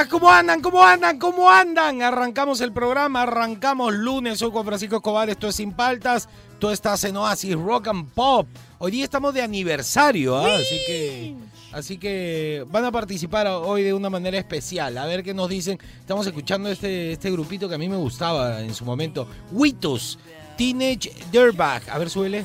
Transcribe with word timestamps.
Días, 0.00 0.08
¿cómo 0.08 0.30
andan? 0.30 0.60
¿Cómo 0.60 0.84
andan? 0.84 1.18
¿Cómo 1.18 1.50
andan? 1.50 2.02
Arrancamos 2.02 2.60
el 2.60 2.72
programa, 2.72 3.22
arrancamos 3.22 3.94
lunes, 3.94 4.38
soy 4.38 4.50
Juan 4.50 4.64
Francisco 4.64 4.96
Escobar, 4.96 5.28
esto 5.28 5.48
es 5.48 5.56
Sin 5.56 5.72
Paltas, 5.72 6.28
tú 6.58 6.70
estás 6.70 7.04
en 7.04 7.16
Oasis 7.16 7.54
Rock 7.54 7.88
and 7.88 8.10
Pop. 8.10 8.46
Hoy 8.78 8.92
día 8.92 9.04
estamos 9.04 9.34
de 9.34 9.42
aniversario, 9.42 10.36
¿ah? 10.36 10.56
así 10.56 10.76
que 10.86 11.34
así 11.72 11.98
que 11.98 12.64
van 12.68 12.84
a 12.84 12.92
participar 12.92 13.46
hoy 13.46 13.82
de 13.82 13.92
una 13.92 14.10
manera 14.10 14.38
especial. 14.38 14.96
A 14.96 15.06
ver 15.06 15.22
qué 15.22 15.34
nos 15.34 15.48
dicen. 15.48 15.78
Estamos 16.00 16.26
escuchando 16.26 16.70
este, 16.70 17.12
este 17.12 17.30
grupito 17.30 17.68
que 17.68 17.74
a 17.74 17.78
mí 17.78 17.88
me 17.88 17.96
gustaba 17.96 18.60
en 18.60 18.74
su 18.74 18.84
momento, 18.84 19.26
Witos, 19.52 20.18
Teenage 20.56 21.12
Dirtbag. 21.30 21.82
A 21.90 21.98
ver, 21.98 22.08
súbele. 22.10 22.44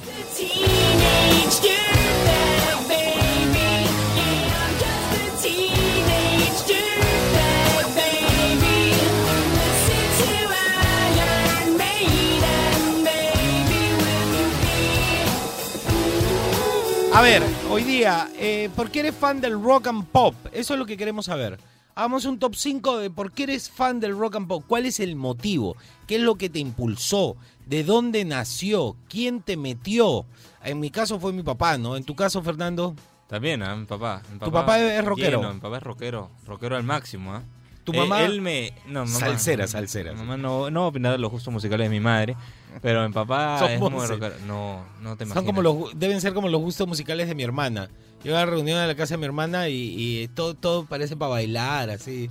A 17.15 17.21
ver, 17.21 17.41
hoy 17.69 17.83
día, 17.83 18.29
eh, 18.37 18.69
¿por 18.75 18.91
qué 18.91 18.99
eres 18.99 19.15
fan 19.15 19.39
del 19.39 19.53
rock 19.61 19.87
and 19.87 20.05
pop? 20.07 20.35
Eso 20.51 20.73
es 20.73 20.79
lo 20.79 20.85
que 20.85 20.97
queremos 20.97 21.25
saber. 21.27 21.57
Hagamos 21.95 22.25
un 22.25 22.37
top 22.39 22.55
5 22.55 22.97
de 22.99 23.09
por 23.09 23.31
qué 23.31 23.43
eres 23.43 23.69
fan 23.69 24.01
del 24.01 24.17
rock 24.17 24.35
and 24.35 24.47
pop. 24.49 24.65
¿Cuál 24.67 24.85
es 24.85 24.99
el 24.99 25.15
motivo? 25.15 25.77
¿Qué 26.07 26.17
es 26.17 26.21
lo 26.21 26.35
que 26.35 26.49
te 26.49 26.59
impulsó? 26.59 27.37
¿De 27.65 27.85
dónde 27.85 28.25
nació? 28.25 28.97
¿Quién 29.07 29.41
te 29.41 29.55
metió? 29.55 30.25
En 30.61 30.81
mi 30.81 30.89
caso 30.89 31.17
fue 31.17 31.31
mi 31.31 31.41
papá, 31.41 31.77
¿no? 31.77 31.95
En 31.95 32.03
tu 32.03 32.15
caso, 32.15 32.41
Fernando. 32.41 32.95
También, 33.27 33.63
¿ah? 33.63 33.77
mi 33.77 33.85
papá. 33.85 34.21
Mi 34.33 34.37
¿Tu 34.39 34.51
papá 34.51 34.77
es 34.79 35.05
rockero? 35.05 35.39
lleno, 35.39 35.53
mi 35.53 35.59
papá 35.61 35.77
es 35.77 35.83
rockero, 35.83 36.29
rockero 36.45 36.75
al 36.75 36.83
máximo. 36.83 37.33
¿ah? 37.33 37.43
¿Tu 37.85 37.93
Eh, 37.93 37.97
mamá? 37.97 38.23
él 38.23 38.41
me... 38.41 38.73
No, 38.87 39.05
mamá, 39.05 39.19
Salsera, 39.19 39.67
salsera. 39.67 40.11
Mi 40.11 40.19
mamá 40.19 40.35
no, 40.35 40.69
no 40.69 40.81
va 40.81 40.85
a 40.87 40.89
opinar 40.89 41.11
de 41.13 41.19
los 41.19 41.31
gustos 41.31 41.53
musicales 41.53 41.85
de 41.85 41.89
mi 41.89 41.99
madre, 42.01 42.35
pero 42.81 43.07
mi 43.07 43.13
papá 43.13 43.59
Son 43.59 43.71
es 43.71 43.79
muy 43.79 44.05
rockero. 44.05 44.35
No, 44.47 44.85
no 45.01 45.15
te 45.17 45.23
imaginas. 45.23 45.33
Son 45.33 45.45
como 45.45 45.61
los, 45.61 45.73
gu- 45.75 45.91
deben 45.93 46.21
ser 46.21 46.33
como 46.33 46.49
los 46.49 46.61
gustos 46.61 46.87
musicales 46.87 47.27
de 47.27 47.35
mi 47.35 47.43
hermana. 47.43 47.89
Yo 48.23 48.35
a 48.35 48.39
la 48.39 48.45
reunión 48.47 48.79
de 48.79 48.87
la 48.87 48.95
casa 48.95 49.13
de 49.13 49.17
mi 49.19 49.25
hermana 49.25 49.69
y, 49.69 49.95
y 50.23 50.27
todo, 50.29 50.53
todo 50.55 50.85
parece 50.85 51.15
para 51.15 51.29
bailar, 51.31 51.89
así. 51.91 52.29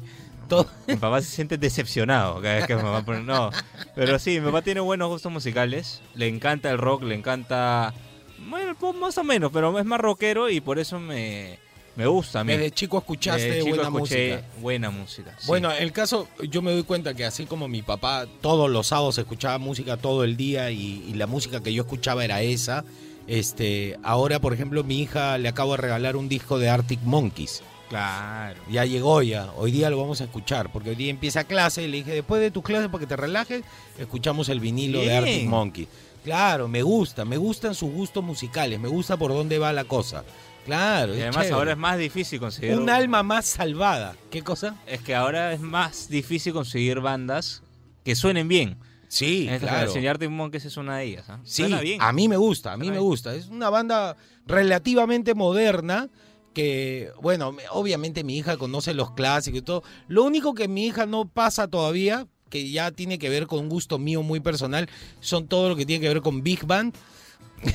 Todo. 0.49 0.67
Mi 0.87 0.97
papá 0.97 1.21
se 1.23 1.29
siente 1.31 1.57
decepcionado 1.57 2.43
cada 2.43 2.57
vez 2.57 2.67
que 2.67 2.77
mi 2.77 2.83
mamá 2.83 3.03
pone... 3.05 3.23
No, 3.23 3.51
pero 3.95 4.19
sí, 4.19 4.41
mi 4.41 4.47
papá 4.47 4.61
tiene 4.61 4.81
buenos 4.81 5.09
gustos 5.09 5.33
musicales. 5.33 6.03
Le 6.15 6.29
encanta 6.29 6.71
el 6.71 6.79
rock, 6.79 7.03
le 7.05 7.15
encanta... 7.15 7.95
Bueno, 8.51 8.71
el 8.71 8.77
pop 8.77 8.95
más 8.97 9.17
o 9.17 9.25
menos, 9.25 9.51
pero 9.53 9.79
es 9.79 9.87
más 9.87 9.99
rockero 10.01 10.51
y 10.51 10.61
por 10.61 10.79
eso 10.79 11.01
me, 11.01 11.59
me 11.97 12.07
gusta 12.07 12.41
a 12.41 12.45
mí. 12.45 12.53
Desde 12.53 12.71
chico 12.71 12.99
escuchaste 12.99 13.43
Desde 13.43 13.63
chico 13.65 13.77
buena 13.77 13.91
música. 13.91 14.43
buena 14.61 14.91
música. 14.91 15.35
sí. 15.39 15.47
Bueno, 15.47 15.71
el 15.73 15.93
caso, 15.93 16.29
yo 16.49 16.61
me 16.63 16.73
doy 16.73 16.83
cuenta 16.83 17.15
que 17.15 17.25
así 17.25 17.47
como 17.47 17.69
mi 17.69 17.83
papá 17.83 18.27
todos 18.41 18.69
los 18.71 18.89
sábados 18.89 19.19
escuchaba 19.19 19.59
música 19.59 19.97
todo 19.97 20.25
el 20.25 20.37
día 20.37 20.71
y, 20.71 21.05
y 21.09 21.15
la 21.15 21.27
música 21.27 21.63
que 21.63 21.73
yo 21.73 21.83
escuchaba 21.83 22.25
era 22.25 22.43
esa, 22.43 22.85
este, 23.27 23.99
ahora 24.03 24.39
por 24.41 24.53
ejemplo 24.53 24.85
mi 24.85 25.01
hija 25.01 25.39
le 25.39 25.49
acabo 25.49 25.73
de 25.73 25.79
regalar 25.79 26.17
un 26.17 26.29
disco 26.29 26.59
de 26.59 26.69
Arctic 26.69 27.01
Monkeys. 27.03 27.63
Claro. 27.89 28.61
Ya 28.71 28.85
llegó 28.85 29.23
ya, 29.23 29.53
hoy 29.57 29.71
día 29.71 29.89
lo 29.91 29.99
vamos 29.99 30.21
a 30.21 30.25
escuchar, 30.25 30.73
porque 30.73 30.91
hoy 30.91 30.97
día 30.97 31.11
empieza 31.11 31.45
clase 31.45 31.83
y 31.83 31.87
le 31.87 31.99
dije, 31.99 32.13
después 32.13 32.41
de 32.41 32.51
tus 32.51 32.65
clases 32.65 32.89
para 32.89 33.01
que 33.01 33.07
te 33.07 33.15
relajes, 33.17 33.63
escuchamos 33.99 34.49
el 34.49 34.59
vinilo 34.59 35.01
de. 35.01 35.15
Arctic 35.15 35.47
Monkeys. 35.47 35.89
Claro, 36.25 36.67
me 36.67 36.83
gusta, 36.83 37.25
me 37.27 37.37
gustan 37.37 37.75
sus 37.75 37.93
gustos 37.93 38.25
musicales, 38.25 38.81
me 38.81 38.89
gusta 38.89 39.17
por 39.19 39.31
dónde 39.33 39.59
va 39.59 39.73
la 39.73 39.85
cosa. 39.85 40.25
Claro, 40.65 41.15
Y 41.15 41.21
además 41.21 41.37
chévere. 41.37 41.55
ahora 41.55 41.73
es 41.73 41.79
más 41.79 41.99
difícil 41.99 42.41
conseguir... 42.41 42.79
un 42.79 42.89
alma 42.89 43.23
más 43.23 43.45
salvada. 43.47 44.17
¿Qué 44.31 44.43
cosa? 44.43 44.77
Es 44.87 45.01
que 45.03 45.15
ahora 45.15 45.53
es 45.53 45.61
más 45.61 46.09
difícil 46.09 46.53
conseguir 46.53 47.01
bandas 47.01 47.63
que 48.05 48.15
suenen 48.15 48.49
bien. 48.49 48.77
Sí, 49.09 49.49
claro. 49.61 49.93
Arctic 50.11 50.31
Monkeys 50.31 50.65
es 50.65 50.77
una 50.77 50.97
de 50.99 51.05
ellas. 51.05 51.27
¿ah? 51.29 51.39
Sí, 51.45 51.63
Suena 51.63 51.81
bien. 51.81 52.01
a 52.03 52.13
mí 52.13 52.29
me 52.29 52.37
gusta, 52.37 52.73
a 52.73 52.77
mí 52.77 52.87
Suena 52.87 52.93
me 52.95 52.99
bien. 52.99 53.09
gusta. 53.09 53.35
Es 53.35 53.47
una 53.49 53.71
banda 53.71 54.17
relativamente 54.47 55.35
moderna 55.35 56.09
que, 56.53 57.11
bueno, 57.21 57.53
me- 57.53 57.63
obviamente 57.71 58.25
mi 58.25 58.37
hija 58.39 58.57
conoce 58.57 58.95
los 58.95 59.13
clásicos 59.13 59.59
y 59.59 59.63
todo. 59.63 59.83
Lo 60.09 60.25
único 60.25 60.55
que 60.55 60.67
mi 60.67 60.87
hija 60.87 61.05
no 61.07 61.27
pasa 61.29 61.69
todavía, 61.69 62.27
que 62.49 62.71
ya 62.71 62.91
tiene 62.91 63.19
que 63.19 63.29
ver 63.29 63.47
con 63.47 63.61
un 63.61 63.69
gusto 63.69 63.99
mío 63.99 64.23
muy 64.23 64.41
personal, 64.41 64.89
son 65.21 65.47
todo 65.47 65.69
lo 65.69 65.77
que 65.77 65.85
tiene 65.87 66.01
que 66.01 66.09
ver 66.09 66.21
con 66.23 66.43
Big 66.43 66.65
Band 66.65 66.95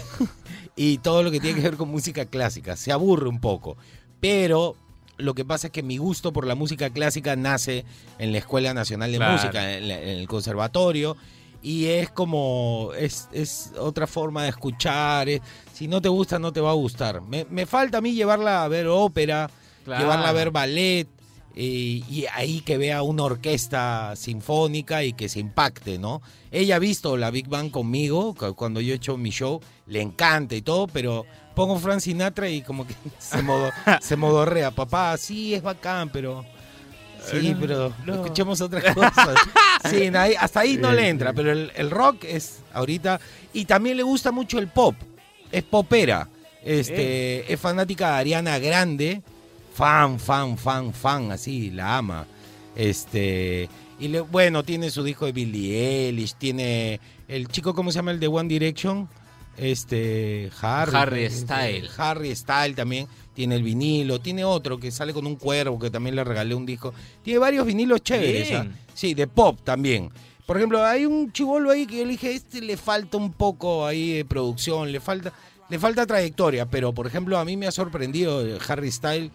y 0.75 0.97
todo 0.99 1.23
lo 1.23 1.31
que 1.31 1.39
tiene 1.39 1.57
que 1.61 1.69
ver 1.69 1.77
con 1.77 1.89
música 1.89 2.25
clásica. 2.25 2.75
Se 2.77 2.91
aburre 2.91 3.27
un 3.29 3.39
poco, 3.39 3.77
pero 4.19 4.75
lo 5.17 5.33
que 5.33 5.43
pasa 5.45 5.67
es 5.67 5.73
que 5.73 5.83
mi 5.83 5.97
gusto 5.97 6.31
por 6.31 6.47
la 6.47 6.55
música 6.55 6.89
clásica 6.89 7.35
nace 7.35 7.83
en 8.19 8.31
la 8.31 8.37
Escuela 8.37 8.73
Nacional 8.73 9.11
de 9.11 9.17
Claro. 9.17 9.33
Música, 9.33 9.75
en, 9.77 9.87
la- 9.87 10.01
en 10.01 10.09
el 10.19 10.27
conservatorio, 10.27 11.17
y 11.61 11.87
es 11.87 12.09
como, 12.09 12.91
es, 12.97 13.27
es 13.33 13.73
otra 13.77 14.07
forma 14.07 14.43
de 14.43 14.49
escuchar, 14.49 15.27
es- 15.27 15.41
si 15.73 15.87
no 15.89 16.01
te 16.01 16.07
gusta, 16.07 16.39
no 16.39 16.53
te 16.53 16.61
va 16.61 16.69
a 16.71 16.75
gustar. 16.75 17.21
Me, 17.21 17.45
me 17.49 17.65
falta 17.65 17.97
a 17.97 18.01
mí 18.01 18.13
llevarla 18.13 18.63
a 18.63 18.67
ver 18.69 18.87
ópera, 18.87 19.49
Claro. 19.83 20.03
llevarla 20.03 20.29
a 20.29 20.33
ver 20.33 20.51
ballet, 20.51 21.07
eh, 21.61 22.01
y 22.09 22.25
ahí 22.33 22.61
que 22.61 22.77
vea 22.77 23.01
una 23.03 23.23
orquesta 23.23 24.15
sinfónica 24.15 25.03
y 25.03 25.11
que 25.11 25.27
se 25.27 25.39
impacte, 25.41 25.99
¿no? 25.99 26.21
Ella 26.51 26.77
ha 26.77 26.79
visto 26.79 27.17
la 27.17 27.31
Big 27.31 27.49
Bang 27.49 27.69
conmigo 27.69 28.33
cu- 28.33 28.55
cuando 28.55 28.79
yo 28.79 28.93
he 28.93 28.95
hecho 28.95 29.17
mi 29.17 29.29
show, 29.29 29.59
le 29.87 30.01
encanta 30.01 30.55
y 30.55 30.61
todo, 30.61 30.87
pero 30.87 31.25
pongo 31.55 31.77
Frank 31.77 31.99
Sinatra 31.99 32.47
y 32.49 32.61
como 32.61 32.87
que 32.87 32.93
se, 33.19 33.41
modo, 33.41 33.69
se 33.99 34.15
modorrea. 34.15 34.71
Papá, 34.71 35.17
sí, 35.17 35.53
es 35.53 35.61
bacán, 35.61 36.09
pero... 36.09 36.45
Sí, 37.29 37.49
No, 37.51 37.59
pero 37.59 37.93
no. 38.05 38.13
escuchemos 38.23 38.61
otras 38.61 38.95
cosas. 38.95 39.35
Sí, 39.89 40.03
ahí- 40.15 40.35
hasta 40.39 40.61
ahí 40.61 40.77
no 40.77 40.93
le 40.93 41.09
entra, 41.09 41.33
pero 41.33 41.51
el, 41.51 41.71
el 41.75 41.91
rock 41.91 42.23
es 42.23 42.59
ahorita... 42.73 43.19
Y 43.51 43.65
también 43.65 43.97
le 43.97 44.03
gusta 44.03 44.31
mucho 44.31 44.59
el 44.59 44.69
pop, 44.69 44.95
es 45.51 45.63
popera. 45.63 46.29
Este, 46.63 47.51
es 47.51 47.59
fanática 47.59 48.11
de 48.13 48.17
Ariana 48.19 48.59
Grande, 48.59 49.21
fan, 49.79 50.19
fan, 50.19 50.57
fan, 50.57 50.93
fan, 50.93 51.31
así, 51.31 51.69
la 51.71 51.99
ama. 51.99 52.27
Este, 52.75 53.69
y 53.97 54.09
le, 54.09 54.19
bueno, 54.19 54.61
tiene 54.61 54.91
su 54.91 55.05
disco 55.05 55.25
de 55.25 55.31
Billie 55.31 56.07
Eilish, 56.07 56.33
tiene 56.33 56.99
el 57.29 57.47
chico, 57.47 57.73
¿cómo 57.73 57.89
se 57.89 57.95
llama 57.95 58.11
el 58.11 58.19
de 58.19 58.27
One 58.27 58.49
Direction? 58.49 59.07
Este, 59.55 60.51
Harry. 60.61 60.93
Harry 60.93 61.29
Style. 61.29 61.89
Harry 61.95 62.35
Style 62.35 62.75
también 62.75 63.07
tiene 63.33 63.55
el 63.55 63.63
vinilo, 63.63 64.19
tiene 64.19 64.43
otro 64.43 64.77
que 64.77 64.91
sale 64.91 65.13
con 65.13 65.25
un 65.25 65.37
cuervo 65.37 65.79
que 65.79 65.89
también 65.89 66.13
le 66.13 66.25
regalé 66.25 66.55
un 66.55 66.65
disco. 66.65 66.93
Tiene 67.23 67.39
varios 67.39 67.65
vinilos 67.65 68.03
chéveres. 68.03 68.51
¿ah? 68.51 68.67
sí, 68.93 69.13
de 69.13 69.27
pop 69.27 69.61
también. 69.63 70.09
Por 70.45 70.57
ejemplo, 70.57 70.83
hay 70.83 71.05
un 71.05 71.31
chivolo 71.31 71.71
ahí 71.71 71.87
que 71.87 71.99
yo 71.99 72.03
le 72.03 72.11
dije, 72.11 72.33
este 72.33 72.59
le 72.59 72.75
falta 72.75 73.15
un 73.15 73.31
poco 73.31 73.85
ahí 73.85 74.11
de 74.11 74.25
producción, 74.25 74.91
le 74.91 74.99
falta, 74.99 75.31
le 75.69 75.79
falta 75.79 76.05
trayectoria, 76.05 76.65
pero 76.65 76.93
por 76.93 77.07
ejemplo 77.07 77.37
a 77.37 77.45
mí 77.45 77.55
me 77.55 77.65
ha 77.65 77.71
sorprendido 77.71 78.43
Harry 78.67 78.91
Style, 78.91 79.31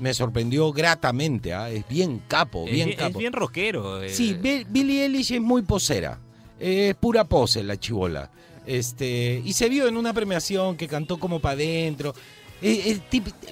me 0.00 0.12
sorprendió 0.14 0.72
gratamente, 0.72 1.52
¿ah? 1.54 1.70
es 1.70 1.86
bien 1.88 2.22
capo, 2.26 2.64
Es 2.66 2.72
bien 2.72 2.86
bien, 2.88 2.98
capo. 2.98 3.10
es 3.10 3.16
bien 3.18 3.32
rockero. 3.32 4.02
eh. 4.02 4.08
Sí, 4.08 4.34
Bi- 4.34 4.66
Billie 4.68 5.04
Eilish 5.04 5.32
es 5.32 5.40
muy 5.40 5.62
posera. 5.62 6.18
Es 6.58 6.94
pura 6.96 7.24
pose 7.24 7.62
la 7.62 7.78
chivola. 7.78 8.30
Este, 8.66 9.40
y 9.44 9.52
se 9.52 9.68
vio 9.68 9.86
en 9.88 9.96
una 9.96 10.12
premiación 10.12 10.76
que 10.76 10.86
cantó 10.88 11.18
como 11.18 11.40
para 11.40 11.54
adentro. 11.54 12.14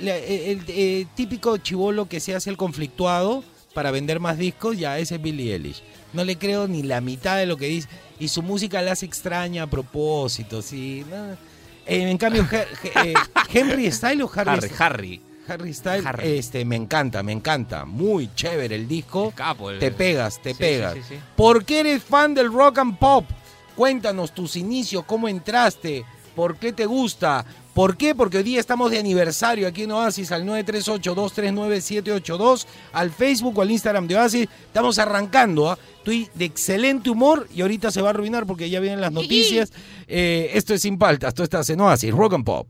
La- 0.01 0.17
el, 0.17 0.61
eh, 0.69 1.07
típico 1.15 1.57
chivolo 1.59 2.07
que 2.09 2.21
se 2.21 2.35
hace 2.35 2.51
el 2.51 2.57
conflictuado 2.57 3.43
para 3.75 3.91
vender 3.91 4.21
más 4.21 4.37
discos, 4.39 4.79
ya 4.79 4.99
ese 4.99 5.17
es 5.17 5.23
Billie 5.23 5.55
Eilish. 5.55 5.83
No 6.13 6.25
le 6.25 6.37
creo 6.37 6.67
ni 6.69 6.83
la 6.83 7.01
mitad 7.01 7.37
de 7.39 7.47
lo 7.47 7.57
que 7.57 7.67
dice. 7.67 7.89
Y 8.21 8.29
su 8.29 8.43
música 8.43 8.83
la 8.83 8.93
hace 8.93 9.07
extraña 9.07 9.65
a 9.65 9.67
propósito, 9.67 10.63
sí. 10.63 11.05
no. 11.11 11.33
Eh, 11.87 12.11
en 12.11 12.19
cambio, 12.19 12.47
eh, 12.53 13.15
Henry 13.53 13.91
Style 13.91 14.23
o 14.23 14.31
Harry, 14.35 14.51
Harry, 14.51 14.71
Harry. 14.79 15.21
Harry 15.49 15.73
Style, 15.75 16.03
Harry. 16.07 16.39
este, 16.39 16.65
me 16.65 16.77
encanta, 16.77 17.23
me 17.23 17.33
encanta. 17.33 17.85
Muy 17.85 18.31
chévere 18.35 18.75
el 18.77 18.89
disco. 18.89 19.29
Es 19.29 19.35
capo. 19.35 19.71
el- 19.71 19.79
Te 19.79 19.91
pegas, 19.91 20.41
te 20.43 20.53
Sí, 20.53 20.59
pegas. 20.59 20.95
sí, 20.95 21.01
sí, 21.09 21.15
sí. 21.15 21.21
¿Por 21.37 21.65
qué 21.65 21.81
eres 21.81 22.03
fan 22.03 22.35
del 22.35 22.53
rock 22.53 22.79
and 22.79 22.99
pop? 22.99 23.25
Cuéntanos 23.77 24.35
tus 24.35 24.57
inicios, 24.57 25.05
cómo 25.05 25.29
entraste, 25.29 26.05
por 26.35 26.57
qué 26.57 26.73
te 26.73 26.87
gusta, 26.87 27.45
¿Por 27.75 27.97
qué? 27.97 28.13
Porque 28.13 28.39
hoy 28.39 28.43
día 28.43 28.59
estamos 28.59 28.91
de 28.91 28.99
aniversario 28.99 29.69
aquí 29.69 29.85
en 29.85 29.93
Oasis 29.93 30.33
al 30.33 30.45
938-239-782, 30.47 32.67
al 32.93 33.13
Facebook 33.13 33.57
o 33.57 33.63
al 33.63 33.71
Instagram 33.71 34.09
de 34.09 34.17
Oasis. 34.17 34.49
Estamos 34.67 34.99
arrancando, 34.99 35.71
¿ah? 35.71 35.79
estoy 35.99 36.29
de 36.35 36.45
excelente 36.47 37.09
humor 37.09 37.47
y 37.55 37.61
ahorita 37.63 37.93
se 37.93 38.03
va 38.03 38.09
a 38.09 38.11
arruinar 38.11 38.47
porque 38.47 38.69
ya 38.69 38.81
vienen 38.81 39.01
las 39.01 39.13
noticias. 39.13 39.73
Eh, 40.09 40.51
esto 40.55 40.75
es 40.75 40.83
Sin 40.83 40.99
Paltas, 40.99 41.29
esto 41.29 41.45
estás 41.45 41.71
en 41.71 41.81
Oasis, 41.81 42.11
Rock 42.13 42.35
and 42.35 42.45
Pop. 42.45 42.67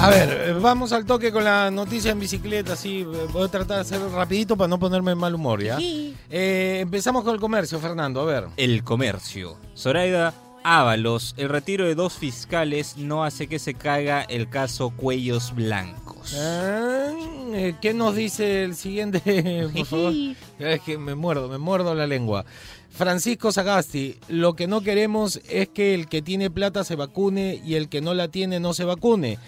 A 0.00 0.10
ver, 0.10 0.30
eh, 0.30 0.52
vamos 0.52 0.92
al 0.92 1.04
toque 1.04 1.32
con 1.32 1.42
la 1.42 1.72
noticia 1.72 2.12
en 2.12 2.20
bicicleta, 2.20 2.76
sí, 2.76 3.00
eh, 3.00 3.26
voy 3.32 3.44
a 3.44 3.48
tratar 3.48 3.78
de 3.78 3.80
hacer 3.80 4.00
rapidito 4.12 4.56
para 4.56 4.68
no 4.68 4.78
ponerme 4.78 5.10
en 5.10 5.18
mal 5.18 5.34
humor, 5.34 5.60
¿ya? 5.60 5.76
Eh, 5.80 6.78
empezamos 6.80 7.24
con 7.24 7.34
el 7.34 7.40
comercio, 7.40 7.80
Fernando, 7.80 8.20
a 8.20 8.24
ver. 8.24 8.44
El 8.56 8.84
comercio. 8.84 9.56
Zoraida 9.76 10.34
Ábalos, 10.62 11.34
el 11.36 11.48
retiro 11.48 11.86
de 11.86 11.94
dos 11.94 12.12
fiscales 12.12 12.96
no 12.96 13.24
hace 13.24 13.48
que 13.48 13.58
se 13.58 13.74
caiga 13.74 14.22
el 14.22 14.48
caso 14.48 14.90
Cuellos 14.90 15.54
Blancos. 15.54 16.36
Ah, 16.38 17.10
eh, 17.54 17.74
¿Qué 17.80 17.92
nos 17.92 18.14
dice 18.14 18.64
el 18.64 18.76
siguiente, 18.76 19.68
por 19.74 19.86
favor? 19.86 20.12
Es 20.58 20.80
que 20.82 20.96
me 20.96 21.14
muerdo, 21.14 21.48
me 21.48 21.58
muerdo 21.58 21.94
la 21.94 22.06
lengua. 22.06 22.44
Francisco 22.90 23.52
Sagasti, 23.52 24.18
lo 24.28 24.54
que 24.54 24.66
no 24.66 24.80
queremos 24.80 25.40
es 25.48 25.68
que 25.68 25.94
el 25.94 26.08
que 26.08 26.22
tiene 26.22 26.50
plata 26.50 26.84
se 26.84 26.96
vacune 26.96 27.60
y 27.64 27.74
el 27.74 27.88
que 27.88 28.00
no 28.00 28.12
la 28.14 28.28
tiene 28.28 28.60
no 28.60 28.74
se 28.74 28.84
vacune. 28.84 29.38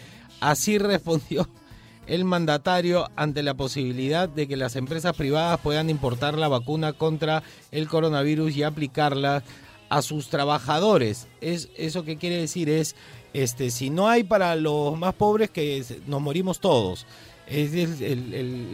Así 0.41 0.79
respondió 0.79 1.49
el 2.07 2.25
mandatario 2.25 3.09
ante 3.15 3.43
la 3.43 3.55
posibilidad 3.55 4.29
de 4.29 4.49
que 4.49 4.57
las 4.57 4.75
empresas 4.75 5.17
privadas 5.17 5.61
puedan 5.61 5.91
importar 5.91 6.37
la 6.37 6.49
vacuna 6.49 6.93
contra 6.93 7.43
el 7.71 7.87
coronavirus 7.87 8.57
y 8.57 8.63
aplicarla 8.65 9.45
a 9.89 10.03
sus 10.03 10.29
trabajadores. 10.29 11.29
Es, 11.41 11.69
eso 11.77 12.05
que 12.05 12.17
quiere 12.17 12.37
decir 12.37 12.69
es, 12.69 12.97
este, 13.33 13.71
si 13.71 13.91
no 13.91 14.09
hay 14.09 14.25
para 14.25 14.57
los 14.57 14.99
más 14.99 15.15
pobres, 15.15 15.51
que 15.51 15.85
nos 16.07 16.21
morimos 16.21 16.59
todos. 16.59 17.07
Es 17.47 17.75
el, 17.75 18.33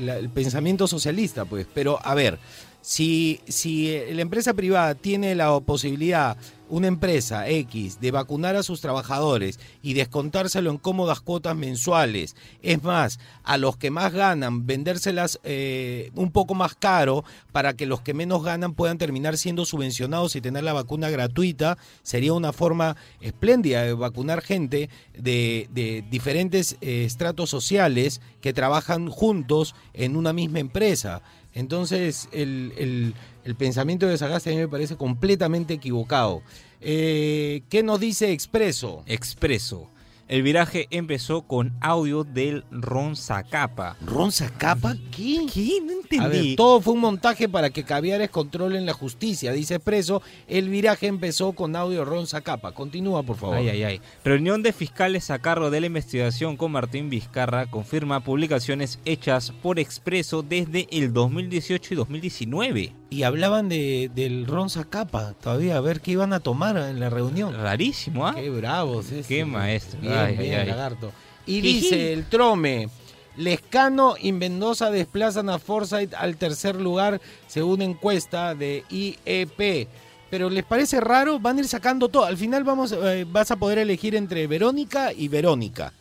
el 0.09 0.31
pensamiento 0.31 0.87
socialista, 0.87 1.47
pues. 1.47 1.67
Pero, 1.73 1.99
a 2.03 2.15
ver, 2.15 2.39
si, 2.87 3.41
si 3.49 3.91
eh, 3.91 4.15
la 4.15 4.23
empresa 4.23 4.55
privada 4.55 4.94
tiene 4.94 5.35
la 5.35 5.59
posibilidad, 5.59 6.37
una 6.69 6.87
empresa 6.87 7.49
X, 7.49 7.99
de 8.00 8.12
vacunar 8.12 8.55
a 8.55 8.62
sus 8.62 8.81
trabajadores 8.81 9.59
y 9.83 9.94
descontárselo 9.94 10.71
en 10.71 10.79
cómodas 10.79 11.19
cuotas 11.21 11.56
mensuales, 11.56 12.37
es 12.62 12.85
más, 12.85 13.19
a 13.43 13.59
los 13.59 13.77
que 13.77 13.91
más 13.91 14.12
ganan, 14.12 14.67
vendérselas 14.67 15.41
eh, 15.43 16.12
un 16.15 16.31
poco 16.31 16.55
más 16.55 16.77
caro 16.77 17.25
para 17.50 17.75
que 17.75 17.87
los 17.87 18.03
que 18.03 18.15
menos 18.15 18.44
ganan 18.44 18.75
puedan 18.75 18.99
terminar 18.99 19.37
siendo 19.37 19.65
subvencionados 19.65 20.37
y 20.37 20.41
tener 20.41 20.62
la 20.62 20.73
vacuna 20.73 21.11
gratuita, 21.11 21.79
sería 22.05 22.35
una 22.35 22.53
forma 22.53 22.97
espléndida 23.21 23.83
de 23.83 23.94
vacunar 23.94 24.43
gente 24.43 24.91
de, 25.12 25.69
de 25.73 26.05
diferentes 26.09 26.77
eh, 26.81 27.05
estratos 27.05 27.50
sociales 27.50 28.21
que 28.41 28.53
trabajan 28.53 29.09
juntos 29.09 29.75
en 29.93 30.17
una 30.17 30.33
misma 30.33 30.61
empresa. 30.61 31.23
Entonces, 31.56 32.29
el, 32.32 32.73
el- 32.76 33.14
pensamiento 33.56 34.06
de 34.06 34.19
Sagasti 34.19 34.50
a 34.50 34.53
mí 34.53 34.58
me 34.58 34.69
parece 34.69 34.97
completamente 34.97 35.75
equivocado. 35.75 36.43
Eh, 36.82 37.62
¿Qué 37.70 37.82
nos 37.82 37.99
dice 37.99 38.31
Expreso? 38.32 39.03
Expreso. 39.06 39.88
El 40.28 40.43
viraje 40.43 40.88
empezó 40.90 41.43
con 41.43 41.73
audio 41.81 42.25
del 42.25 42.64
Ron 42.73 43.14
Zacapa. 43.14 43.96
¿Ron 44.05 44.32
Zacapa? 44.32 44.96
¿Qué? 45.12 45.46
¿Qué? 45.55 45.81
No 45.84 45.93
entendí. 45.93 46.25
A 46.25 46.26
ver, 46.26 46.56
todo 46.56 46.81
fue 46.81 46.94
un 46.94 47.00
montaje 47.00 47.49
para 47.49 47.70
que 47.70 47.84
Caviares 47.84 48.31
controlen 48.31 48.87
la 48.87 48.93
justicia, 48.93 49.52
dice 49.52 49.76
Expreso. 49.76 50.23
El 50.49 50.69
viraje 50.69 51.06
empezó 51.06 51.52
con 51.52 51.76
audio 51.76 52.05
Ron 52.05 52.26
Zacapa. 52.26 52.73
Continúa, 52.73 53.23
por 53.23 53.37
favor. 53.37 53.58
Ay, 53.58 53.69
ay, 53.69 53.84
ay. 53.84 54.00
Reunión 54.25 54.64
de 54.64 54.73
fiscales 54.73 55.31
a 55.31 55.38
cargo 55.38 55.70
de 55.70 55.81
la 55.81 55.87
investigación 55.87 56.56
con 56.56 56.73
Martín 56.73 57.08
Vizcarra 57.08 57.70
confirma 57.70 58.25
publicaciones 58.25 58.99
hechas 59.05 59.52
por 59.62 59.78
Expreso 59.78 60.43
desde 60.43 60.88
el 60.90 61.12
2018 61.12 61.94
y 61.94 61.96
2019. 61.96 62.93
Y 63.08 63.23
hablaban 63.23 63.69
de, 63.69 64.11
del 64.14 64.47
Ron 64.47 64.69
Zacapa 64.69 65.35
todavía, 65.35 65.76
a 65.76 65.81
ver 65.81 66.00
qué 66.00 66.12
iban 66.12 66.32
a 66.32 66.41
tomar 66.41 66.76
en 66.76 66.99
la 66.99 67.08
reunión. 67.08 67.55
Rarísimo, 67.55 68.26
¿ah? 68.26 68.35
Qué 68.35 68.50
bravos. 68.50 69.06
Qué 69.29 69.44
maestro. 69.44 70.00
Bien, 70.00 70.12
Ay, 70.14 70.37
bien, 70.37 70.55
ay, 70.55 70.61
ay. 70.61 70.67
lagarto. 70.67 71.12
Y 71.47 71.61
dice 71.61 72.12
el 72.12 72.25
Trome. 72.25 72.88
Lescano 73.37 74.14
y 74.19 74.32
Mendoza 74.32 74.91
desplazan 74.91 75.50
a 75.50 75.58
Forsyth 75.58 76.14
al 76.14 76.37
tercer 76.37 76.75
lugar 76.76 77.20
según 77.47 77.82
encuesta 77.82 78.55
de 78.55 78.82
IEP. 78.88 79.88
Pero 80.31 80.50
¿les 80.50 80.64
parece 80.64 81.00
raro? 81.00 81.38
Van 81.38 81.56
a 81.59 81.61
ir 81.61 81.69
sacando 81.69 82.09
todo. 82.09 82.25
Al 82.25 82.37
final 82.37 82.64
vamos, 82.64 82.93
eh, 82.93 83.26
vas 83.31 83.50
a 83.50 83.56
poder 83.56 83.79
elegir 83.79 84.17
entre 84.17 84.47
Verónica 84.47 85.12
y 85.12 85.29
Verónica. 85.29 85.93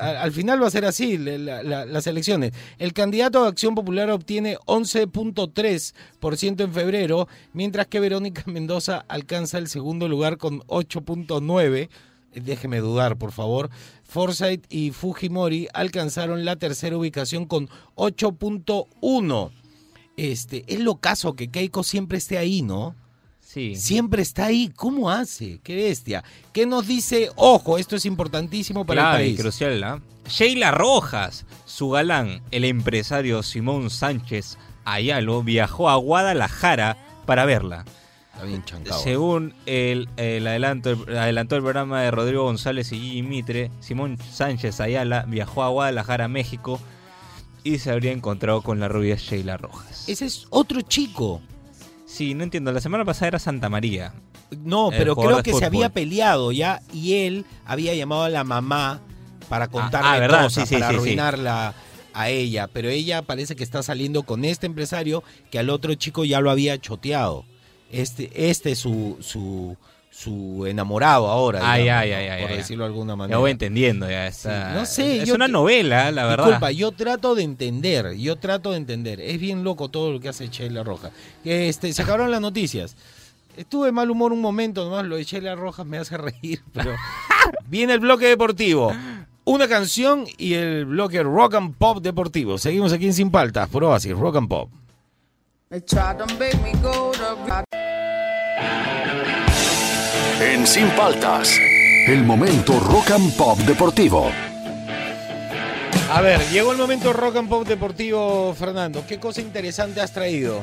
Al 0.00 0.32
final 0.32 0.60
va 0.62 0.66
a 0.66 0.70
ser 0.70 0.84
así 0.84 1.16
la- 1.18 1.38
la- 1.38 1.62
la- 1.62 1.86
las 1.86 2.06
elecciones. 2.08 2.52
El 2.78 2.92
candidato 2.92 3.42
de 3.42 3.48
Acción 3.48 3.74
Popular 3.76 4.10
obtiene 4.10 4.58
11.3% 4.66 6.64
en 6.64 6.72
febrero, 6.72 7.28
mientras 7.52 7.86
que 7.86 8.00
Verónica 8.00 8.42
Mendoza 8.46 9.04
alcanza 9.08 9.58
el 9.58 9.68
segundo 9.68 10.08
lugar 10.08 10.36
con 10.36 10.60
8.9%. 10.66 11.88
Eh, 12.32 12.40
Déjeme 12.40 12.80
dudar, 12.80 13.16
por 13.16 13.32
favor. 13.32 13.70
Forsyth 14.04 14.66
y 14.68 14.90
Fujimori 14.90 15.68
alcanzaron 15.72 16.44
la 16.44 16.56
tercera 16.56 16.96
ubicación 16.98 17.46
con 17.46 17.68
8.1. 17.94 19.50
Este, 20.18 20.64
es 20.66 20.80
lo 20.80 20.96
caso 20.96 21.34
que 21.34 21.48
Keiko 21.48 21.82
siempre 21.82 22.18
esté 22.18 22.36
ahí, 22.38 22.62
¿no? 22.62 22.94
Sí. 23.56 23.74
Siempre 23.74 24.20
está 24.20 24.44
ahí. 24.44 24.70
¿Cómo 24.76 25.10
hace? 25.10 25.60
Qué 25.64 25.74
bestia. 25.76 26.22
¿Qué 26.52 26.66
nos 26.66 26.86
dice? 26.86 27.30
Ojo, 27.36 27.78
esto 27.78 27.96
es 27.96 28.04
importantísimo 28.04 28.84
para 28.84 29.00
Clave, 29.00 29.16
el 29.24 29.30
país. 29.30 29.40
crucial, 29.40 29.82
¿ah? 29.82 30.00
Sheila 30.28 30.72
Rojas, 30.72 31.46
su 31.64 31.88
galán, 31.88 32.42
el 32.50 32.66
empresario 32.66 33.42
Simón 33.42 33.88
Sánchez 33.88 34.58
Ayalo, 34.84 35.42
viajó 35.42 35.88
a 35.88 35.96
Guadalajara 35.96 36.98
para 37.24 37.46
verla. 37.46 37.86
Está 38.34 38.44
bien 38.44 38.62
chancado. 38.62 39.00
Según 39.02 39.54
el, 39.64 40.10
el 40.18 40.46
adelanto, 40.46 40.90
el- 40.90 41.16
adelantó 41.16 41.56
el 41.56 41.62
programa 41.62 42.02
de 42.02 42.10
Rodrigo 42.10 42.42
González 42.44 42.92
y 42.92 42.98
Gigi 43.00 43.22
Mitre, 43.22 43.70
Simón 43.80 44.18
Sánchez 44.30 44.80
Ayala 44.80 45.24
viajó 45.26 45.62
a 45.62 45.68
Guadalajara, 45.70 46.28
México, 46.28 46.78
y 47.64 47.78
se 47.78 47.90
habría 47.90 48.12
encontrado 48.12 48.60
con 48.60 48.80
la 48.80 48.88
rubia 48.88 49.16
Sheila 49.16 49.56
Rojas. 49.56 50.06
Ese 50.08 50.26
es 50.26 50.46
otro 50.50 50.82
chico. 50.82 51.40
Sí, 52.06 52.34
no 52.34 52.44
entiendo, 52.44 52.72
la 52.72 52.80
semana 52.80 53.04
pasada 53.04 53.28
era 53.28 53.38
Santa 53.38 53.68
María. 53.68 54.14
No, 54.62 54.90
pero 54.90 55.16
creo 55.16 55.42
que 55.42 55.52
se 55.52 55.64
había 55.64 55.88
peleado 55.88 56.52
ya 56.52 56.80
y 56.92 57.14
él 57.26 57.44
había 57.64 57.94
llamado 57.94 58.22
a 58.22 58.28
la 58.28 58.44
mamá 58.44 59.00
para 59.48 59.68
contarle 59.68 60.08
ah, 60.08 60.18
¿verdad? 60.20 60.42
cosas, 60.44 60.68
Sí, 60.68 60.74
sí, 60.74 60.80
para 60.80 60.92
sí. 60.92 60.96
arruinarla 60.96 61.74
a 62.14 62.30
ella. 62.30 62.68
Pero 62.72 62.88
ella 62.88 63.22
parece 63.22 63.56
que 63.56 63.64
está 63.64 63.82
saliendo 63.82 64.22
con 64.22 64.44
este 64.44 64.66
empresario 64.66 65.22
que 65.50 65.58
al 65.58 65.68
otro 65.68 65.94
chico 65.94 66.24
ya 66.24 66.40
lo 66.40 66.50
había 66.50 66.78
choteado. 66.78 67.44
Este, 67.90 68.50
este 68.50 68.72
es 68.72 68.78
su, 68.78 69.16
su, 69.20 69.76
su 70.18 70.64
enamorado 70.66 71.26
ahora, 71.28 71.60
Ay, 71.62 71.82
digamos, 71.82 72.02
ay, 72.04 72.10
¿no? 72.10 72.16
ay, 72.32 72.42
por 72.42 72.50
ay. 72.52 72.56
decirlo 72.56 72.84
de 72.84 72.88
alguna 72.88 73.12
Ya 73.12 73.16
manera. 73.16 73.38
voy 73.38 73.50
entendiendo, 73.50 74.08
ya 74.08 74.26
está. 74.26 74.70
Sí, 74.70 74.74
no 74.78 74.86
sé, 74.86 75.22
Es 75.22 75.28
yo 75.28 75.34
una 75.34 75.44
te- 75.44 75.52
novela, 75.52 76.10
la 76.10 76.24
verdad. 76.24 76.44
Disculpa, 76.46 76.70
yo 76.70 76.92
trato 76.92 77.34
de 77.34 77.42
entender, 77.42 78.14
yo 78.16 78.36
trato 78.36 78.70
de 78.70 78.78
entender. 78.78 79.20
Es 79.20 79.38
bien 79.38 79.62
loco 79.62 79.90
todo 79.90 80.10
lo 80.12 80.18
que 80.20 80.30
hace 80.30 80.48
Sheila 80.48 80.82
Rojas. 80.84 81.12
Este, 81.44 81.92
se 81.92 82.00
acabaron 82.00 82.30
las 82.30 82.40
noticias. 82.40 82.96
Estuve 83.58 83.86
de 83.86 83.92
mal 83.92 84.10
humor 84.10 84.32
un 84.32 84.40
momento, 84.40 84.84
nomás 84.84 85.04
lo 85.04 85.16
de 85.16 85.24
Sheila 85.24 85.54
Rojas 85.54 85.84
me 85.84 85.98
hace 85.98 86.16
reír, 86.18 86.62
pero 86.72 86.94
viene 87.68 87.92
el 87.92 88.00
bloque 88.00 88.26
deportivo. 88.26 88.92
Una 89.44 89.68
canción 89.68 90.24
y 90.38 90.54
el 90.54 90.86
bloque 90.86 91.22
rock 91.22 91.54
and 91.56 91.74
pop 91.76 91.98
deportivo. 92.02 92.56
Seguimos 92.56 92.90
aquí 92.94 93.04
en 93.06 93.12
Sin 93.12 93.30
Paltas, 93.30 93.68
por 93.68 93.84
Oasis, 93.84 94.16
rock 94.16 94.36
and 94.36 94.48
pop. 94.48 94.70
They 95.68 95.80
tried 95.82 96.16
to 96.18 96.26
make 96.38 96.56
me 96.62 96.72
go 96.80 97.12
to 97.12 97.36
En 100.40 100.66
Sin 100.66 100.88
Paltas, 100.90 101.58
el 102.06 102.22
momento 102.24 102.78
rock 102.80 103.10
and 103.12 103.32
pop 103.36 103.58
deportivo. 103.60 104.30
A 106.10 106.20
ver, 106.20 106.40
llegó 106.50 106.72
el 106.72 106.78
momento 106.78 107.12
rock 107.12 107.36
and 107.36 107.48
pop 107.48 107.66
deportivo, 107.66 108.54
Fernando. 108.54 109.04
¿Qué 109.06 109.18
cosa 109.18 109.40
interesante 109.40 110.00
has 110.00 110.12
traído? 110.12 110.62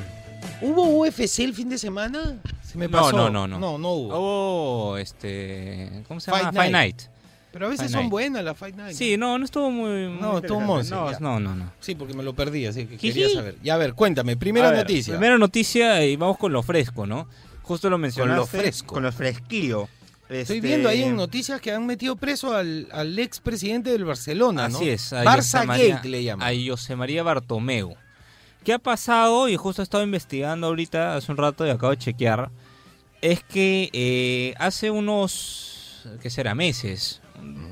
¿Hubo 0.62 0.84
UFC 1.00 1.40
el 1.40 1.54
fin 1.54 1.70
de 1.70 1.78
semana? 1.78 2.38
Se 2.62 2.78
me 2.78 2.88
No, 2.88 2.92
pasó. 3.02 3.18
no, 3.18 3.30
no, 3.30 3.48
no. 3.48 3.60
No, 3.60 3.78
no 3.78 3.90
hubo. 3.94 4.10
Oh, 4.14 4.98
este. 4.98 5.90
¿Cómo 6.08 6.20
se 6.20 6.32
Fight 6.32 6.46
llama? 6.46 6.54
Fight 6.62 6.72
Night. 6.72 6.96
Night. 7.00 7.10
Pero 7.52 7.66
a 7.68 7.70
veces 7.70 7.82
Fight 7.86 7.92
son 7.92 8.02
Night. 8.02 8.12
buenas 8.12 8.44
las 8.44 8.58
Fight 8.58 8.76
Night. 8.76 8.96
Sí, 8.96 9.18
no, 9.18 9.38
no 9.38 9.46
estuvo 9.46 9.70
muy. 9.70 10.08
muy 10.08 10.22
No, 10.22 10.38
estuvo 10.38 10.60
interesante. 10.62 10.66
monse, 10.66 10.92
No, 10.96 11.12
ya. 11.12 11.20
no, 11.20 11.40
no, 11.40 11.56
no. 11.56 11.72
Sí, 11.80 11.96
porque 11.96 12.14
me 12.14 12.24
lo 12.24 12.34
perdí, 12.34 12.66
así 12.68 12.86
que 12.86 12.98
Jiji. 12.98 13.14
quería 13.22 13.30
saber. 13.30 13.56
Ya, 13.64 13.74
a 13.74 13.78
ver, 13.78 13.94
cuéntame. 13.94 14.38
Primera 14.38 14.70
A 14.70 14.72
ver, 14.72 14.80
noticia. 14.82 15.14
Primera 15.16 15.38
noticia 15.38 16.04
y 16.06 16.16
vamos 16.16 16.38
con 16.38 16.52
lo 16.54 16.64
fresco, 16.64 17.06
¿no? 17.06 17.28
Justo 17.64 17.90
lo 17.90 17.98
mencionaste. 17.98 18.38
lo 18.38 18.46
fresco. 18.46 18.94
Con 18.94 19.04
lo 19.04 19.12
fresquillo. 19.12 19.90
Estoy 20.30 20.58
Este, 20.58 20.68
viendo 20.68 20.90
ahí 20.90 21.04
en 21.04 21.16
noticias 21.16 21.60
que 21.62 21.72
han 21.72 21.86
metido 21.86 22.16
preso 22.16 22.56
al, 22.56 22.88
al 22.92 23.18
ex 23.20 23.40
presidente 23.40 23.92
del 23.92 24.06
Barcelona, 24.06 24.70
¿no? 24.70 24.78
Así 24.78 24.90
es. 24.90 25.12
a 25.14 25.24
Barça 25.24 25.66
María- 25.66 25.96
Gate 25.96 26.10
le 26.10 26.24
llaman. 26.24 26.48
A 26.48 26.52
José 26.70 26.96
María 26.96 27.24
Bartomeu. 27.24 27.96
¿Qué 28.64 28.74
ha 28.74 28.80
pasado? 28.80 29.50
Y 29.50 29.58
justo 29.58 29.82
he 29.82 29.84
estado 29.84 30.04
investigando 30.04 30.68
ahorita, 30.68 31.16
hace 31.18 31.32
un 31.32 31.38
rato, 31.38 31.68
y 31.68 31.70
acabo 31.70 31.92
de 31.92 31.98
chequear. 31.98 32.50
es 33.22 33.42
que 33.44 33.90
eh, 33.94 34.54
hace 34.58 34.90
unos, 34.92 36.08
¿qué 36.22 36.30
será? 36.30 36.56
Meses, 36.56 37.22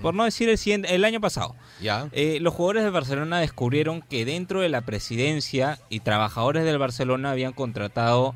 por 0.02 0.14
no 0.14 0.24
decir 0.26 0.48
el, 0.50 0.58
siguiente- 0.58 0.94
el 0.96 1.04
año 1.04 1.20
pasado, 1.20 1.56
Ya. 1.82 2.08
eh, 2.14 2.38
los 2.42 2.54
jugadores 2.54 2.84
de 2.84 2.90
Barcelona 2.90 3.40
descubrieron 3.40 4.02
que 4.02 4.24
dentro 4.24 4.62
de 4.62 4.70
la 4.70 4.82
presidencia 4.82 5.80
y 5.90 6.00
trabajadores 6.02 6.64
del 6.64 6.78
Barcelona 6.78 7.32
habían 7.32 7.52
contratado 7.54 8.34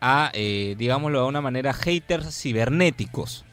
a, 0.00 0.30
eh, 0.34 0.74
digámoslo 0.78 1.22
de 1.22 1.28
una 1.28 1.40
manera, 1.40 1.72
haters 1.72 2.34
cibernéticos 2.40 3.44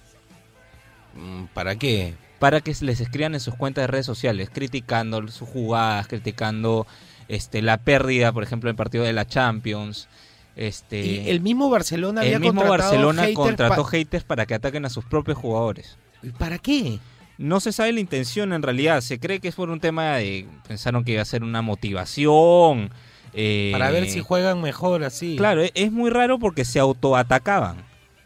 Mm, 1.15 1.45
¿Para 1.53 1.75
qué? 1.75 2.13
para 2.39 2.61
que 2.61 2.75
les 2.81 3.01
escriban 3.01 3.33
en 3.33 3.39
sus 3.39 3.55
cuentas 3.55 3.81
de 3.83 3.87
redes 3.87 4.05
sociales, 4.05 4.51
criticando 4.53 5.27
sus 5.29 5.49
jugadas, 5.49 6.07
criticando 6.07 6.85
este, 7.27 7.63
la 7.63 7.77
pérdida, 7.77 8.31
por 8.31 8.43
ejemplo, 8.43 8.67
del 8.69 8.75
partido 8.75 9.03
de 9.03 9.13
la 9.13 9.25
Champions. 9.25 10.07
Este, 10.55 11.03
Y 11.03 11.29
el 11.31 11.41
mismo 11.41 11.71
Barcelona 11.71 12.21
había 12.21 12.35
el 12.35 12.41
mismo 12.41 12.61
contratado 12.61 12.91
Barcelona 12.91 13.21
haters 13.23 13.35
contrató 13.35 13.83
pa- 13.83 13.89
haters 13.89 14.23
para 14.23 14.45
que 14.45 14.53
ataquen 14.53 14.85
a 14.85 14.89
sus 14.89 15.03
propios 15.05 15.35
jugadores. 15.39 15.97
¿Para 16.37 16.59
qué? 16.59 16.99
No 17.39 17.59
se 17.59 17.71
sabe 17.71 17.91
la 17.93 17.99
intención 18.01 18.53
en 18.53 18.61
realidad, 18.61 19.01
se 19.01 19.19
cree 19.19 19.39
que 19.39 19.47
es 19.47 19.55
por 19.55 19.71
un 19.71 19.79
tema 19.79 20.17
de... 20.17 20.47
Pensaron 20.67 21.03
que 21.03 21.13
iba 21.13 21.23
a 21.23 21.25
ser 21.25 21.43
una 21.43 21.63
motivación. 21.63 22.91
Eh, 23.33 23.69
Para 23.71 23.91
ver 23.91 24.07
si 24.09 24.19
juegan 24.21 24.61
mejor 24.61 25.03
así. 25.03 25.35
Claro, 25.37 25.63
e- 25.63 25.71
es 25.75 25.91
muy 25.91 26.09
raro 26.09 26.39
porque 26.39 26.65
se 26.65 26.79
autoatacaban. 26.79 27.77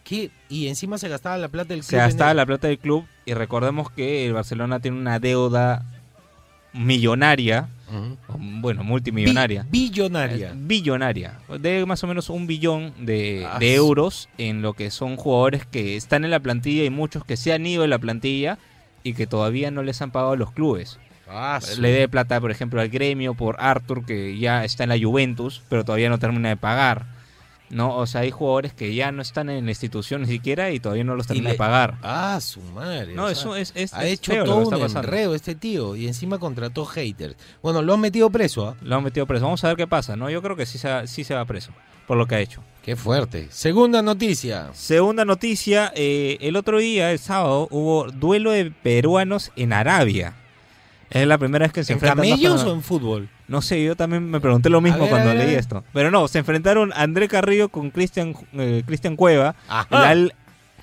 ¿Qué? 0.03 0.29
Y 0.49 0.67
encima 0.67 0.97
se 0.97 1.07
gastaba 1.09 1.37
la 1.37 1.47
plata 1.47 1.69
del 1.69 1.79
club. 1.81 1.89
Se 1.89 1.97
gastaba 1.97 2.33
la 2.33 2.45
plata 2.45 2.67
del 2.67 2.79
club 2.79 3.05
y 3.25 3.33
recordemos 3.33 3.89
que 3.91 4.25
el 4.25 4.33
Barcelona 4.33 4.79
tiene 4.79 4.97
una 4.97 5.19
deuda 5.19 5.85
millonaria, 6.73 7.67
o, 8.29 8.37
bueno, 8.37 8.83
multimillonaria. 8.83 9.63
Bi- 9.69 9.89
billonaria. 9.89 10.49
Eh, 10.49 10.53
billonaria. 10.55 11.39
De 11.59 11.85
más 11.85 12.03
o 12.03 12.07
menos 12.07 12.29
un 12.29 12.47
billón 12.47 12.93
de, 12.99 13.45
Ah, 13.49 13.59
de 13.59 13.75
euros 13.75 14.29
en 14.37 14.61
lo 14.61 14.73
que 14.73 14.89
son 14.91 15.17
jugadores 15.17 15.65
que 15.65 15.95
están 15.97 16.23
en 16.23 16.31
la 16.31 16.39
plantilla 16.39 16.83
y 16.85 16.89
muchos 16.89 17.25
que 17.25 17.35
se 17.37 17.51
han 17.53 17.65
ido 17.65 17.81
de 17.81 17.89
la 17.89 17.99
plantilla 17.99 18.57
y 19.03 19.13
que 19.13 19.27
todavía 19.27 19.71
no 19.71 19.83
les 19.83 20.01
han 20.01 20.11
pagado 20.11 20.35
los 20.37 20.51
clubes. 20.51 20.99
Ah, 21.31 21.59
Le 21.79 21.89
debe 21.91 22.09
plata, 22.09 22.39
por 22.41 22.51
ejemplo, 22.51 22.81
al 22.81 22.89
gremio 22.89 23.33
por 23.33 23.55
Arthur, 23.59 24.05
que 24.05 24.37
ya 24.37 24.63
está 24.65 24.83
en 24.83 24.89
la 24.89 24.99
Juventus, 24.99 25.61
pero 25.69 25.83
todavía 25.85 26.09
no 26.09 26.19
termina 26.19 26.49
de 26.49 26.57
pagar. 26.57 27.05
¿no? 27.69 27.95
O 27.95 28.05
sea, 28.05 28.19
hay 28.21 28.31
jugadores 28.31 28.73
que 28.73 28.93
ya 28.93 29.13
no 29.13 29.21
están 29.21 29.49
en 29.49 29.63
la 29.63 29.71
institución 29.71 30.23
ni 30.23 30.27
siquiera 30.27 30.71
y 30.71 30.81
todavía 30.81 31.05
no 31.05 31.15
los 31.15 31.25
termina 31.25 31.47
le- 31.47 31.51
de 31.53 31.57
pagar. 31.57 31.95
Ah, 32.03 32.37
su 32.41 32.59
madre. 32.61 33.13
No, 33.15 33.23
o 33.23 33.27
sea, 33.27 33.33
eso 33.33 33.55
es, 33.55 33.71
es- 33.75 33.93
ha 33.93 34.05
es 34.05 34.15
hecho 34.15 34.33
feo 34.33 34.45
lo 34.45 34.57
que 34.57 34.63
todo 34.75 34.85
está 34.85 34.99
un 34.99 35.05
enredo 35.05 35.35
este 35.35 35.55
tío 35.55 35.95
y 35.95 36.05
encima 36.05 36.37
contrató 36.37 36.83
haters. 36.85 37.37
Bueno, 37.63 37.81
lo 37.81 37.93
han 37.93 38.01
metido 38.01 38.29
preso, 38.29 38.67
¿ah? 38.67 38.75
Lo 38.81 38.97
han 38.97 39.03
metido 39.05 39.25
preso. 39.25 39.45
Vamos 39.45 39.63
a 39.63 39.69
ver 39.69 39.77
qué 39.77 39.87
pasa, 39.87 40.17
¿no? 40.17 40.29
Yo 40.29 40.41
creo 40.41 40.57
que 40.57 40.65
sí 40.65 40.77
se, 40.77 40.89
va- 40.89 41.07
sí 41.07 41.23
se 41.23 41.33
va 41.33 41.45
preso 41.45 41.71
por 42.07 42.17
lo 42.17 42.25
que 42.27 42.35
ha 42.35 42.39
hecho. 42.41 42.61
Qué 42.83 42.97
fuerte. 42.97 43.47
Segunda 43.51 44.01
noticia. 44.01 44.67
Segunda 44.73 45.23
noticia, 45.23 45.93
eh, 45.95 46.39
el 46.41 46.57
otro 46.57 46.77
día, 46.79 47.13
el 47.13 47.19
sábado, 47.19 47.69
hubo 47.71 48.11
duelo 48.11 48.51
de 48.51 48.69
peruanos 48.69 49.49
en 49.55 49.71
Arabia. 49.71 50.33
Es 51.11 51.27
la 51.27 51.37
primera 51.37 51.65
vez 51.65 51.73
que 51.73 51.83
se 51.83 51.91
¿En 51.93 51.97
enfrentan 51.97 52.17
dos 52.27 52.39
camellos 52.39 52.63
o 52.63 52.73
en 52.73 52.81
fútbol? 52.81 53.29
No 53.47 53.61
sé, 53.61 53.83
yo 53.83 53.95
también 53.95 54.29
me 54.29 54.39
pregunté 54.39 54.69
lo 54.69 54.79
mismo 54.81 55.01
ver, 55.01 55.09
cuando 55.09 55.33
leí 55.33 55.55
esto. 55.55 55.83
Pero 55.93 56.09
no, 56.09 56.27
se 56.27 56.39
enfrentaron 56.39 56.91
André 56.95 57.27
Carrillo 57.27 57.69
con 57.69 57.91
Cristian 57.91 58.33
eh, 58.53 58.83
Cristian 58.85 59.15
Cueva, 59.17 59.55
Ajá. 59.67 59.87
el 59.91 60.03
Al 60.03 60.33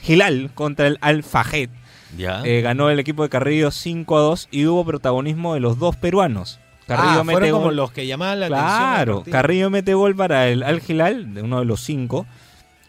Hilal 0.07 0.51
contra 0.55 0.87
el 0.87 0.99
Al 1.01 1.23
Fajed. 1.23 1.71
Ya. 2.17 2.43
Eh, 2.45 2.61
ganó 2.61 2.91
el 2.91 2.99
equipo 2.99 3.23
de 3.23 3.31
Carrillo 3.31 3.71
5 3.71 4.17
a 4.19 4.21
2 4.21 4.49
y 4.51 4.67
hubo 4.67 4.85
protagonismo 4.85 5.55
de 5.55 5.61
los 5.61 5.79
dos 5.79 5.97
peruanos. 5.97 6.61
Carrillo 6.87 7.21
ah, 7.21 7.25
mete 7.25 7.33
fueron 7.41 7.51
como 7.51 7.65
gol. 7.67 7.77
los 7.77 7.93
que 7.93 8.07
llamaban 8.07 8.41
la 8.41 8.47
atención. 8.47 8.67
del 8.69 8.79
Claro. 8.79 9.25
Carrillo 9.31 9.71
mete 9.71 9.95
gol 9.95 10.15
para 10.17 10.49
el 10.49 10.63
Al 10.63 10.83
Hilal, 10.87 11.35
de 11.35 11.43
uno 11.43 11.59
de 11.59 11.65
los 11.67 11.81
cinco. 11.83 12.27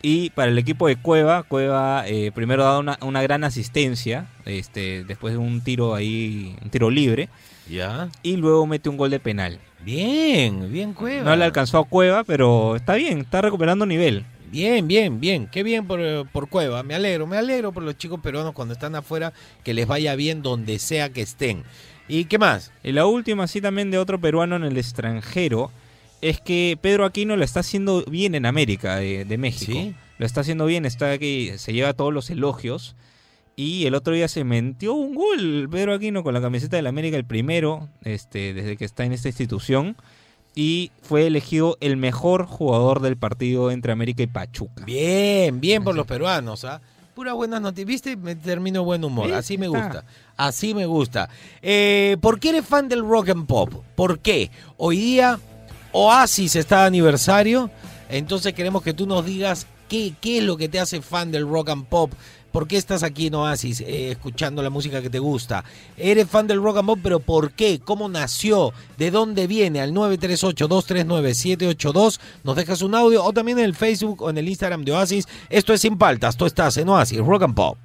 Y 0.01 0.29
para 0.29 0.49
el 0.51 0.57
equipo 0.57 0.87
de 0.87 0.95
Cueva, 0.95 1.43
Cueva 1.43 2.05
eh, 2.07 2.31
primero 2.33 2.63
da 2.63 2.79
una, 2.79 2.97
una 3.01 3.21
gran 3.21 3.43
asistencia, 3.43 4.27
este, 4.45 5.03
después 5.03 5.33
de 5.33 5.39
un 5.39 5.61
tiro 5.61 5.93
ahí, 5.93 6.55
un 6.63 6.69
tiro 6.69 6.89
libre, 6.89 7.27
Ya. 7.69 8.09
y 8.23 8.37
luego 8.37 8.65
mete 8.65 8.87
un 8.89 8.95
gol 8.97 9.09
de 9.09 9.19
penal. 9.19 9.59
Bien, 9.83 10.71
bien 10.71 10.93
Cueva. 10.93 11.23
No 11.23 11.35
le 11.35 11.43
alcanzó 11.43 11.79
a 11.79 11.85
Cueva, 11.85 12.23
pero 12.23 12.75
está 12.77 12.95
bien, 12.95 13.19
está 13.19 13.41
recuperando 13.41 13.85
nivel. 13.85 14.25
Bien, 14.51 14.87
bien, 14.87 15.19
bien. 15.19 15.47
Qué 15.47 15.63
bien 15.63 15.85
por, 15.85 15.99
eh, 16.01 16.23
por 16.31 16.49
Cueva. 16.49 16.81
Me 16.81 16.95
alegro, 16.95 17.27
me 17.27 17.37
alegro 17.37 17.71
por 17.71 17.83
los 17.83 17.97
chicos 17.97 18.19
peruanos 18.21 18.53
cuando 18.53 18.73
están 18.73 18.95
afuera, 18.95 19.33
que 19.63 19.73
les 19.73 19.85
vaya 19.85 20.15
bien 20.15 20.41
donde 20.41 20.79
sea 20.79 21.09
que 21.09 21.21
estén. 21.21 21.63
¿Y 22.07 22.25
qué 22.25 22.39
más? 22.39 22.71
Y 22.83 22.91
la 22.93 23.05
última, 23.05 23.47
sí, 23.47 23.61
también 23.61 23.91
de 23.91 23.99
otro 23.99 24.19
peruano 24.19 24.55
en 24.55 24.63
el 24.63 24.77
extranjero, 24.77 25.71
es 26.21 26.41
que 26.41 26.77
Pedro 26.81 27.05
Aquino 27.05 27.35
lo 27.35 27.43
está 27.43 27.61
haciendo 27.61 28.03
bien 28.05 28.35
en 28.35 28.45
América 28.45 28.97
de, 28.97 29.25
de 29.25 29.37
México. 29.37 29.71
¿Sí? 29.71 29.95
Lo 30.17 30.25
está 30.25 30.41
haciendo 30.41 30.65
bien, 30.65 30.85
está 30.85 31.11
aquí, 31.11 31.51
se 31.57 31.73
lleva 31.73 31.93
todos 31.93 32.13
los 32.13 32.29
elogios. 32.29 32.95
Y 33.55 33.85
el 33.85 33.95
otro 33.95 34.13
día 34.13 34.27
se 34.27 34.43
metió 34.43 34.93
un 34.93 35.15
gol 35.15 35.67
Pedro 35.69 35.93
Aquino 35.93 36.23
con 36.23 36.33
la 36.33 36.41
camiseta 36.41 36.77
del 36.77 36.87
América, 36.87 37.17
el 37.17 37.25
primero, 37.25 37.89
este, 38.03 38.53
desde 38.53 38.77
que 38.77 38.85
está 38.85 39.03
en 39.05 39.11
esta 39.11 39.27
institución. 39.27 39.97
Y 40.55 40.91
fue 41.01 41.27
elegido 41.27 41.77
el 41.79 41.97
mejor 41.97 42.45
jugador 42.45 43.01
del 43.01 43.17
partido 43.17 43.71
entre 43.71 43.91
América 43.91 44.23
y 44.23 44.27
Pachuca. 44.27 44.83
Bien, 44.85 45.59
bien 45.61 45.83
por 45.83 45.95
los 45.95 46.07
peruanos, 46.07 46.65
¿ah? 46.65 46.81
Pura 47.15 47.33
buenas 47.33 47.61
noticias. 47.61 47.87
¿Viste? 47.87 48.15
Me 48.15 48.35
termino 48.35 48.83
buen 48.83 49.03
humor. 49.03 49.27
Sí, 49.27 49.33
Así 49.33 49.57
me 49.57 49.67
gusta. 49.67 50.05
Así 50.37 50.73
me 50.73 50.85
gusta. 50.85 51.29
Eh, 51.61 52.17
¿Por 52.21 52.39
qué 52.39 52.49
eres 52.49 52.65
fan 52.65 52.87
del 52.87 53.01
rock 53.01 53.29
and 53.29 53.45
pop? 53.45 53.73
¿Por 53.95 54.19
qué? 54.19 54.51
Hoy 54.77 54.97
día 54.97 55.37
Oasis 55.91 56.55
está 56.55 56.81
de 56.81 56.87
aniversario. 56.87 57.69
Entonces 58.09 58.53
queremos 58.53 58.83
que 58.83 58.93
tú 58.93 59.05
nos 59.05 59.25
digas 59.25 59.67
qué, 59.87 60.13
qué 60.19 60.39
es 60.39 60.43
lo 60.43 60.57
que 60.57 60.67
te 60.69 60.79
hace 60.79 61.01
fan 61.01 61.31
del 61.31 61.47
rock 61.47 61.69
and 61.69 61.85
pop. 61.85 62.11
¿Por 62.51 62.67
qué 62.67 62.77
estás 62.77 63.03
aquí 63.03 63.27
en 63.27 63.35
Oasis 63.35 63.81
eh, 63.81 64.09
escuchando 64.09 64.63
la 64.63 64.71
música 64.71 65.03
que 65.03 65.11
te 65.11 65.19
gusta? 65.19 65.63
Eres 65.97 66.27
fan 66.27 66.47
del 66.47 66.63
rock 66.63 66.77
and 66.77 66.87
pop, 66.87 66.97
pero 67.03 67.19
¿por 67.19 67.51
qué? 67.51 67.79
¿Cómo 67.79 68.09
nació? 68.09 68.73
¿De 68.97 69.11
dónde 69.11 69.45
viene? 69.45 69.81
Al 69.81 69.93
938-239-782 69.93 72.19
nos 72.43 72.55
dejas 72.55 72.81
un 72.81 72.95
audio 72.95 73.23
o 73.23 73.31
también 73.33 73.59
en 73.59 73.65
el 73.65 73.75
Facebook 73.75 74.23
o 74.23 74.31
en 74.31 74.39
el 74.39 74.49
Instagram 74.49 74.83
de 74.83 74.93
Oasis. 74.93 75.27
Esto 75.49 75.73
es 75.73 75.81
Sin 75.81 75.95
Paltas, 75.97 76.37
tú 76.37 76.47
estás 76.47 76.75
en 76.77 76.89
Oasis, 76.89 77.19
Rock 77.19 77.43
and 77.43 77.53
Pop. 77.53 77.77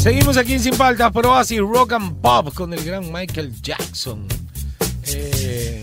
Seguimos 0.00 0.38
aquí 0.38 0.54
en 0.54 0.60
Sin 0.60 0.74
Paltas 0.78 1.12
por 1.12 1.26
Oasis 1.26 1.58
Rock 1.58 1.92
and 1.92 2.22
Pop 2.22 2.54
con 2.54 2.72
el 2.72 2.82
gran 2.82 3.12
Michael 3.12 3.52
Jackson. 3.60 4.26
Eh, 5.12 5.82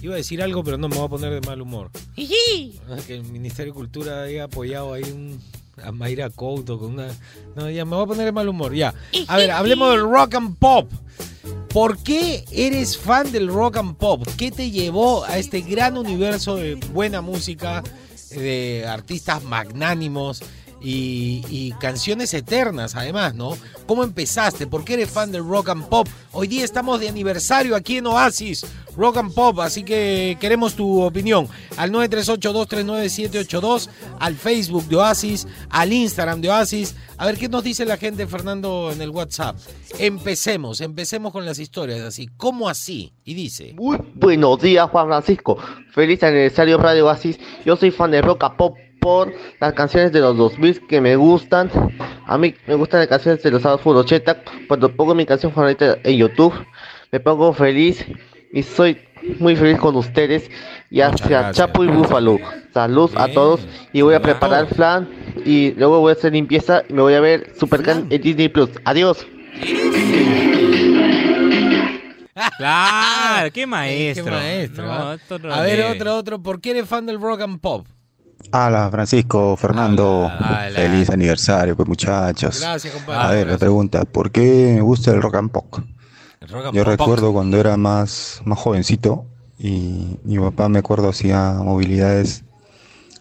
iba 0.00 0.14
a 0.14 0.18
decir 0.18 0.40
algo, 0.40 0.62
pero 0.62 0.78
no 0.78 0.88
me 0.88 0.94
voy 0.94 1.06
a 1.06 1.08
poner 1.08 1.32
de 1.32 1.40
mal 1.40 1.60
humor. 1.60 1.90
Que 2.14 3.16
el 3.16 3.24
Ministerio 3.24 3.72
de 3.72 3.76
Cultura 3.76 4.22
haya 4.22 4.44
apoyado 4.44 4.92
ahí 4.92 5.02
un, 5.02 5.42
a 5.82 5.90
Mayra 5.90 6.30
Couto 6.30 6.78
con 6.78 6.92
una... 6.92 7.08
No, 7.56 7.68
ya 7.68 7.84
me 7.84 7.96
voy 7.96 8.04
a 8.04 8.06
poner 8.06 8.24
de 8.26 8.30
mal 8.30 8.48
humor, 8.48 8.72
ya. 8.72 8.94
A 9.26 9.36
ver, 9.36 9.50
hablemos 9.50 9.90
del 9.90 10.02
rock 10.02 10.36
and 10.36 10.56
pop. 10.56 10.88
¿Por 11.70 11.98
qué 12.04 12.44
eres 12.52 12.96
fan 12.96 13.32
del 13.32 13.48
rock 13.48 13.78
and 13.78 13.96
pop? 13.96 14.24
¿Qué 14.36 14.52
te 14.52 14.70
llevó 14.70 15.24
a 15.24 15.38
este 15.38 15.62
gran 15.62 15.98
universo 15.98 16.54
de 16.54 16.76
buena 16.76 17.20
música, 17.20 17.82
de 18.30 18.86
artistas 18.86 19.42
magnánimos 19.42 20.40
y, 20.82 21.72
canciones 21.80 22.34
eternas 22.34 22.94
además, 22.94 23.34
¿no? 23.34 23.56
¿Cómo 23.86 24.04
empezaste? 24.04 24.66
¿Por 24.66 24.84
qué 24.84 24.94
eres 24.94 25.10
fan 25.10 25.32
del 25.32 25.44
rock 25.44 25.70
and 25.70 25.88
pop? 25.88 26.08
Hoy 26.32 26.46
día 26.46 26.64
estamos 26.64 27.00
de 27.00 27.08
aniversario 27.08 27.74
aquí 27.74 27.96
en 27.98 28.06
Oasis, 28.06 28.64
Rock 28.96 29.16
and 29.18 29.34
Pop, 29.34 29.60
así 29.60 29.84
que 29.84 30.36
queremos 30.40 30.74
tu 30.74 31.02
opinión. 31.02 31.48
Al 31.76 31.90
938-239-782, 31.92 33.88
al 34.18 34.34
Facebook 34.34 34.86
de 34.86 34.96
Oasis, 34.96 35.46
al 35.70 35.92
Instagram 35.92 36.40
de 36.40 36.48
Oasis. 36.50 36.96
A 37.16 37.26
ver 37.26 37.36
qué 37.36 37.48
nos 37.48 37.62
dice 37.64 37.84
la 37.84 37.96
gente, 37.96 38.26
Fernando, 38.26 38.90
en 38.92 39.00
el 39.00 39.10
WhatsApp. 39.10 39.56
Empecemos, 39.98 40.80
empecemos 40.80 41.32
con 41.32 41.44
las 41.44 41.58
historias 41.58 42.00
así. 42.00 42.28
¿Cómo 42.36 42.68
así? 42.68 43.12
Y 43.24 43.34
dice... 43.34 43.74
Muy 43.74 43.98
buenos 44.14 44.60
días, 44.60 44.88
Juan 44.90 45.06
Francisco. 45.06 45.58
Feliz 45.92 46.22
aniversario 46.22 46.78
Radio 46.78 47.06
Oasis. 47.06 47.38
Yo 47.64 47.76
soy 47.76 47.90
fan 47.90 48.10
de 48.10 48.22
rock 48.22 48.44
and 48.44 48.56
pop 48.56 48.76
por 49.02 49.34
las 49.60 49.72
canciones 49.74 50.12
de 50.12 50.20
los 50.20 50.36
2000 50.36 50.86
que 50.86 51.00
me 51.00 51.16
gustan. 51.16 51.70
A 52.24 52.38
mí 52.38 52.54
me 52.66 52.76
gustan 52.76 53.00
las 53.00 53.08
canciones 53.08 53.42
de 53.42 53.50
los 53.50 53.62
sábados 53.62 53.82
Full 53.82 53.96
80. 53.96 54.42
Cuando 54.68 54.88
pongo 54.94 55.14
mi 55.14 55.26
canción 55.26 55.52
favorita 55.52 55.98
en 56.04 56.16
YouTube, 56.16 56.54
me 57.10 57.20
pongo 57.20 57.52
feliz 57.52 58.06
y 58.52 58.62
soy 58.62 58.96
muy 59.40 59.56
feliz 59.56 59.78
con 59.78 59.96
ustedes. 59.96 60.48
Y 60.88 61.00
hacia. 61.00 61.50
Chapo 61.50 61.84
y 61.84 61.88
Búfalo. 61.88 62.38
Salud 62.72 63.10
a 63.16 63.28
todos. 63.28 63.66
Y 63.92 64.02
voy 64.02 64.14
a 64.14 64.22
preparar 64.22 64.66
flan. 64.68 65.08
Y 65.44 65.72
luego 65.72 66.00
voy 66.00 66.10
a 66.10 66.14
hacer 66.14 66.32
limpieza 66.32 66.84
y 66.88 66.92
me 66.92 67.02
voy 67.02 67.14
a 67.14 67.20
ver 67.20 67.52
Supercan 67.58 68.06
en 68.08 68.22
Disney 68.22 68.48
Plus. 68.48 68.70
Adiós. 68.84 69.26
Claro, 72.56 73.50
qué 73.52 73.66
maestro. 73.66 74.24
Qué 74.26 74.30
maestro. 74.30 74.86
No, 74.86 75.12
esto 75.12 75.38
no 75.40 75.52
A 75.52 75.62
ver, 75.62 75.80
otro, 75.86 76.16
otro. 76.16 76.42
¿Por 76.42 76.60
qué 76.60 76.70
eres 76.70 76.88
fan 76.88 77.04
del 77.04 77.20
rock 77.20 77.40
and 77.40 77.60
pop? 77.60 77.86
Hola 78.50 78.88
Francisco, 78.90 79.56
Fernando, 79.56 80.30
feliz 80.74 81.08
aniversario, 81.10 81.74
pues 81.76 81.88
muchachos. 81.88 82.60
Gracias, 82.60 82.94
A 82.94 82.96
compadre. 82.98 83.36
ver, 83.36 83.46
la 83.48 83.58
pregunta, 83.58 84.04
¿por 84.04 84.30
qué 84.30 84.72
me 84.74 84.80
gusta 84.82 85.10
el 85.12 85.22
rock 85.22 85.36
and 85.36 85.50
pop? 85.50 85.74
El 86.40 86.48
rock 86.48 86.66
and 86.66 86.74
Yo 86.74 86.82
pop. 86.84 86.90
recuerdo 86.90 87.32
cuando 87.32 87.58
era 87.58 87.76
más, 87.78 88.42
más 88.44 88.58
jovencito 88.58 89.26
y 89.58 90.18
mi 90.24 90.38
papá, 90.38 90.68
me 90.68 90.80
acuerdo, 90.80 91.08
hacía 91.08 91.52
movilidades 91.64 92.44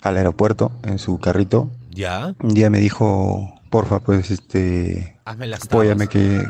al 0.01 0.17
aeropuerto 0.17 0.71
en 0.83 0.99
su 0.99 1.17
carrito. 1.19 1.69
Ya, 1.91 2.33
Un 2.41 2.53
día 2.53 2.69
me 2.69 2.79
dijo, 2.79 3.53
porfa, 3.69 3.99
pues, 3.99 4.31
este, 4.31 5.17
hazme 5.23 5.47
las 5.47 5.63
apóyame 5.63 6.07
que 6.07 6.43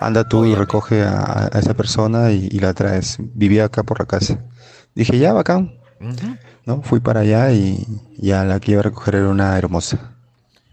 anda 0.00 0.26
tú 0.28 0.44
y 0.46 0.54
recoge 0.54 1.02
a, 1.02 1.50
a 1.52 1.58
esa 1.58 1.74
persona 1.74 2.30
y, 2.32 2.48
y 2.50 2.58
la 2.60 2.72
traes. 2.74 3.16
Vivía 3.34 3.66
acá 3.66 3.82
por 3.82 3.98
la 3.98 4.06
casa. 4.06 4.38
Dije, 4.94 5.18
ya, 5.18 5.32
bacán, 5.32 5.74
¿no? 6.66 6.82
Fui 6.82 7.00
para 7.00 7.20
allá 7.20 7.50
y 7.52 7.86
ya 8.18 8.44
la 8.44 8.60
que 8.60 8.72
iba 8.72 8.80
a 8.80 8.84
recoger 8.84 9.16
era 9.16 9.28
una 9.28 9.56
hermosa. 9.58 10.12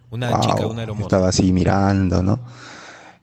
Una 0.09 0.29
Wow, 0.31 0.41
chica, 0.41 0.67
una 0.67 0.83
hermosa. 0.83 1.01
Estaba 1.03 1.29
así 1.29 1.51
mirando, 1.53 2.21
¿no? 2.23 2.39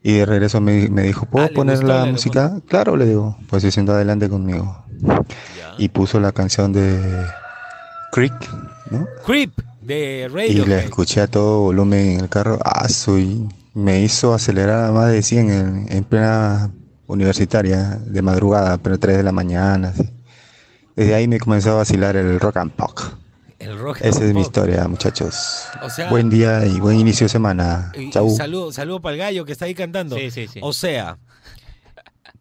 Y 0.01 0.13
de 0.13 0.25
regreso 0.25 0.61
me, 0.61 0.89
me 0.89 1.03
dijo, 1.03 1.25
¿puedo 1.25 1.45
Ah, 1.45 1.49
¿le 1.49 1.53
poner 1.55 1.83
la 1.83 2.05
la 2.05 2.05
música? 2.05 2.59
Claro, 2.67 2.95
le 2.95 3.05
digo, 3.05 3.37
pues 3.49 3.63
se 3.63 3.71
sentó 3.71 3.93
adelante 3.93 4.29
conmigo. 4.29 4.85
Y 5.77 5.89
puso 5.89 6.19
la 6.19 6.31
canción 6.31 6.73
de 6.73 7.25
Creek, 8.11 8.33
¿no? 8.91 9.07
Creep 9.25 9.51
de 9.81 10.27
Y 10.29 10.33
Radio. 10.33 10.65
la 10.65 10.79
escuché 10.79 11.21
a 11.21 11.27
todo 11.27 11.61
volumen 11.61 12.11
en 12.13 12.19
el 12.21 12.29
carro. 12.29 12.59
Ah, 12.63 12.87
soy... 12.89 13.47
Me 13.73 14.01
hizo 14.01 14.33
acelerar 14.33 14.85
a 14.85 14.91
más 14.91 15.11
de 15.11 15.21
100 15.21 15.49
en, 15.51 15.85
en 15.89 16.03
plena 16.03 16.71
universitaria, 17.07 17.99
de 18.05 18.21
madrugada, 18.21 18.77
pero 18.79 18.97
3 18.99 19.17
de 19.17 19.23
la 19.23 19.31
mañana. 19.31 19.89
así. 19.89 20.09
Desde 20.95 21.15
ahí 21.15 21.27
me 21.27 21.39
comenzó 21.39 21.71
a 21.71 21.75
vacilar 21.75 22.15
el 22.15 22.39
rock 22.39 22.57
and 22.57 22.71
pop. 22.73 22.97
El 23.59 23.77
rock 23.77 23.97
Esa 24.01 24.19
es 24.23 24.27
mi 24.33 24.33
pop. 24.35 24.41
historia, 24.43 24.87
muchachos. 24.87 25.65
O 25.81 25.89
sea- 25.89 26.09
Buen 26.09 26.29
día 26.29 26.65
y 26.65 26.79
buen 26.79 26.99
inicio 26.99 27.25
de 27.25 27.29
semana. 27.29 27.91
Y- 27.97 28.09
Chau. 28.09 28.29
saludo, 28.35 28.71
saludo 28.71 29.01
para 29.01 29.13
el 29.13 29.19
gallo 29.19 29.45
que 29.45 29.51
está 29.51 29.65
ahí 29.65 29.75
cantando. 29.75 30.15
Sí, 30.17 30.31
sí, 30.31 30.47
sí. 30.47 30.59
O 30.63 30.71
sea, 30.73 31.17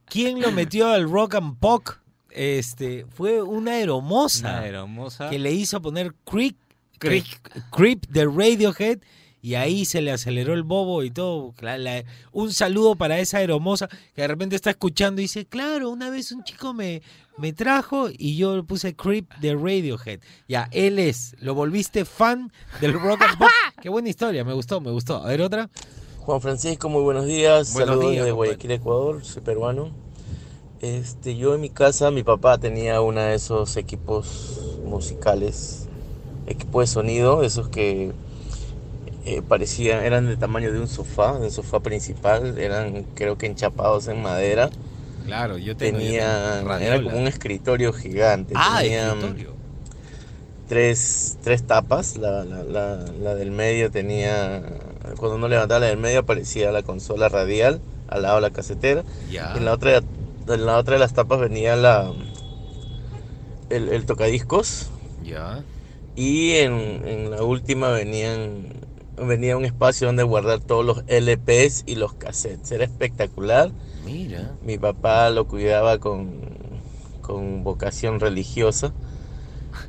¿quién 0.07 0.41
lo 0.41 0.53
metió 0.53 0.89
al 0.89 1.09
rock 1.11 1.35
and 1.37 1.59
pop? 1.59 1.89
Este, 2.31 3.05
fue 3.15 3.43
una 3.43 3.81
hermosa 3.81 4.49
Una 4.59 4.67
hermosa. 4.67 5.31
que 5.31 5.39
le 5.39 5.51
hizo 5.53 5.81
poner 5.83 6.15
Creep, 6.25 6.57
Creep, 6.99 7.25
Creep 7.73 8.07
de 8.09 8.25
Radiohead 8.27 8.99
y 9.41 9.55
ahí 9.55 9.85
se 9.85 10.01
le 10.03 10.13
aceleró 10.13 10.53
el 10.55 10.63
bobo 10.63 11.03
y 11.03 11.11
todo. 11.11 11.55
La- 11.61 11.79
la- 11.79 12.05
un 12.33 12.53
saludo 12.53 12.95
para 12.97 13.19
esa 13.19 13.41
hermosa 13.43 13.89
que 14.15 14.23
de 14.23 14.29
repente 14.29 14.55
está 14.57 14.71
escuchando 14.71 15.21
y 15.21 15.25
dice, 15.25 15.47
claro, 15.47 15.91
una 15.91 16.11
vez 16.11 16.31
un 16.33 16.45
chico 16.45 16.75
me, 16.75 17.03
me 17.39 17.53
trajo 17.53 18.09
y 18.11 18.37
yo 18.37 18.57
le 18.57 18.63
puse 18.65 18.95
Creep 18.95 19.33
de 19.37 19.55
Radiohead. 19.55 20.21
Ya, 20.49 20.69
él 20.73 20.99
es, 20.99 21.37
lo 21.41 21.55
volviste 21.55 22.05
fan 22.05 22.53
del 22.81 22.95
rock 22.95 23.23
and 23.23 23.39
pop. 23.39 23.49
Qué 23.83 23.89
buena 23.89 24.09
historia, 24.09 24.45
me 24.45 24.53
gustó, 24.53 24.81
me 24.81 24.91
gustó. 24.91 25.17
A 25.23 25.29
ver 25.29 25.43
otra. 25.43 25.71
Juan 26.19 26.41
Francisco, 26.41 26.89
muy 26.89 27.03
buenos 27.03 27.27
días. 27.27 27.73
Buenos 27.73 27.91
Saludos 27.91 28.11
días, 28.11 28.23
compadre. 28.23 28.33
Guayaquil, 28.33 28.71
Ecuador. 28.73 29.25
Soy 29.25 29.43
peruano. 29.43 29.91
Este, 30.81 31.37
yo 31.37 31.55
en 31.55 31.61
mi 31.61 31.71
casa, 31.71 32.11
mi 32.11 32.23
papá 32.23 32.59
tenía 32.59 33.01
uno 33.01 33.21
de 33.21 33.35
esos 33.35 33.77
equipos 33.77 34.79
musicales, 34.85 35.89
equipo 36.47 36.81
de 36.81 36.87
sonido, 36.87 37.43
esos 37.43 37.69
que 37.69 38.13
eh, 39.25 39.43
parecían, 39.43 40.05
eran 40.05 40.27
del 40.27 40.39
tamaño 40.39 40.73
de 40.73 40.81
un 40.81 40.89
sofá, 40.89 41.39
de 41.39 41.47
un 41.47 41.51
sofá 41.51 41.81
principal, 41.81 42.59
eran 42.59 43.05
creo 43.15 43.37
que 43.39 43.47
enchapados 43.47 44.09
en 44.09 44.23
madera. 44.23 44.71
Claro, 45.29 45.59
yo 45.59 45.77
tengo. 45.77 45.99
yo 45.99 46.05
Tenía, 46.05 46.61
tengo 46.61 46.75
era 46.79 47.03
como 47.03 47.19
un 47.19 47.27
escritorio 47.27 47.93
gigante. 47.93 48.55
Ah, 48.57 48.79
tenía, 48.81 49.09
escritorio. 49.09 49.55
tres, 50.69 51.39
tres 51.43 51.63
tapas. 51.67 52.17
La, 52.17 52.45
la, 52.45 52.63
la, 52.65 52.97
la 52.97 53.35
del 53.35 53.51
medio 53.51 53.91
tenía. 53.91 54.63
Cuando 55.17 55.37
uno 55.37 55.49
levantaba 55.49 55.81
la 55.81 55.87
del 55.87 55.99
medio 55.99 56.21
aparecía 56.21 56.73
la 56.73 56.83
consola 56.83 57.29
radial 57.29 57.81
al 58.09 58.23
lado 58.23 58.37
de 58.37 58.43
la 58.43 58.51
casetera. 58.51 59.05
Ya. 59.31 59.55
En 59.55 59.65
la 59.65 59.73
otra, 59.73 59.99
en 59.99 60.67
la 60.67 60.77
otra 60.79 60.95
de 60.95 61.01
las 61.01 61.13
tapas 61.13 61.41
venía 61.41 61.77
la 61.77 62.11
el, 63.71 63.89
el 63.91 64.07
tocadiscos. 64.07 64.89
Ya. 65.23 65.63
Y 66.17 66.53
en, 66.55 67.03
en 67.07 67.31
la 67.31 67.43
última 67.43 67.91
venían 67.91 68.67
venía 69.17 69.57
un 69.57 69.65
espacio 69.65 70.07
donde 70.07 70.23
guardar 70.23 70.61
todos 70.61 70.85
los 70.85 71.03
LPs 71.09 71.85
y 71.87 71.97
los 71.97 72.15
cassettes. 72.15 72.71
Era 72.73 72.85
espectacular. 72.85 73.71
Mira. 74.05 74.57
Mi 74.63 74.79
papá 74.79 75.31
lo 75.31 75.47
cuidaba 75.47 75.99
con, 75.99 76.41
con 77.21 77.65
vocación 77.65 78.21
religiosa. 78.21 78.93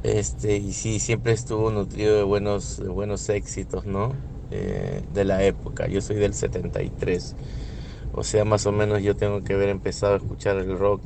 Este, 0.04 0.58
y 0.58 0.74
sí, 0.74 1.00
siempre 1.00 1.34
estuvo 1.34 1.72
nutrido 1.72 2.15
de 2.15 2.24
buenos, 2.24 2.78
de 2.78 2.88
buenos 2.89 3.28
éxitos, 3.30 3.86
¿no? 3.86 4.13
Eh, 4.52 5.02
de 5.13 5.26
la 5.26 5.43
época. 5.43 5.88
Yo 5.88 6.02
soy 6.02 6.17
del 6.17 6.34
73. 6.34 7.36
O 8.13 8.24
sea, 8.24 8.45
más 8.45 8.65
o 8.65 8.72
menos 8.72 9.02
yo 9.04 9.15
tengo 9.15 9.43
que 9.43 9.54
haber 9.54 9.69
empezado 9.69 10.13
a 10.13 10.17
escuchar 10.17 10.58
el 10.58 10.78
rock 10.78 11.02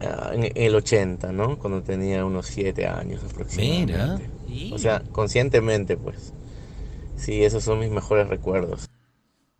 ah, 0.00 0.32
en 0.34 0.50
el 0.54 0.74
80, 0.74 1.32
¿no? 1.32 1.58
Cuando 1.58 1.82
tenía 1.82 2.24
unos 2.24 2.46
7 2.46 2.86
años 2.86 3.22
aproximadamente. 3.24 4.30
O 4.72 4.78
sea, 4.78 5.02
conscientemente, 5.12 5.96
pues. 5.96 6.32
Sí, 7.16 7.44
esos 7.44 7.64
son 7.64 7.80
mis 7.80 7.90
mejores 7.90 8.28
recuerdos. 8.28 8.89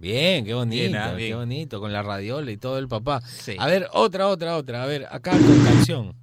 Bien, 0.01 0.45
qué 0.47 0.55
bonito, 0.55 0.81
Bien, 0.83 0.97
ah, 0.97 1.15
qué 1.15 1.35
bonito, 1.35 1.79
con 1.79 1.93
la 1.93 2.03
radiola 2.03 2.51
y 2.51 2.57
todo 2.57 2.79
el 2.79 2.89
papá. 2.89 3.21
Sí. 3.21 3.55
A 3.59 3.67
ver, 3.67 3.87
otra, 3.93 4.29
otra, 4.29 4.57
otra. 4.57 4.83
A 4.83 4.87
ver, 4.87 5.07
acá 5.11 5.33
con 5.33 5.63
canción. 5.63 6.15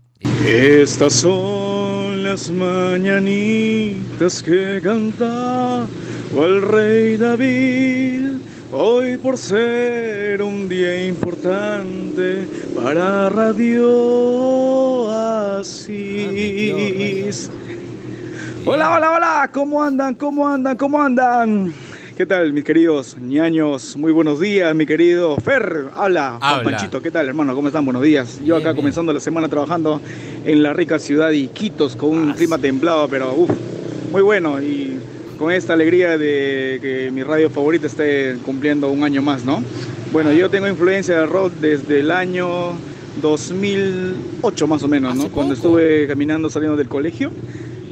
Estas 0.43 1.13
son 1.13 2.23
las 2.23 2.49
mañanitas 2.49 4.41
que 4.41 4.81
canta 4.81 5.85
el 6.35 6.63
rey 6.63 7.17
David. 7.17 8.37
Hoy 8.71 9.17
por 9.17 9.37
ser 9.37 10.41
un 10.41 10.67
día 10.67 11.05
importante 11.07 12.47
para 12.75 13.29
Radio 13.29 15.07
Asís. 15.59 17.51
Hola, 18.65 18.95
hola, 18.95 19.11
hola, 19.11 19.51
¿cómo 19.53 19.83
andan? 19.83 20.15
¿Cómo 20.15 20.47
andan? 20.47 20.75
¿Cómo 20.75 20.99
andan? 20.99 21.86
¿Qué 22.17 22.25
tal, 22.25 22.51
mis 22.51 22.63
queridos 22.63 23.15
ñaños? 23.19 23.95
Muy 23.95 24.11
buenos 24.11 24.39
días, 24.39 24.73
mi 24.73 24.87
querido 24.87 25.37
Fer. 25.37 25.85
Habla, 25.93 26.37
Habla. 26.41 26.63
Panchito. 26.63 26.99
¿Qué 26.99 27.11
tal, 27.11 27.27
hermano? 27.27 27.53
¿Cómo 27.53 27.67
están? 27.67 27.85
Buenos 27.85 28.01
días. 28.01 28.39
Yo 28.43 28.55
acá 28.55 28.69
bien. 28.71 28.77
comenzando 28.77 29.13
la 29.13 29.19
semana 29.19 29.47
trabajando 29.47 30.01
en 30.43 30.63
la 30.63 30.73
rica 30.73 30.97
ciudad 30.97 31.29
de 31.29 31.37
Iquitos 31.37 31.95
con 31.95 32.09
un 32.09 32.31
Ah, 32.31 32.35
clima 32.35 32.55
sí. 32.55 32.63
templado, 32.63 33.07
pero 33.07 33.35
uff, 33.35 33.51
muy 34.11 34.23
bueno. 34.23 34.59
Y 34.59 34.97
con 35.37 35.51
esta 35.51 35.73
alegría 35.73 36.17
de 36.17 36.79
que 36.81 37.11
mi 37.11 37.21
radio 37.21 37.51
favorita 37.51 37.85
esté 37.85 38.37
cumpliendo 38.43 38.89
un 38.89 39.03
año 39.03 39.21
más, 39.21 39.45
¿no? 39.45 39.63
Bueno, 40.11 40.31
yo 40.33 40.49
tengo 40.49 40.67
influencia 40.67 41.19
de 41.19 41.25
rock 41.27 41.53
desde 41.61 41.99
el 41.99 42.09
año 42.09 42.71
2008 43.21 44.65
más 44.67 44.81
o 44.81 44.87
menos, 44.87 45.15
¿no? 45.15 45.29
Cuando 45.29 45.53
estuve 45.53 46.07
caminando 46.07 46.49
saliendo 46.49 46.75
del 46.77 46.87
colegio 46.87 47.29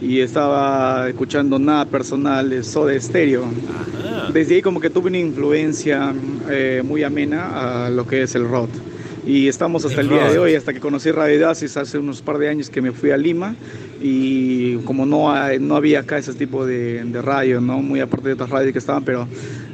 y 0.01 0.19
estaba 0.19 1.07
escuchando 1.09 1.57
nada 1.59 1.85
personal 1.85 2.49
de 2.49 2.63
Soda 2.63 2.99
Stereo. 2.99 3.45
Ajá. 3.45 4.31
Desde 4.33 4.55
ahí 4.55 4.61
como 4.61 4.79
que 4.79 4.89
tuve 4.89 5.07
una 5.09 5.17
influencia 5.19 6.13
eh, 6.49 6.81
muy 6.85 7.03
amena 7.03 7.85
a 7.85 7.89
lo 7.89 8.05
que 8.07 8.23
es 8.23 8.35
el 8.35 8.47
rock. 8.47 8.69
Y 9.25 9.47
estamos 9.47 9.83
hasta 9.85 10.01
El 10.01 10.07
el, 10.07 10.13
día 10.13 10.29
de 10.31 10.37
hoy, 10.37 10.53
hasta 10.53 10.71
que 10.71 10.79
conocí 10.79 11.09
Radio 11.11 11.39
Dasis 11.39 11.77
hace 11.77 11.97
unos 11.97 12.21
par 12.21 12.37
de 12.37 12.47
años 12.47 12.69
que 12.69 12.79
me 12.79 12.91
fui 12.91 13.09
a 13.09 13.17
Lima 13.17 13.55
y 13.99 14.75
como 14.85 15.05
no, 15.07 15.31
hay- 15.31 15.57
no 15.59 15.75
había 15.75 16.01
acá 16.01 16.19
ese 16.19 16.33
tipo 16.35 16.63
de, 16.65 17.03
de 17.03 17.21
radio, 17.23 17.59
¿no? 17.59 17.79
muy 17.79 18.01
aparte 18.01 18.27
de 18.27 18.33
otras 18.33 18.51
radios 18.51 18.71
que 18.73 18.77
estaban, 18.79 19.03
pero 19.03 19.27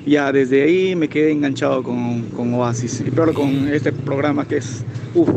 ya 0.05 0.31
desde 0.31 0.63
ahí 0.63 0.95
me 0.95 1.09
quedé 1.09 1.31
enganchado 1.31 1.83
con, 1.83 2.21
con 2.29 2.53
Oasis. 2.53 3.03
Y 3.05 3.11
peor 3.11 3.33
con 3.33 3.67
este 3.67 3.91
programa 3.91 4.47
que 4.47 4.57
es, 4.57 4.85
uff, 5.15 5.29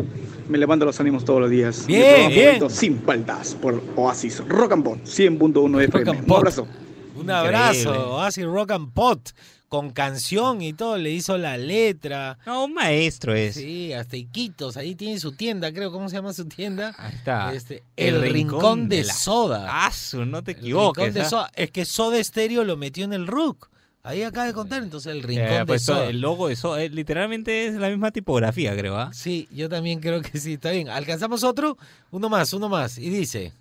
me 0.49 0.59
levanta 0.59 0.85
los 0.85 0.99
ánimos 1.01 1.25
todos 1.25 1.41
los 1.41 1.51
días. 1.51 1.87
Bien, 1.87 2.29
bien. 2.29 2.71
Sin 2.71 2.99
paltas 2.99 3.55
por 3.55 3.83
Oasis 3.97 4.43
Rock 4.47 4.73
and 4.73 4.85
Pop 4.85 4.99
100.1 5.05 5.81
FM. 5.85 6.11
and 6.11 6.31
Un 6.31 6.37
abrazo. 6.37 6.69
Un 7.17 7.31
abrazo, 7.31 7.79
Increíble. 7.91 7.99
Oasis 8.13 8.45
Rock 8.45 8.71
and 8.73 8.93
Pot, 8.93 9.31
con 9.69 9.91
canción 9.91 10.61
y 10.63 10.73
todo, 10.73 10.99
le 10.99 11.11
hizo 11.13 11.39
la 11.39 11.57
letra. 11.57 12.39
No, 12.45 12.65
un 12.65 12.75
maestro 12.75 13.35
es. 13.35 13.55
Sí, 13.55 13.93
hasta 13.93 14.17
Iquitos, 14.17 14.77
ahí 14.77 14.95
tiene 14.95 15.19
su 15.21 15.33
tienda, 15.33 15.73
creo, 15.73 15.91
¿cómo 15.93 16.09
se 16.09 16.17
llama 16.17 16.33
su 16.33 16.45
tienda? 16.47 16.95
Ahí 16.99 17.15
está. 17.15 17.53
Este, 17.55 17.83
el, 17.97 18.21
Rincón, 18.21 18.89
de, 18.89 19.05
la- 19.05 19.15
Soda. 19.15 19.69
Ah, 19.71 19.93
su, 19.93 20.25
no 20.27 20.43
te 20.43 20.53
El 20.53 20.59
equivoques. 20.59 21.05
Rincón 21.05 21.15
de 21.15 21.21
¿ah? 21.27 21.31
Soda. 21.31 21.51
Es 21.55 21.71
que 21.71 21.85
Soda 21.85 22.23
Stereo 22.23 22.65
lo 22.65 22.77
metió 22.77 23.05
en 23.05 23.13
el 23.13 23.27
RUC. 23.27 23.71
Ahí 24.07 24.23
acaba 24.23 24.47
de 24.47 24.53
contar, 24.53 24.83
entonces 24.83 25.11
el 25.13 25.23
Rincón 25.23 25.47
Eh, 25.47 25.59
de 25.61 25.67
pues, 25.67 25.83
Soda. 25.83 26.05
El 26.05 26.21
logo 26.21 26.49
de 26.49 26.57
Soda, 26.57 26.83
eh, 26.83 26.91
literalmente 26.91 27.67
es 27.69 27.75
la 27.77 27.89
misma 27.89 28.11
tipografía, 28.11 28.77
creo, 28.77 28.99
¿ah? 28.99 29.11
Sí, 29.15 29.49
yo 29.51 29.71
también 29.71 30.01
creo 30.01 30.21
que 30.21 30.39
sí, 30.39 30.55
está 30.55 30.71
bien. 30.73 30.91
¿Alcanzamos 30.91 31.43
otro? 31.43 31.79
Uno 32.11 32.29
más, 32.29 32.53
uno 32.53 32.69
más. 32.69 32.99
Y 32.99 33.09
dice... 33.09 33.55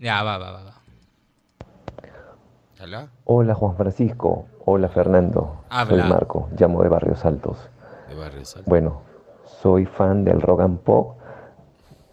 Ya, 0.00 0.22
va, 0.22 0.38
va, 0.38 0.50
va. 0.52 0.62
va. 0.64 0.74
¿Alá? 2.80 3.08
Hola 3.24 3.54
Juan 3.54 3.76
Francisco, 3.76 4.46
hola 4.64 4.88
Fernando, 4.88 5.64
Habla. 5.70 6.02
soy 6.02 6.10
Marco, 6.10 6.48
llamo 6.58 6.82
de 6.82 6.88
Barrios 6.88 7.24
Altos. 7.24 7.56
De 8.08 8.14
Barrio 8.14 8.44
Salto. 8.44 8.68
Bueno, 8.68 9.02
soy 9.62 9.86
fan 9.86 10.24
del 10.24 10.40
rock 10.40 10.60
and 10.62 10.78
pop 10.80 11.16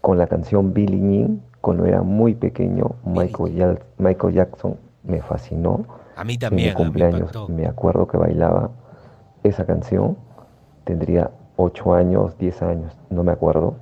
con 0.00 0.18
la 0.18 0.26
canción 0.26 0.72
Billie 0.72 1.00
Jean. 1.00 1.42
Cuando 1.60 1.84
era 1.86 2.02
muy 2.02 2.34
pequeño, 2.34 2.96
Michael, 3.04 3.80
Michael 3.98 4.34
Jackson 4.34 4.76
me 5.04 5.20
fascinó. 5.22 5.84
A 6.16 6.24
mí 6.24 6.34
En 6.34 6.38
también, 6.38 6.68
mi 6.68 6.74
me 6.74 6.74
cumpleaños 6.74 7.48
me 7.48 7.66
acuerdo 7.66 8.06
que 8.06 8.16
bailaba 8.16 8.70
esa 9.42 9.64
canción. 9.66 10.16
Tendría 10.84 11.30
8 11.56 11.94
años, 11.94 12.36
10 12.38 12.62
años, 12.62 12.92
no 13.10 13.24
me 13.24 13.32
acuerdo. 13.32 13.76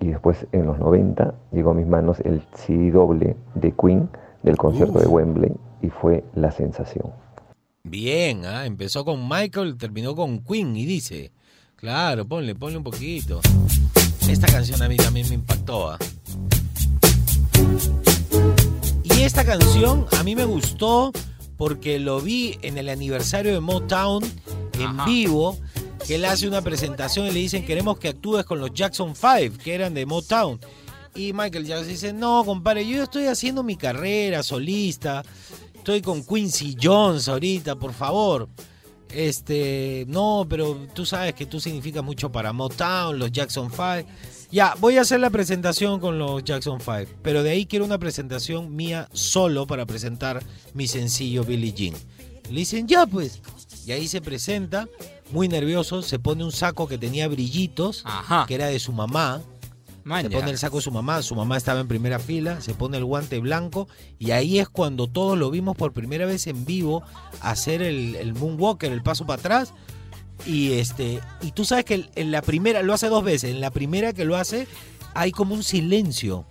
Y 0.00 0.08
después 0.08 0.46
en 0.52 0.66
los 0.66 0.78
90 0.78 1.34
llegó 1.52 1.70
a 1.70 1.74
mis 1.74 1.86
manos 1.86 2.20
el 2.20 2.42
CD 2.54 2.90
doble 2.90 3.36
de 3.54 3.72
Queen 3.72 4.08
del 4.42 4.56
concierto 4.56 4.98
de 4.98 5.06
Wembley 5.06 5.52
y 5.82 5.88
fue 5.88 6.24
la 6.34 6.50
sensación. 6.50 7.12
Bien, 7.82 8.44
ah, 8.44 8.66
empezó 8.66 9.04
con 9.04 9.28
Michael, 9.28 9.76
terminó 9.78 10.14
con 10.14 10.40
Queen 10.40 10.76
y 10.76 10.86
dice, 10.86 11.30
claro, 11.76 12.26
ponle, 12.26 12.54
ponle 12.54 12.78
un 12.78 12.84
poquito. 12.84 13.40
Esta 14.28 14.48
canción 14.48 14.82
a 14.82 14.88
mí 14.88 14.96
también 14.96 15.28
me 15.28 15.36
impactó. 15.36 15.90
ah. 15.90 15.98
Y 19.04 19.22
esta 19.22 19.44
canción 19.44 20.04
a 20.18 20.22
mí 20.24 20.34
me 20.34 20.44
gustó 20.44 21.12
porque 21.56 21.98
lo 21.98 22.20
vi 22.20 22.58
en 22.62 22.78
el 22.78 22.88
aniversario 22.88 23.52
de 23.52 23.60
Motown 23.60 24.22
en 24.78 25.04
vivo, 25.04 25.58
que 26.06 26.16
él 26.16 26.24
hace 26.24 26.46
una 26.46 26.62
presentación 26.62 27.26
y 27.26 27.30
le 27.30 27.40
dicen 27.40 27.64
queremos 27.64 27.98
que 27.98 28.08
actúes 28.08 28.44
con 28.44 28.60
los 28.60 28.72
Jackson 28.72 29.14
5, 29.14 29.58
que 29.62 29.74
eran 29.74 29.94
de 29.94 30.06
Motown. 30.06 30.60
Y 31.14 31.32
Michael 31.32 31.64
Jackson 31.64 31.88
dice, 31.88 32.12
no, 32.12 32.44
compadre, 32.44 32.86
yo 32.86 33.02
estoy 33.02 33.26
haciendo 33.26 33.62
mi 33.62 33.76
carrera 33.76 34.42
solista, 34.42 35.22
estoy 35.74 36.02
con 36.02 36.22
Quincy 36.24 36.76
Jones 36.80 37.28
ahorita, 37.28 37.76
por 37.76 37.94
favor. 37.94 38.48
Este, 39.08 40.04
no, 40.08 40.46
pero 40.48 40.76
tú 40.92 41.06
sabes 41.06 41.34
que 41.34 41.46
tú 41.46 41.58
significas 41.58 42.04
mucho 42.04 42.30
para 42.30 42.52
Motown, 42.52 43.18
los 43.18 43.32
Jackson 43.32 43.70
5. 43.70 44.08
Ya, 44.56 44.74
voy 44.80 44.96
a 44.96 45.02
hacer 45.02 45.20
la 45.20 45.28
presentación 45.28 46.00
con 46.00 46.18
los 46.18 46.42
Jackson 46.42 46.80
5, 46.80 47.18
pero 47.20 47.42
de 47.42 47.50
ahí 47.50 47.66
quiero 47.66 47.84
una 47.84 47.98
presentación 47.98 48.74
mía 48.74 49.06
solo 49.12 49.66
para 49.66 49.84
presentar 49.84 50.42
mi 50.72 50.88
sencillo 50.88 51.44
Billie 51.44 51.74
Jean. 51.74 51.94
Le 52.48 52.60
dicen, 52.60 52.88
ya 52.88 53.04
pues. 53.04 53.42
Y 53.84 53.92
ahí 53.92 54.08
se 54.08 54.22
presenta, 54.22 54.88
muy 55.30 55.46
nervioso, 55.48 56.00
se 56.00 56.18
pone 56.18 56.42
un 56.42 56.52
saco 56.52 56.88
que 56.88 56.96
tenía 56.96 57.28
brillitos, 57.28 58.02
que 58.48 58.54
era 58.54 58.68
de 58.68 58.78
su 58.78 58.92
mamá. 58.92 59.42
Se 60.22 60.30
pone 60.30 60.52
el 60.52 60.56
saco 60.56 60.76
de 60.76 60.82
su 60.84 60.90
mamá, 60.90 61.20
su 61.20 61.34
mamá 61.34 61.58
estaba 61.58 61.80
en 61.80 61.88
primera 61.88 62.18
fila, 62.18 62.62
se 62.62 62.72
pone 62.72 62.96
el 62.96 63.04
guante 63.04 63.38
blanco 63.40 63.88
y 64.18 64.30
ahí 64.30 64.58
es 64.58 64.70
cuando 64.70 65.06
todos 65.06 65.36
lo 65.36 65.50
vimos 65.50 65.76
por 65.76 65.92
primera 65.92 66.24
vez 66.24 66.46
en 66.46 66.64
vivo 66.64 67.02
hacer 67.42 67.82
el, 67.82 68.14
el 68.14 68.32
moonwalker, 68.32 68.90
el 68.90 69.02
paso 69.02 69.26
para 69.26 69.38
atrás. 69.38 69.74
Y 70.44 70.72
este 70.74 71.20
y 71.40 71.52
tú 71.52 71.64
sabes 71.64 71.84
que 71.84 72.08
en 72.14 72.30
la 72.30 72.42
primera, 72.42 72.82
lo 72.82 72.92
hace 72.94 73.08
dos 73.08 73.24
veces, 73.24 73.50
en 73.50 73.60
la 73.60 73.70
primera 73.70 74.12
que 74.12 74.24
lo 74.24 74.36
hace 74.36 74.66
hay 75.14 75.32
como 75.32 75.54
un 75.54 75.62
silencio. 75.62 76.44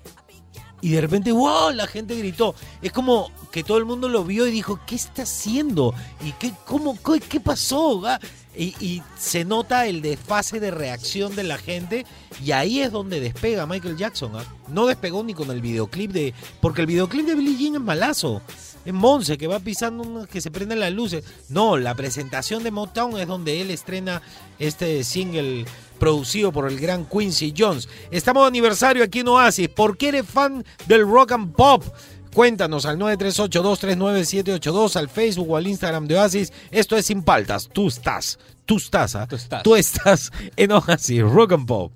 Y 0.82 0.92
de 0.92 1.02
repente, 1.02 1.32
wow, 1.32 1.72
la 1.72 1.88
gente 1.88 2.16
gritó. 2.16 2.54
Es 2.82 2.92
como 2.92 3.32
que 3.52 3.64
todo 3.64 3.78
el 3.78 3.86
mundo 3.86 4.08
lo 4.08 4.24
vio 4.24 4.46
y 4.46 4.52
dijo, 4.52 4.80
¿qué 4.86 4.96
está 4.96 5.24
haciendo? 5.24 5.96
¿Y 6.24 6.32
qué, 6.34 6.52
cómo, 6.66 6.98
qué, 7.02 7.20
qué 7.22 7.40
pasó? 7.40 8.06
Ah, 8.06 8.20
Y, 8.56 8.76
y 8.80 9.02
se 9.18 9.46
nota 9.46 9.88
el 9.88 10.02
desfase 10.02 10.60
de 10.60 10.72
reacción 10.72 11.36
de 11.36 11.44
la 11.44 11.58
gente 11.58 12.06
y 12.44 12.52
ahí 12.52 12.82
es 12.82 12.92
donde 12.92 13.20
despega 13.20 13.66
Michael 13.66 13.98
Jackson. 13.98 14.34
¿ah? 14.36 14.46
No 14.68 14.86
despegó 14.86 15.24
ni 15.24 15.34
con 15.34 15.50
el 15.50 15.62
videoclip 15.62 16.12
de... 16.12 16.34
Porque 16.62 16.82
el 16.82 16.88
videoclip 16.88 17.26
de 17.26 17.36
Billie 17.36 17.58
Jean 17.58 17.76
es 17.76 17.82
malazo. 17.82 18.42
Es 18.86 18.94
Monse 18.94 19.38
que 19.38 19.48
va 19.48 19.60
pisando 19.60 20.28
que 20.28 20.40
se 20.42 20.52
prenden 20.52 20.80
las 20.80 20.94
luces. 20.94 21.24
No, 21.50 21.78
la 21.78 21.96
presentación 21.96 22.64
de 22.64 22.72
Motown 22.72 23.20
es 23.20 23.28
donde 23.28 23.62
él 23.62 23.72
estrena 23.72 24.22
este 24.60 25.04
single 25.04 25.66
producido 25.98 26.52
por 26.52 26.70
el 26.70 26.80
gran 26.80 27.06
Quincy 27.06 27.54
Jones. 27.58 27.90
Estamos 28.12 28.44
de 28.44 28.48
aniversario 28.50 29.04
aquí 29.04 29.22
en 29.22 29.30
Oasis. 29.30 29.70
¿Por 29.70 29.98
qué 29.98 30.10
eres 30.10 30.28
fan 30.28 30.64
del 30.88 31.02
rock 31.02 31.32
and 31.32 31.56
pop? 31.56 31.84
Cuéntanos 32.34 32.86
al 32.86 33.00
938-239-782, 33.00 34.98
al 34.98 35.10
Facebook 35.10 35.50
o 35.52 35.58
al 35.58 35.68
Instagram 35.68 36.06
de 36.06 36.18
Oasis. 36.18 36.52
Esto 36.70 36.98
es 36.98 37.06
Sin 37.06 37.24
Paltas. 37.24 37.70
Tú 37.72 37.88
estás, 37.88 38.38
tú 38.66 38.76
estás, 38.78 39.16
¿ah? 39.16 39.28
tú 39.64 39.76
estás 39.76 40.32
en 40.58 40.74
Oasis, 40.74 41.22
Rock 41.22 41.54
and 41.54 41.66
Pop. 41.66 41.94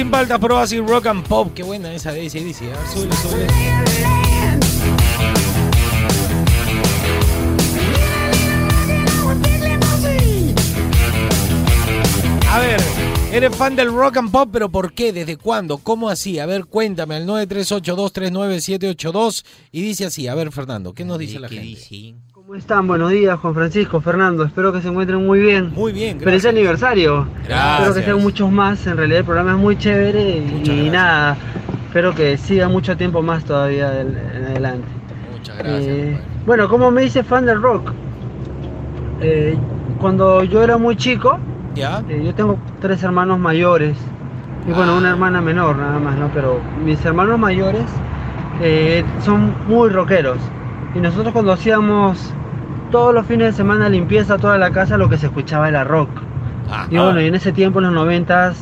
Sin 0.00 0.10
Paltas, 0.10 0.38
Pro 0.38 0.56
Oasis 0.56 0.80
Rock 0.80 1.08
and 1.08 1.28
Pop. 1.28 1.52
Qué 1.54 1.62
buena 1.62 1.92
esa 1.92 2.10
de 2.10 2.22
dice. 2.22 2.72
A 2.72 2.78
ver, 2.78 2.88
súbele, 2.88 3.14
súbele. 3.16 3.46
A 12.50 12.58
ver, 12.60 12.80
eres 13.30 13.54
fan 13.54 13.76
del 13.76 13.92
rock 13.92 14.16
and 14.16 14.32
pop, 14.32 14.48
pero 14.50 14.70
¿por 14.70 14.94
qué? 14.94 15.12
¿Desde 15.12 15.36
cuándo? 15.36 15.76
¿Cómo 15.76 16.08
así? 16.08 16.38
A 16.38 16.46
ver, 16.46 16.64
cuéntame 16.64 17.16
al 17.16 17.26
938-239-782 17.26 19.44
y 19.70 19.82
dice 19.82 20.06
así. 20.06 20.28
A 20.28 20.34
ver, 20.34 20.50
Fernando, 20.50 20.94
¿qué 20.94 21.04
nos 21.04 21.18
dice 21.18 21.38
la 21.38 21.50
gente? 21.50 22.14
¿Cómo 22.50 22.58
están? 22.58 22.88
Buenos 22.88 23.10
días, 23.12 23.38
Juan 23.38 23.54
Francisco, 23.54 24.00
Fernando. 24.00 24.42
Espero 24.42 24.72
que 24.72 24.80
se 24.82 24.88
encuentren 24.88 25.24
muy 25.24 25.38
bien. 25.38 25.72
Muy 25.72 25.92
bien, 25.92 26.18
Feliz 26.18 26.42
gracias. 26.42 26.52
aniversario. 26.52 27.28
Gracias. 27.46 27.78
Espero 27.78 27.94
que 27.94 28.02
sean 28.02 28.20
muchos 28.22 28.50
más. 28.50 28.84
En 28.88 28.96
realidad 28.96 29.20
el 29.20 29.24
programa 29.24 29.52
es 29.52 29.56
muy 29.56 29.78
chévere 29.78 30.38
y, 30.64 30.90
nada. 30.90 31.36
Espero 31.86 32.12
que 32.12 32.36
siga 32.36 32.68
mucho 32.68 32.96
tiempo 32.96 33.22
más 33.22 33.44
todavía 33.44 33.90
del- 33.90 34.18
en 34.34 34.44
adelante. 34.46 34.88
Muchas 35.30 35.58
Eh, 35.64 36.18
bueno, 36.44 36.68
¿cómo 36.68 36.90
me 36.90 37.04
hice 37.04 37.22
fan 37.22 37.46
del 37.46 37.62
rock? 37.62 37.92
Eh, 39.20 39.56
cuando 40.00 40.42
yo 40.42 40.64
era 40.64 40.76
muy 40.76 40.96
chico, 40.96 41.38
¿Ya? 41.76 42.02
eh, 42.08 42.20
yo 42.24 42.34
tengo 42.34 42.58
tres 42.80 43.00
hermanos 43.04 43.38
mayores 43.38 43.96
y 44.68 44.72
bueno, 44.72 44.96
una 44.96 45.10
hermana 45.10 45.40
menor 45.40 45.76
nada 45.76 46.00
más, 46.00 46.18
¿no? 46.18 46.28
Pero 46.34 46.58
mis 46.84 47.04
hermanos 47.04 47.38
mayores 47.38 47.84
son 49.24 49.54
muy 49.68 49.88
rockeros 49.90 50.38
y 50.96 50.98
nosotros 50.98 51.32
cuando 51.32 51.52
hacíamos 51.52 52.34
todos 52.90 53.14
los 53.14 53.26
fines 53.26 53.48
de 53.48 53.52
semana 53.52 53.88
limpieza 53.88 54.38
toda 54.38 54.58
la 54.58 54.70
casa, 54.70 54.96
lo 54.96 55.08
que 55.08 55.16
se 55.16 55.26
escuchaba 55.26 55.68
era 55.68 55.84
rock. 55.84 56.10
Y 56.90 56.98
bueno, 56.98 57.20
y 57.20 57.26
en 57.26 57.34
ese 57.34 57.52
tiempo, 57.52 57.80
en 57.80 57.86
los 57.86 57.94
noventas, 57.94 58.56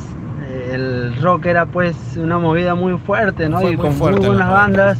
eh, 0.47 0.71
el 0.73 1.21
rock 1.21 1.45
era 1.45 1.65
pues 1.67 1.95
una 2.17 2.39
movida 2.39 2.73
muy 2.73 2.97
fuerte, 2.97 3.49
¿no? 3.49 3.59
Fue 3.59 3.73
y 3.73 3.77
muy 3.77 3.85
con 3.85 3.93
fuerte 3.93 4.19
muy 4.19 4.29
buenas 4.29 4.49
bandas, 4.49 4.97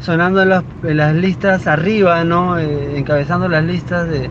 sonando 0.00 0.42
en 0.42 0.48
las, 0.48 0.64
en 0.82 0.96
las 0.96 1.14
listas 1.14 1.66
arriba, 1.66 2.24
¿no? 2.24 2.58
Eh, 2.58 2.98
encabezando 2.98 3.48
las 3.48 3.62
listas 3.62 4.08
de, 4.08 4.24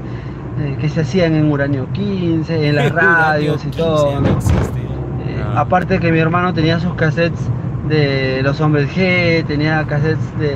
eh, 0.59 0.77
que 0.81 0.89
se 0.89 1.01
hacían 1.01 1.35
en 1.35 1.49
Uranio 1.49 1.87
15, 1.93 2.67
en 2.67 2.75
las 2.75 2.91
radios 2.93 3.63
y 3.63 3.69
15, 3.69 3.77
todo. 3.79 4.11
Eh, 4.19 5.43
Aparte 5.55 5.99
que 5.99 6.11
mi 6.11 6.19
hermano 6.19 6.53
tenía 6.53 6.79
sus 6.79 6.93
cassettes 6.95 7.39
de 7.87 8.41
Los 8.43 8.59
Hombres 8.59 8.89
G, 8.93 9.45
tenía 9.45 9.85
cassettes 9.87 10.37
de 10.37 10.55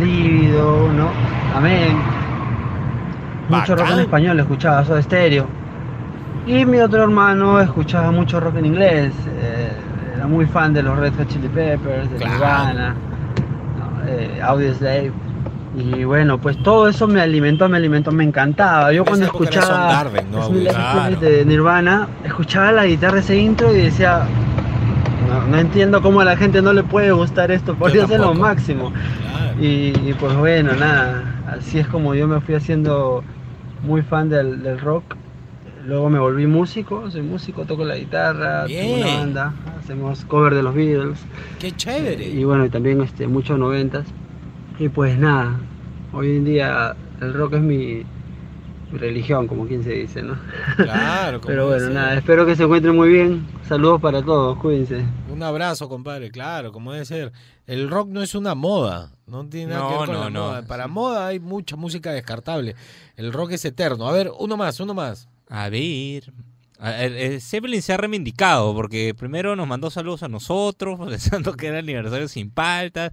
Lívido, 0.00 0.92
¿no? 0.92 1.08
Amén. 1.56 2.23
Mucho 3.48 3.76
rock 3.76 3.90
en 3.92 4.00
español, 4.00 4.40
escuchaba 4.40 4.84
Soda 4.84 5.02
Stereo. 5.02 5.46
Y 6.46 6.64
mi 6.66 6.78
otro 6.78 7.02
hermano 7.02 7.60
escuchaba 7.60 8.10
mucho 8.10 8.40
rock 8.40 8.56
en 8.56 8.66
inglés. 8.66 9.12
eh, 9.28 9.70
era 10.16 10.26
muy 10.26 10.46
fan 10.46 10.72
de 10.72 10.82
los 10.82 10.96
Red 10.98 11.12
Hot 11.18 11.28
Chili 11.28 11.48
Peppers, 11.48 12.10
de 12.10 12.16
Claro. 12.16 12.32
Nirvana, 12.34 12.94
¿no? 13.78 14.08
eh, 14.08 14.40
Audioslave. 14.42 15.12
Y 15.76 16.04
bueno, 16.04 16.38
pues 16.38 16.56
todo 16.62 16.88
eso 16.88 17.08
me 17.08 17.20
alimentó, 17.20 17.68
me 17.68 17.76
alimentó, 17.78 18.12
me 18.12 18.22
encantaba. 18.24 18.92
Yo 18.92 19.04
cuando 19.04 19.26
escuchaba 19.26 20.04
de 21.20 21.44
Nirvana, 21.44 22.06
escuchaba 22.24 22.70
la 22.72 22.86
guitarra 22.86 23.18
ese 23.18 23.36
intro 23.36 23.74
y 23.74 23.78
decía, 23.80 24.20
no, 25.28 25.48
no 25.48 25.56
entiendo 25.58 26.00
cómo 26.00 26.20
a 26.20 26.24
la 26.24 26.36
gente 26.36 26.62
no 26.62 26.72
le 26.72 26.84
puede 26.84 27.10
gustar 27.10 27.50
esto, 27.50 27.74
podría 27.74 28.06
ser 28.06 28.20
lo 28.20 28.34
máximo. 28.34 28.92
Y, 29.60 29.92
y 30.08 30.14
pues 30.18 30.36
bueno, 30.36 30.72
nada, 30.74 31.22
así 31.48 31.78
es 31.78 31.86
como 31.88 32.14
yo 32.14 32.26
me 32.28 32.40
fui 32.40 32.54
haciendo 32.54 33.22
muy 33.82 34.02
fan 34.02 34.28
del, 34.28 34.62
del 34.62 34.78
rock. 34.80 35.16
Luego 35.86 36.08
me 36.08 36.18
volví 36.18 36.46
músico, 36.46 37.10
soy 37.10 37.20
músico, 37.20 37.66
toco 37.66 37.84
la 37.84 37.96
guitarra, 37.96 38.64
tengo 38.66 38.94
una 38.94 39.04
Bien. 39.04 39.18
banda, 39.18 39.52
hacemos 39.78 40.24
cover 40.24 40.54
de 40.54 40.62
los 40.62 40.74
Beatles. 40.74 41.18
Qué 41.58 41.72
chévere. 41.72 42.26
Y 42.26 42.42
bueno, 42.44 42.64
y 42.64 42.70
también 42.70 43.02
este, 43.02 43.26
muchos 43.26 43.58
noventas. 43.58 44.06
Y 44.78 44.88
pues 44.88 45.18
nada, 45.18 45.56
hoy 46.12 46.36
en 46.36 46.44
día 46.46 46.96
el 47.20 47.34
rock 47.34 47.54
es 47.54 47.60
mi 47.60 48.02
religión, 48.92 49.46
como 49.46 49.66
quien 49.66 49.82
se 49.82 49.92
dice, 49.92 50.22
¿no? 50.22 50.38
Claro, 50.76 51.40
como 51.40 51.48
Pero 51.48 51.66
bueno, 51.68 51.90
nada, 51.90 52.14
espero 52.14 52.46
que 52.46 52.56
se 52.56 52.64
encuentren 52.64 52.94
muy 52.94 53.08
bien. 53.08 53.46
Saludos 53.68 54.00
para 54.00 54.22
todos, 54.22 54.58
cuídense. 54.58 55.04
Un 55.30 55.42
abrazo, 55.42 55.88
compadre, 55.88 56.30
claro, 56.30 56.72
como 56.72 56.92
debe 56.92 57.04
ser. 57.04 57.32
El 57.66 57.90
rock 57.90 58.08
no 58.08 58.22
es 58.22 58.34
una 58.34 58.54
moda, 58.54 59.12
no 59.26 59.46
tiene 59.48 59.72
nada 59.74 59.88
que 59.88 59.98
ver 59.98 60.06
con 60.06 60.14
no, 60.14 60.20
la 60.24 60.30
no. 60.30 60.40
moda. 60.40 60.66
Para 60.66 60.86
moda 60.86 61.26
hay 61.26 61.40
mucha 61.40 61.76
música 61.76 62.12
descartable. 62.12 62.74
El 63.16 63.32
rock 63.32 63.52
es 63.52 63.64
eterno. 63.64 64.06
A 64.06 64.12
ver, 64.12 64.30
uno 64.38 64.56
más, 64.56 64.78
uno 64.80 64.94
más. 64.94 65.28
A 65.48 65.68
ver. 65.68 66.32
A 66.78 66.90
ver, 66.90 67.12
eh, 67.12 67.40
Zeppelin 67.40 67.80
se 67.80 67.92
ha 67.92 67.96
reivindicado 67.96 68.74
porque 68.74 69.14
primero 69.14 69.56
nos 69.56 69.66
mandó 69.66 69.90
saludos 69.90 70.22
a 70.22 70.28
nosotros, 70.28 70.98
pensando 71.08 71.54
que 71.54 71.68
era 71.68 71.78
el 71.78 71.84
aniversario 71.84 72.28
sin 72.28 72.50
paltas. 72.50 73.12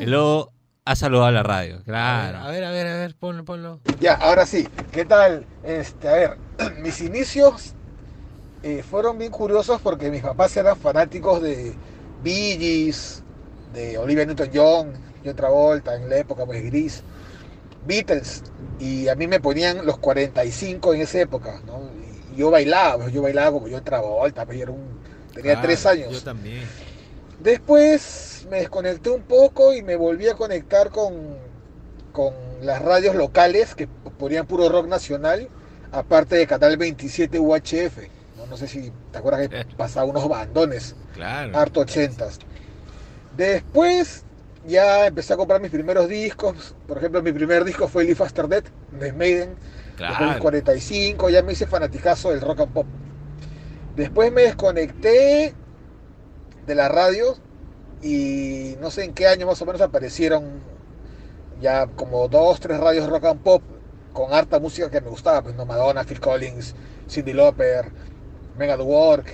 Y 0.00 0.06
luego 0.06 0.52
ha 0.88 0.96
saludado 0.96 1.26
a 1.26 1.32
la 1.32 1.42
radio, 1.42 1.82
claro. 1.84 2.38
A 2.38 2.50
ver, 2.50 2.64
a 2.64 2.70
ver, 2.70 2.86
a 2.86 2.96
ver, 2.96 3.14
ponlo, 3.14 3.44
ponlo. 3.44 3.78
Ya, 4.00 4.14
ahora 4.14 4.46
sí. 4.46 4.66
¿Qué 4.90 5.04
tal? 5.04 5.44
Este, 5.62 6.08
a 6.08 6.12
ver, 6.12 6.38
mis 6.78 7.02
inicios 7.02 7.74
eh, 8.62 8.82
fueron 8.82 9.18
bien 9.18 9.30
curiosos 9.30 9.82
porque 9.82 10.10
mis 10.10 10.22
papás 10.22 10.56
eran 10.56 10.78
fanáticos 10.78 11.42
de 11.42 11.74
Bee 12.24 12.56
Gees, 12.58 13.22
de 13.74 13.98
Olivia 13.98 14.24
Newton-John, 14.24 14.92
y 15.22 15.28
otra 15.28 15.48
Travolta 15.48 15.94
en 15.94 16.08
la 16.08 16.16
época 16.16 16.46
pues 16.46 16.64
gris, 16.64 17.02
Beatles, 17.86 18.42
y 18.80 19.08
a 19.08 19.14
mí 19.14 19.26
me 19.26 19.40
ponían 19.40 19.84
los 19.84 19.98
45 19.98 20.94
en 20.94 21.02
esa 21.02 21.20
época, 21.20 21.60
¿no? 21.66 21.82
Y 22.32 22.38
yo 22.38 22.50
bailaba, 22.50 23.02
pues, 23.02 23.12
yo 23.12 23.20
bailaba 23.20 23.52
como 23.52 23.68
yo 23.68 23.82
Travolta, 23.82 24.46
pues, 24.46 24.56
yo 24.56 24.62
era 24.62 24.72
un, 24.72 25.00
tenía 25.34 25.52
Claro, 25.52 25.66
tres 25.68 25.84
años. 25.84 26.12
Yo 26.12 26.22
también. 26.22 26.62
Después 27.40 28.27
me 28.48 28.58
desconecté 28.58 29.10
un 29.10 29.22
poco 29.22 29.74
y 29.74 29.82
me 29.82 29.96
volví 29.96 30.28
a 30.28 30.34
conectar 30.34 30.90
con, 30.90 31.36
con 32.12 32.34
las 32.62 32.82
radios 32.82 33.14
locales 33.14 33.74
que 33.74 33.86
ponían 34.18 34.46
puro 34.46 34.68
rock 34.68 34.86
nacional, 34.86 35.48
aparte 35.92 36.36
de 36.36 36.46
Canal 36.46 36.76
27 36.76 37.38
UHF. 37.38 37.98
No, 38.36 38.46
No 38.46 38.56
sé 38.56 38.66
si 38.68 38.92
te 39.12 39.18
acuerdas 39.18 39.48
que 39.48 39.64
pasaba 39.76 40.06
unos 40.06 40.28
bandones, 40.28 40.96
Claro. 41.14 41.56
harto 41.56 41.80
ochentas. 41.80 42.38
Después 43.36 44.24
ya 44.66 45.06
empecé 45.06 45.32
a 45.32 45.36
comprar 45.36 45.60
mis 45.60 45.70
primeros 45.70 46.08
discos. 46.08 46.74
Por 46.86 46.98
ejemplo, 46.98 47.22
mi 47.22 47.32
primer 47.32 47.64
disco 47.64 47.88
fue 47.88 48.04
Live 48.04 48.24
After 48.24 48.48
Death 48.48 48.66
de 48.92 49.12
Maiden. 49.12 49.50
Después 49.98 50.18
Claro. 50.18 50.32
el 50.34 50.38
45, 50.38 51.28
ya 51.30 51.42
me 51.42 51.52
hice 51.52 51.66
fanaticazo 51.66 52.30
del 52.30 52.40
rock 52.40 52.60
and 52.60 52.72
pop. 52.72 52.86
Después 53.96 54.32
me 54.32 54.42
desconecté 54.42 55.54
de 56.66 56.74
la 56.74 56.88
radio 56.88 57.34
y 58.02 58.76
no 58.80 58.90
sé 58.90 59.04
en 59.04 59.14
qué 59.14 59.26
año 59.26 59.46
más 59.46 59.60
o 59.62 59.66
menos 59.66 59.80
aparecieron 59.80 60.60
ya 61.60 61.86
como 61.86 62.28
dos, 62.28 62.60
tres 62.60 62.78
radios 62.78 63.08
rock 63.08 63.24
and 63.24 63.40
pop 63.42 63.62
con 64.12 64.32
harta 64.32 64.58
música 64.58 64.90
que 64.90 65.00
me 65.00 65.10
gustaba, 65.10 65.42
pues 65.42 65.54
no 65.54 65.66
Madonna, 65.66 66.04
Phil 66.04 66.20
Collins, 66.20 66.74
Cindy 67.08 67.32
Lauper, 67.32 67.90
Mega 68.56 68.76
the 68.76 68.82
Work 68.82 69.32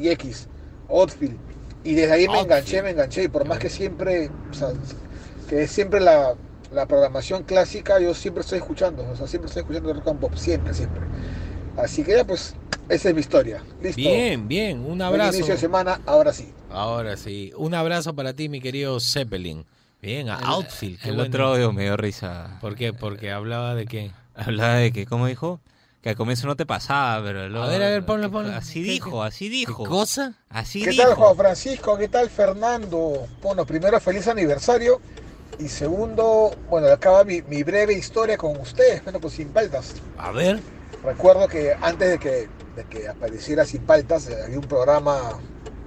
y 0.00 0.08
X, 0.10 0.48
Oddfield. 0.88 1.36
Y 1.84 1.94
desde 1.94 2.12
ahí 2.12 2.28
me 2.28 2.40
enganché, 2.40 2.82
me 2.82 2.90
enganché 2.90 3.24
y 3.24 3.28
por 3.28 3.46
más 3.46 3.58
que 3.58 3.68
siempre, 3.68 4.30
o 4.50 4.54
sea, 4.54 4.70
que 5.48 5.62
es 5.62 5.70
siempre 5.70 6.00
la, 6.00 6.34
la 6.72 6.86
programación 6.86 7.44
clásica, 7.44 8.00
yo 8.00 8.14
siempre 8.14 8.40
estoy 8.40 8.58
escuchando, 8.58 9.08
o 9.08 9.14
sea, 9.16 9.26
siempre 9.28 9.46
estoy 9.46 9.60
escuchando 9.60 9.92
rock 9.92 10.08
and 10.08 10.20
pop, 10.20 10.34
siempre, 10.34 10.74
siempre. 10.74 11.02
Así 11.76 12.02
que 12.02 12.16
ya 12.16 12.24
pues, 12.24 12.54
esa 12.88 13.08
es 13.08 13.14
mi 13.14 13.20
historia. 13.20 13.62
Listo. 13.82 13.96
Bien, 14.00 14.48
bien, 14.48 14.78
un 14.78 14.84
Buen 14.86 15.02
abrazo. 15.02 15.36
inicio 15.36 15.54
de 15.54 15.60
semana, 15.60 16.00
ahora 16.06 16.32
sí. 16.32 16.48
Ahora 16.70 17.16
sí, 17.16 17.52
un 17.56 17.74
abrazo 17.74 18.14
para 18.14 18.32
ti, 18.34 18.48
mi 18.48 18.60
querido 18.60 18.98
Zeppelin. 19.00 19.64
Bien, 20.02 20.28
a 20.28 20.38
El- 20.38 20.44
Outfield. 20.46 21.00
qué 21.00 21.08
El 21.08 21.16
bueno. 21.16 21.28
otro 21.28 21.46
audio 21.48 21.72
me 21.72 21.82
dio 21.84 21.96
risa. 21.96 22.58
¿Por 22.60 22.74
qué? 22.76 22.92
Porque 22.92 23.30
hablaba 23.32 23.74
de 23.74 23.86
qué. 23.86 24.10
Hablaba 24.34 24.74
de 24.74 24.92
que, 24.92 25.06
¿cómo 25.06 25.26
dijo? 25.26 25.60
Que 26.02 26.10
al 26.10 26.16
comienzo 26.16 26.46
no 26.46 26.54
te 26.56 26.66
pasaba, 26.66 27.24
pero 27.24 27.48
luego... 27.48 27.64
A 27.64 27.68
ver, 27.68 27.82
a 27.82 27.88
ver, 27.88 28.04
ponlo, 28.06 28.30
ponlo. 28.30 28.52
Así 28.54 28.84
¿Qué- 28.84 28.90
dijo, 28.92 29.22
qué- 29.22 29.26
así 29.26 29.48
dijo. 29.48 29.82
¿Qué 29.84 29.88
cosa? 29.90 30.34
Así 30.50 30.82
¿Qué 30.82 30.90
dijo. 30.90 31.02
tal 31.02 31.14
Juan 31.14 31.36
Francisco? 31.36 31.96
¿Qué 31.98 32.08
tal 32.08 32.30
Fernando? 32.30 33.26
Bueno, 33.42 33.64
primero 33.66 33.98
feliz 33.98 34.28
aniversario 34.28 35.00
y 35.58 35.68
segundo, 35.68 36.54
bueno, 36.68 36.86
acaba 36.88 37.24
mi, 37.24 37.42
mi 37.42 37.62
breve 37.62 37.94
historia 37.94 38.36
con 38.36 38.56
ustedes, 38.60 39.02
bueno, 39.02 39.18
pues 39.18 39.34
sin 39.34 39.48
paltas. 39.48 39.94
A 40.18 40.30
ver. 40.30 40.60
Recuerdo 41.06 41.46
que 41.46 41.72
antes 41.80 42.10
de 42.10 42.18
que, 42.18 42.48
de 42.74 42.84
que 42.90 43.08
apareciera 43.08 43.64
sin 43.64 43.82
paltas, 43.82 44.26
eh, 44.28 44.36
había 44.44 44.58
un 44.58 44.64
programa, 44.66 45.38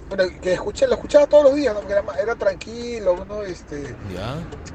bueno, 0.08 0.24
que 0.42 0.54
escuché, 0.54 0.88
lo 0.88 0.94
escuchaba 0.94 1.28
todos 1.28 1.44
los 1.44 1.56
días, 1.56 1.74
¿no? 1.74 1.82
Porque 1.82 1.94
era, 1.94 2.04
era 2.24 2.36
tranquilo, 2.36 3.26
¿no? 3.28 3.44
Este, 3.44 3.94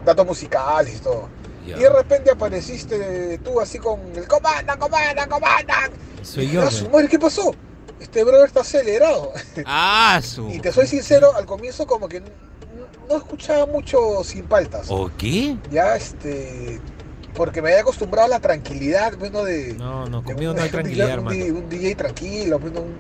datos 0.04 0.26
musicales 0.26 0.96
y 0.96 1.00
todo. 1.00 1.28
Y 1.66 1.70
de 1.80 1.88
repente 1.88 2.30
apareciste 2.30 3.38
tú 3.38 3.58
así 3.58 3.78
con 3.78 3.98
el 4.14 4.28
comanda, 4.28 4.76
comanda, 4.76 5.26
comanda. 5.26 5.74
Soy 6.22 6.44
Y 6.44 6.48
yo. 6.52 6.60
dije, 6.60 6.66
"Ah, 6.68 6.70
su 6.70 6.90
madre, 6.90 7.08
¿qué 7.08 7.18
pasó? 7.18 7.54
Este 7.98 8.22
brother 8.22 8.46
está 8.46 8.60
acelerado. 8.60 9.32
Ah, 9.64 10.20
su... 10.22 10.50
Y 10.50 10.58
te 10.60 10.70
soy 10.72 10.86
sincero, 10.86 11.34
al 11.34 11.46
comienzo 11.46 11.86
como 11.86 12.06
que 12.06 12.18
n- 12.18 12.28
no 13.08 13.16
escuchaba 13.16 13.64
mucho 13.64 14.22
sin 14.24 14.44
paltas. 14.44 14.88
¿O 14.90 15.10
qué? 15.16 15.56
Ya, 15.70 15.96
este... 15.96 16.80
Porque 17.34 17.60
me 17.60 17.70
había 17.70 17.80
acostumbrado 17.82 18.26
a 18.26 18.28
la 18.30 18.40
tranquilidad, 18.40 19.16
bueno, 19.18 19.42
de... 19.44 19.74
No, 19.74 20.06
no, 20.06 20.20
de 20.20 20.24
conmigo 20.24 20.52
un- 20.52 20.56
no 20.56 20.62
hay 20.62 20.70
tranquilidad, 20.70 21.10
hermano. 21.10 21.44
Un 21.44 21.68
DJ 21.68 21.94
tranquilo, 21.96 22.58
bueno, 22.58 22.80
un- 22.82 22.96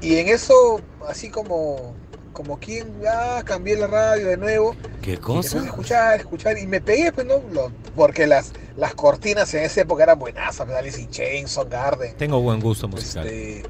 Y 0.00 0.16
en 0.16 0.28
eso, 0.28 0.80
así 1.08 1.28
como... 1.30 1.94
Como 2.32 2.58
quien, 2.58 2.90
ah, 3.06 3.42
cambié 3.44 3.76
la 3.76 3.86
radio 3.86 4.26
de 4.28 4.38
nuevo. 4.38 4.74
¿Qué 5.02 5.12
Y 5.12 5.16
cosa? 5.18 5.58
escuchar, 5.58 6.18
escuchar, 6.18 6.56
y 6.58 6.66
me 6.66 6.80
pegué, 6.80 7.12
pues, 7.12 7.26
¿no? 7.26 7.42
Lo- 7.52 7.70
porque 7.94 8.26
las, 8.26 8.52
las 8.78 8.94
cortinas 8.94 9.52
en 9.52 9.64
esa 9.64 9.82
época 9.82 10.04
eran 10.04 10.18
buenazas, 10.18 10.64
pues, 10.66 10.78
Alice 10.78 10.98
in 11.00 11.10
Chains, 11.10 11.50
Son 11.50 11.68
Garden. 11.68 12.16
Tengo 12.16 12.40
buen 12.40 12.58
gusto 12.60 12.88
musical. 12.88 13.26
Este, 13.26 13.62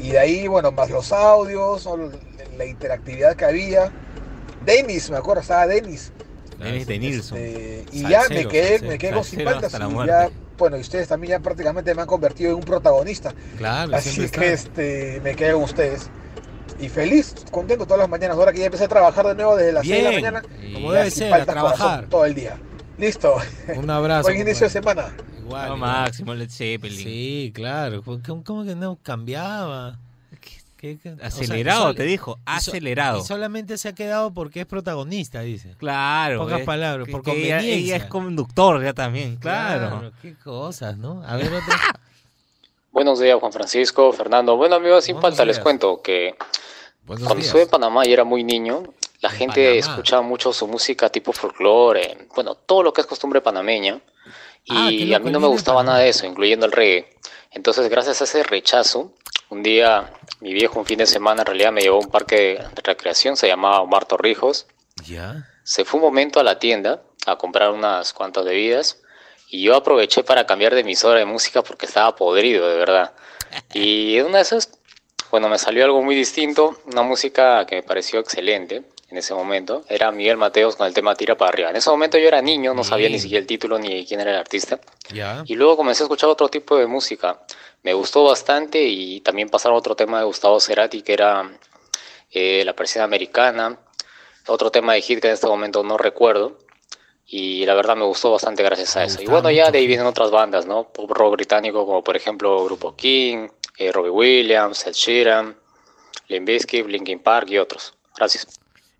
y 0.00 0.10
de 0.10 0.18
ahí, 0.18 0.48
bueno, 0.48 0.72
más 0.72 0.90
los 0.90 1.12
audios, 1.12 1.86
¿no? 1.86 2.10
la 2.58 2.64
interactividad 2.64 3.36
que 3.36 3.44
había. 3.44 3.92
Dennis, 4.66 5.08
me 5.10 5.16
acuerdo, 5.16 5.42
estaba 5.42 5.68
Dennis. 5.68 6.10
Dennis 6.60 6.86
de 6.86 6.98
Nilsson. 6.98 7.38
Este, 7.38 7.86
y 7.92 8.02
ya 8.02 8.22
me 8.28 8.46
quedé, 8.46 8.68
salsero, 8.70 8.90
me 8.90 8.98
quedé 8.98 9.12
con 9.12 9.24
sin 9.24 9.44
muerte. 9.44 9.68
ya, 10.06 10.30
bueno, 10.58 10.76
y 10.76 10.80
ustedes 10.80 11.08
también 11.08 11.32
ya 11.32 11.40
prácticamente 11.40 11.94
me 11.94 12.02
han 12.02 12.06
convertido 12.06 12.50
en 12.50 12.56
un 12.56 12.62
protagonista. 12.62 13.34
Claro, 13.58 13.96
Así 13.96 14.28
que 14.28 14.52
este, 14.52 15.20
me 15.22 15.34
quedé 15.34 15.52
con 15.52 15.64
ustedes. 15.64 16.10
Y 16.78 16.88
feliz, 16.88 17.34
contento 17.50 17.84
todas 17.84 18.00
las 18.00 18.08
mañanas. 18.08 18.36
Ahora 18.36 18.52
que 18.52 18.60
ya 18.60 18.66
empecé 18.66 18.84
a 18.84 18.88
trabajar 18.88 19.26
de 19.26 19.34
nuevo 19.34 19.56
desde 19.56 19.72
las 19.72 19.86
6 19.86 19.96
de 19.96 20.02
la 20.02 20.12
mañana. 20.12 20.42
como 20.72 20.92
debe 20.92 21.10
ser, 21.10 21.32
a 21.32 21.44
trabajar. 21.44 22.06
todo 22.08 22.24
el 22.24 22.34
día. 22.34 22.58
Listo. 22.96 23.36
Un 23.76 23.90
abrazo. 23.90 24.22
Buen 24.22 24.40
inicio 24.40 24.66
de 24.66 24.70
semana. 24.70 25.12
Igual. 25.38 25.68
No, 25.68 25.76
igual. 25.76 25.78
máximo, 25.78 26.34
Led 26.34 26.50
Zeppelin. 26.50 26.98
Sí, 26.98 27.52
claro. 27.54 28.02
¿Cómo, 28.02 28.42
cómo 28.44 28.64
que 28.64 28.74
no 28.74 28.98
cambiaba? 29.02 29.98
¿Qué- 30.80 30.98
qué- 30.98 31.10
o 31.10 31.16
sea, 31.18 31.26
Acelerado, 31.26 31.94
te 31.94 32.04
dijo, 32.04 32.38
y 32.38 32.42
so- 32.60 32.70
acelerado. 32.70 33.18
Y 33.18 33.22
solamente 33.22 33.76
se 33.76 33.88
ha 33.88 33.94
quedado 33.94 34.32
porque 34.32 34.60
es 34.60 34.66
protagonista, 34.66 35.40
dice. 35.42 35.74
Claro. 35.76 36.38
Pocas 36.40 36.60
es- 36.60 36.66
palabras, 36.66 37.04
que- 37.06 37.12
por 37.12 37.22
que 37.22 37.32
ella, 37.32 37.56
conveniencia. 37.58 37.94
ella 37.94 37.96
es 38.04 38.10
conductor 38.10 38.82
ya 38.82 38.94
también, 38.94 39.36
claro. 39.36 40.10
Qué 40.22 40.34
cosas, 40.36 40.96
¿no? 40.96 41.22
A 41.26 41.36
ver, 41.36 41.52
otro. 41.52 41.60
Buenos 42.92 43.20
días, 43.20 43.38
Juan 43.38 43.52
Francisco, 43.52 44.12
Fernando. 44.12 44.56
Bueno, 44.56 44.76
amigos, 44.76 45.04
sin 45.04 45.20
falta 45.20 45.44
les 45.44 45.58
cuento 45.58 46.00
que 46.02 46.34
Buenos 47.04 47.26
cuando 47.26 47.44
estuve 47.44 47.62
en 47.62 47.68
Panamá 47.68 48.06
y 48.06 48.12
era 48.12 48.24
muy 48.24 48.42
niño, 48.42 48.82
la 49.20 49.28
En 49.30 49.36
gente 49.36 49.64
Panamá. 49.74 49.92
escuchaba 49.92 50.22
mucho 50.22 50.52
su 50.52 50.66
música 50.66 51.08
tipo 51.08 51.32
folclore, 51.32 52.26
bueno, 52.34 52.54
todo 52.54 52.82
lo 52.82 52.92
que 52.92 53.02
es 53.02 53.06
costumbre 53.06 53.40
panameña. 53.40 54.00
Ah, 54.68 54.90
Y 54.90 55.12
a 55.14 55.18
mí 55.18 55.30
no 55.30 55.40
me 55.40 55.46
gustaba 55.46 55.82
nada 55.82 55.98
de 55.98 56.08
eso, 56.08 56.26
incluyendo 56.26 56.66
el 56.66 56.72
reggae. 56.72 57.08
Entonces, 57.50 57.88
gracias 57.88 58.20
a 58.20 58.24
ese 58.24 58.42
rechazo, 58.42 59.12
un 59.48 59.62
día 59.62 60.12
mi 60.40 60.52
viejo, 60.52 60.78
un 60.78 60.86
fin 60.86 60.98
de 60.98 61.06
semana, 61.06 61.42
en 61.42 61.46
realidad 61.46 61.72
me 61.72 61.82
llevó 61.82 61.96
a 61.96 62.00
un 62.00 62.10
parque 62.10 62.58
de 62.74 62.82
recreación, 62.82 63.36
se 63.36 63.48
llamaba 63.48 63.80
Omar 63.80 64.06
Torrijos. 64.06 64.66
Ya. 65.04 65.46
Se 65.64 65.84
fue 65.84 65.98
un 65.98 66.06
momento 66.06 66.40
a 66.40 66.44
la 66.44 66.58
tienda 66.58 67.02
a 67.26 67.36
comprar 67.36 67.70
unas 67.70 68.12
cuantas 68.12 68.44
bebidas 68.44 69.02
y 69.48 69.62
yo 69.62 69.74
aproveché 69.74 70.22
para 70.22 70.46
cambiar 70.46 70.74
de 70.74 70.80
emisora 70.80 71.18
de 71.18 71.24
música 71.24 71.62
porque 71.62 71.86
estaba 71.86 72.14
podrido, 72.14 72.68
de 72.68 72.76
verdad. 72.76 73.12
Y 73.74 74.16
en 74.16 74.26
una 74.26 74.36
de 74.36 74.42
esas, 74.42 74.70
bueno, 75.32 75.48
me 75.48 75.58
salió 75.58 75.84
algo 75.84 76.02
muy 76.02 76.14
distinto, 76.14 76.80
una 76.86 77.02
música 77.02 77.66
que 77.66 77.76
me 77.76 77.82
pareció 77.82 78.20
excelente 78.20 78.84
en 79.10 79.18
ese 79.18 79.34
momento. 79.34 79.84
Era 79.88 80.10
Miguel 80.12 80.36
Mateos 80.36 80.76
con 80.76 80.86
el 80.86 80.94
tema 80.94 81.14
Tira 81.14 81.36
para 81.36 81.50
arriba. 81.50 81.70
En 81.70 81.76
ese 81.76 81.90
momento 81.90 82.16
yo 82.18 82.28
era 82.28 82.40
niño, 82.40 82.74
no 82.74 82.84
sabía 82.84 83.08
ni 83.08 83.18
siquiera 83.18 83.40
el 83.40 83.46
título 83.46 83.78
ni 83.78 84.06
quién 84.06 84.20
era 84.20 84.30
el 84.30 84.38
artista. 84.38 84.80
Y 85.44 85.54
luego 85.54 85.76
comencé 85.76 86.02
a 86.02 86.04
escuchar 86.04 86.30
otro 86.30 86.48
tipo 86.48 86.76
de 86.76 86.86
música. 86.86 87.40
Me 87.82 87.92
gustó 87.92 88.24
bastante 88.24 88.82
y 88.82 89.20
también 89.20 89.48
pasaron 89.48 89.76
otro 89.76 89.96
tema 89.96 90.18
de 90.18 90.24
Gustavo 90.24 90.60
Cerati 90.60 91.02
que 91.02 91.12
era 91.12 91.50
eh, 92.30 92.62
La 92.64 92.74
Persiana 92.74 93.04
Americana. 93.04 93.78
Otro 94.46 94.70
tema 94.70 94.94
de 94.94 95.02
hit 95.02 95.20
que 95.20 95.28
en 95.28 95.34
este 95.34 95.46
momento 95.46 95.82
no 95.82 95.98
recuerdo. 95.98 96.58
Y 97.26 97.64
la 97.64 97.74
verdad 97.74 97.96
me 97.96 98.04
gustó 98.04 98.32
bastante 98.32 98.62
gracias 98.62 98.96
a 98.96 99.04
eso. 99.04 99.22
Y 99.22 99.26
bueno, 99.26 99.50
ya 99.50 99.70
de 99.70 99.78
ahí 99.78 99.86
vienen 99.86 100.06
otras 100.06 100.30
bandas, 100.30 100.66
¿no? 100.66 100.88
Pop 100.88 101.10
rock 101.10 101.32
británico 101.32 101.86
como 101.86 102.02
por 102.02 102.16
ejemplo 102.16 102.64
Grupo 102.64 102.96
King, 102.96 103.48
eh, 103.76 103.92
Robbie 103.92 104.10
Williams, 104.10 104.86
Ed 104.86 104.94
Sheeran, 104.94 105.56
Limp 106.28 106.46
Bizkit, 106.46 106.86
Linkin 106.86 107.20
Park 107.20 107.48
y 107.50 107.58
otros. 107.58 107.94
Gracias. 108.16 108.46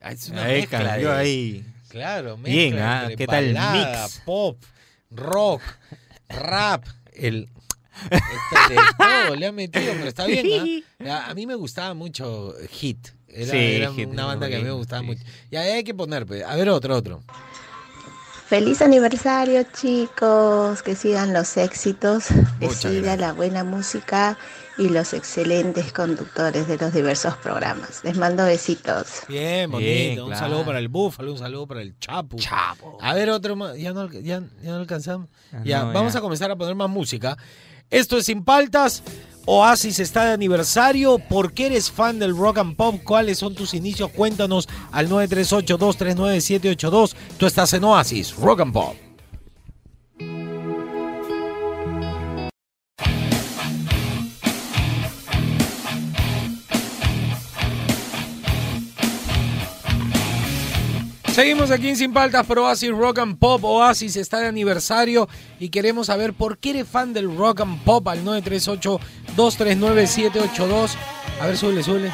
Ah, 0.01 0.13
Es 0.13 0.29
una 0.29 0.45
Ahí 0.45 0.61
mezcla 0.63 0.79
cambió 0.79 1.11
de- 1.11 1.17
ahí. 1.17 1.65
Claro, 1.89 2.37
mezcla 2.37 2.53
Bien, 2.55 2.79
ah, 2.79 3.01
entre 3.03 3.17
¿qué 3.17 3.27
tal 3.27 3.45
el 3.45 3.55
balada, 3.55 4.05
mix? 4.05 4.23
pop, 4.25 4.63
rock, 5.11 5.63
rap, 6.29 6.85
el... 7.13 7.49
Este, 8.11 8.75
de 8.75 8.81
todo 8.97 9.37
le 9.37 9.47
ha 9.47 9.53
metido, 9.53 9.93
pero 9.93 10.07
está 10.09 10.25
bien. 10.27 10.85
¿ah? 11.07 11.27
A, 11.29 11.35
mí 11.35 11.47
me 11.47 11.55
gustaba 11.55 11.93
mucho 11.93 12.55
Hit. 12.71 13.09
Era, 13.29 13.51
Sí, 13.53 13.59
era 13.59 13.93
Hit, 13.93 14.09
una 14.09 14.25
banda 14.25 14.49
que 14.49 14.57
a 14.57 14.59
mí 14.59 14.65
me 14.65 14.71
gustaba 14.71 15.01
sí, 15.03 15.07
mucho. 15.07 15.23
Y 15.51 15.57
ahí 15.57 15.71
hay 15.73 15.85
que 15.85 15.93
poner, 15.93 16.25
pues. 16.25 16.43
A 16.45 16.57
ver, 16.57 16.71
otro, 16.71 16.97
otro. 16.97 17.23
Feliz 18.47 18.81
aniversario 18.83 19.65
chicos, 19.65 20.83
que 20.83 20.97
sigan 20.97 21.33
los 21.35 21.57
éxitos, 21.57 22.27
que 22.59 22.67
Muchas 22.67 22.79
siga 22.81 22.93
gracias. 23.01 23.21
la 23.21 23.33
buena 23.33 23.65
música 23.65 24.39
y 24.81 24.89
los 24.89 25.13
excelentes 25.13 25.93
conductores 25.93 26.67
de 26.67 26.77
los 26.79 26.93
diversos 26.93 27.37
programas. 27.37 28.01
Les 28.03 28.17
mando 28.17 28.45
besitos. 28.45 29.21
Bien, 29.29 29.71
bonito. 29.71 29.89
Bien, 29.91 30.19
un 30.21 30.27
claro. 30.29 30.41
saludo 30.47 30.65
para 30.65 30.79
el 30.81 30.89
Búfalo, 30.89 31.31
un 31.33 31.39
saludo 31.39 31.67
para 31.69 31.83
el 31.83 31.97
Chapo. 31.99 32.37
A 33.01 33.15
ver, 33.15 33.31
otro 33.31 33.55
más. 33.57 33.77
Ya 33.79 33.93
no, 33.93 34.11
ya, 34.11 34.21
ya 34.63 34.71
no 34.71 34.77
alcanzamos. 34.77 35.29
Ah, 35.53 35.61
Ya, 35.65 35.85
no, 35.85 35.93
vamos 35.93 36.13
ya. 36.15 36.19
a 36.19 36.23
comenzar 36.23 36.51
a 36.51 36.57
poner 36.57 36.75
más 36.75 36.89
música. 36.91 37.37
Esto 37.91 38.17
es 38.19 38.27
Sin 38.27 38.43
Paltas. 38.45 39.03
Oasis 39.47 39.99
está 40.01 40.25
de 40.25 40.33
aniversario. 40.33 41.19
¿Por 41.19 41.53
qué 41.53 41.67
eres 41.67 41.91
fan 41.91 42.19
del 42.19 42.37
rock 42.37 42.59
and 42.59 42.77
pop? 42.77 42.97
¿Cuáles 43.05 43.39
son 43.39 43.55
tus 43.55 43.75
inicios? 43.75 44.11
Cuéntanos 44.13 44.69
al 44.93 45.09
938-239-782. 45.09 47.15
Tú 47.39 47.47
estás 47.47 47.73
en 47.73 47.85
Oasis, 47.85 48.35
Rock 48.37 48.61
and 48.61 48.73
Pop. 48.73 48.95
Seguimos 61.41 61.71
aquí 61.71 61.89
en 61.89 61.97
Sin 61.97 62.13
Paltas 62.13 62.45
por 62.45 62.59
Oasis 62.59 62.91
Rock 62.91 63.21
and 63.21 63.39
Pop. 63.39 63.65
Oasis 63.65 64.17
está 64.17 64.41
de 64.41 64.49
aniversario 64.49 65.27
y 65.59 65.71
queremos 65.71 66.09
saber 66.09 66.35
por 66.35 66.59
qué 66.59 66.69
eres 66.69 66.87
fan 66.87 67.15
del 67.15 67.35
rock 67.35 67.63
and 67.63 67.83
pop 67.83 68.07
al 68.09 68.23
938-239-782. 68.27 70.91
A 71.41 71.47
ver, 71.47 71.57
súbele, 71.57 71.83
súbele. 71.83 72.13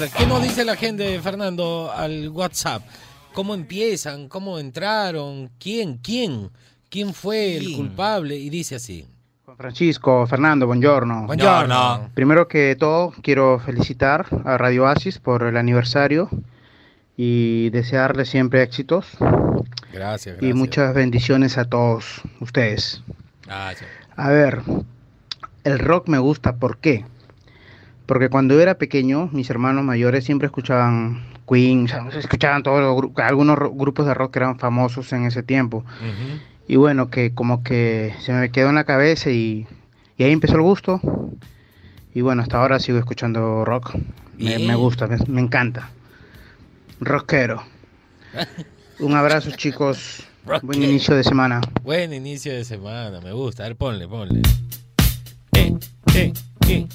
Ver, 0.00 0.10
¿qué 0.10 0.26
nos 0.26 0.42
dice 0.42 0.64
la 0.64 0.76
gente, 0.76 1.20
Fernando, 1.20 1.90
al 1.92 2.28
WhatsApp? 2.28 2.82
¿Cómo 3.32 3.54
empiezan? 3.54 4.28
¿Cómo 4.28 4.58
entraron? 4.58 5.50
¿Quién? 5.58 5.98
¿Quién? 5.98 6.50
¿Quién 6.88 7.12
fue 7.12 7.56
el 7.56 7.74
culpable? 7.74 8.36
Y 8.36 8.48
dice 8.50 8.76
así. 8.76 9.06
Francisco, 9.56 10.26
Fernando, 10.26 10.66
buongiorno. 10.66 11.26
Buongiorno. 11.26 12.10
Primero 12.14 12.46
que 12.46 12.76
todo, 12.76 13.12
quiero 13.22 13.58
felicitar 13.58 14.26
a 14.44 14.56
Radio 14.56 14.84
Oasis 14.84 15.18
por 15.18 15.42
el 15.42 15.56
aniversario 15.56 16.28
y 17.16 17.70
desearle 17.70 18.24
siempre 18.24 18.62
éxitos 18.62 19.06
Gracias, 19.92 20.36
y 20.36 20.38
gracias. 20.38 20.54
muchas 20.54 20.94
bendiciones 20.94 21.58
a 21.58 21.64
todos 21.64 22.22
ustedes. 22.40 23.02
Gracias. 23.44 23.90
A 24.16 24.28
ver, 24.30 24.62
el 25.64 25.78
rock 25.78 26.08
me 26.08 26.18
gusta, 26.18 26.56
¿por 26.56 26.78
qué? 26.78 27.04
Porque 28.08 28.30
cuando 28.30 28.54
yo 28.54 28.60
era 28.62 28.78
pequeño, 28.78 29.28
mis 29.32 29.50
hermanos 29.50 29.84
mayores 29.84 30.24
siempre 30.24 30.46
escuchaban 30.46 31.22
Queen, 31.46 31.84
o 31.84 31.88
sea, 31.88 32.08
escuchaban 32.18 32.62
todos 32.62 32.80
los 32.80 32.96
gru- 32.96 33.22
algunos 33.22 33.58
grupos 33.74 34.06
de 34.06 34.14
rock 34.14 34.32
que 34.32 34.38
eran 34.38 34.58
famosos 34.58 35.12
en 35.12 35.26
ese 35.26 35.42
tiempo. 35.42 35.84
Y 36.66 36.76
bueno, 36.76 37.10
que 37.10 37.34
como 37.34 37.62
que 37.62 38.14
se 38.20 38.32
me 38.32 38.50
quedó 38.50 38.70
en 38.70 38.76
la 38.76 38.84
cabeza 38.84 39.30
y, 39.30 39.66
y 40.16 40.22
ahí 40.24 40.32
empezó 40.32 40.54
el 40.56 40.62
gusto. 40.62 41.00
Y 42.14 42.22
bueno, 42.22 42.40
hasta 42.42 42.58
ahora 42.60 42.80
sigo 42.80 42.98
escuchando 42.98 43.64
rock. 43.66 43.94
Me, 44.38 44.74
gusta, 44.74 45.06
me, 45.06 45.18
me 45.28 45.40
encanta. 45.42 45.90
Rockero. 47.00 47.62
Un 49.00 49.14
abrazo 49.14 49.50
chicos. 49.52 50.24
Buen 50.62 50.82
inicio 50.82 51.14
de 51.14 51.24
semana. 51.24 51.60
Buen 51.82 52.12
inicio 52.14 52.52
de 52.54 52.64
semana, 52.64 53.20
me 53.20 53.32
gusta. 53.32 53.64
A 53.64 53.68
ver, 53.68 53.76
ponle, 53.76 54.08
ponle. 54.08 54.40
Eh, 55.52 55.74
eh, 56.14 56.32
eh, 56.68 56.86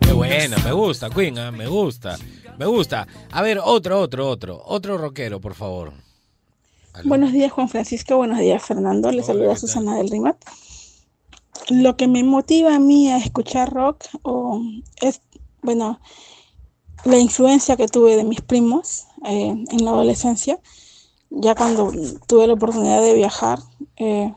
Qué 0.00 0.12
bueno, 0.12 0.56
me 0.64 0.72
gusta, 0.72 1.08
Queen, 1.08 1.38
ah, 1.38 1.52
me 1.52 1.68
gusta, 1.68 2.16
me 2.58 2.66
gusta. 2.66 3.06
A 3.30 3.42
ver, 3.42 3.60
otro, 3.62 4.00
otro, 4.00 4.28
otro, 4.28 4.60
otro 4.66 4.98
rockero, 4.98 5.40
por 5.40 5.54
favor. 5.54 5.92
Buenos 7.04 7.32
días, 7.32 7.52
Juan 7.52 7.68
Francisco. 7.68 8.16
Buenos 8.16 8.40
días, 8.40 8.60
Fernando. 8.60 9.12
Les 9.12 9.26
saluda 9.26 9.54
Susana 9.54 9.98
del 9.98 10.10
Rimat. 10.10 10.36
Lo 11.70 11.96
que 11.96 12.08
me 12.08 12.24
motiva 12.24 12.74
a 12.74 12.80
mí 12.80 13.08
a 13.08 13.18
escuchar 13.18 13.72
rock 13.72 14.06
o 14.22 14.60
es, 15.00 15.20
bueno, 15.62 16.00
la 17.04 17.18
influencia 17.18 17.76
que 17.76 17.86
tuve 17.86 18.16
de 18.16 18.24
mis 18.24 18.40
primos 18.40 19.06
eh, 19.24 19.54
en 19.70 19.84
la 19.84 19.92
adolescencia. 19.92 20.58
Ya 21.30 21.54
cuando 21.54 21.92
tuve 22.26 22.48
la 22.48 22.54
oportunidad 22.54 23.00
de 23.00 23.14
viajar, 23.14 23.60
eh, 23.96 24.34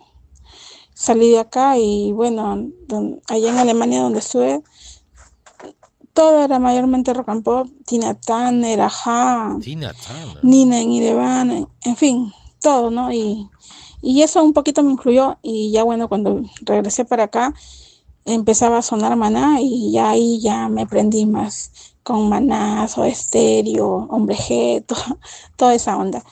salí 1.02 1.32
de 1.32 1.40
acá 1.40 1.78
y 1.78 2.12
bueno, 2.12 2.70
don- 2.88 3.22
allá 3.28 3.50
en 3.50 3.58
Alemania 3.58 4.04
donde 4.04 4.20
estuve, 4.20 4.62
todo 6.14 6.44
era 6.44 6.60
mayormente 6.60 7.14
rock 7.14 7.30
and 7.30 7.44
pop. 7.44 7.68
Tina 7.86 8.14
Turner, 8.14 8.82
Ajá, 8.82 9.58
Tina 9.62 9.94
Turner. 9.94 10.44
Nina 10.44 10.80
en 10.80 10.92
en- 10.92 11.68
en 11.84 11.96
fin, 11.96 12.32
todo, 12.62 12.92
¿no? 12.92 13.12
Y, 13.12 13.50
y 14.02 14.22
eso 14.22 14.44
un 14.44 14.54
poquito 14.54 14.84
me 14.84 14.92
influyó 14.92 15.38
y 15.42 15.72
ya 15.72 15.84
bueno, 15.84 16.08
cuando 16.08 16.42
regresé 16.62 17.06
para 17.06 17.24
acá 17.24 17.54
empezaba 18.26 18.78
a 18.78 18.82
sonar 18.84 19.16
Maná 19.16 19.60
y 19.60 19.92
ya 19.92 20.12
ahí 20.12 20.40
ya 20.40 20.70
me 20.70 20.86
prendí 20.86 21.26
más 21.26 21.72
con 22.04 22.30
Maná, 22.30 22.88
o 22.96 23.04
Estéreo, 23.04 24.08
Hombre 24.10 24.36
G, 24.36 24.86
to- 24.86 24.96
toda 25.56 25.74
esa 25.74 25.98
onda. 25.98 26.24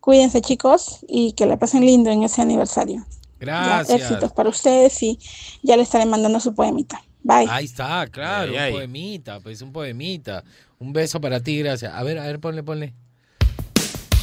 Cuídense 0.00 0.40
chicos 0.42 0.98
y 1.08 1.32
que 1.32 1.46
la 1.46 1.58
pasen 1.58 1.84
lindo 1.86 2.10
en 2.10 2.22
ese 2.22 2.42
aniversario. 2.42 3.04
Ya, 3.44 3.64
Gracias. 3.64 4.00
éxitos 4.02 4.32
para 4.32 4.48
ustedes 4.48 5.02
y 5.02 5.18
ya 5.62 5.76
le 5.76 5.82
estaré 5.82 6.06
mandando 6.06 6.38
su 6.40 6.54
poemita. 6.54 7.02
Bye. 7.24 7.46
Ahí 7.48 7.64
está, 7.66 8.06
claro, 8.08 8.50
Ay, 8.52 8.56
un 8.56 8.62
ay. 8.62 8.72
poemita, 8.72 9.40
pues 9.40 9.62
un 9.62 9.72
poemita. 9.72 10.42
Un 10.78 10.92
beso 10.92 11.20
para 11.20 11.40
ti, 11.40 11.58
gracias. 11.58 11.92
A 11.94 12.02
ver, 12.02 12.18
a 12.18 12.26
ver, 12.26 12.40
ponle, 12.40 12.62
ponle. 12.62 12.94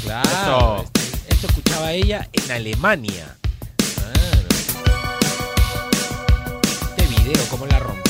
Claro. 0.04 0.84
Esto, 0.84 0.92
esto 1.30 1.48
escuchaba 1.48 1.92
ella 1.94 2.28
en 2.34 2.52
Alemania. 2.52 3.38
Claro. 3.96 4.48
Este 6.98 7.08
video, 7.08 7.44
cómo 7.50 7.66
la 7.66 7.80
rompió 7.80 8.09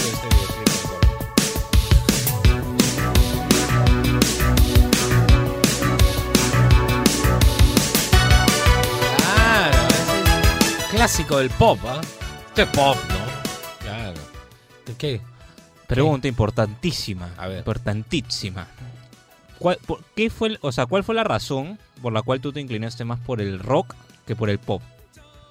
clásico 10.99 11.37
del 11.37 11.49
pop, 11.51 11.79
¿ah? 11.85 12.01
Esto 12.49 12.61
es 12.63 12.67
pop, 12.67 12.97
¿no? 13.07 13.85
Claro. 13.85 14.19
¿De 14.85 14.93
qué? 14.95 15.21
Pregunta 15.87 16.27
importantísima. 16.27 17.29
A 17.37 17.47
ver. 17.47 17.59
Importantísima. 17.59 18.67
¿Cuál, 19.59 19.77
por- 19.87 20.03
qué 20.13 20.29
fue, 20.29 20.57
o 20.59 20.73
sea, 20.73 20.87
¿Cuál 20.87 21.05
fue 21.05 21.15
la 21.15 21.23
razón 21.23 21.79
por 22.01 22.11
la 22.11 22.21
cual 22.21 22.41
tú 22.41 22.51
te 22.51 22.59
inclinaste 22.59 23.05
más 23.05 23.17
por 23.21 23.39
el 23.39 23.59
rock 23.59 23.95
que 24.27 24.35
por 24.35 24.49
el 24.49 24.59
pop? 24.59 24.81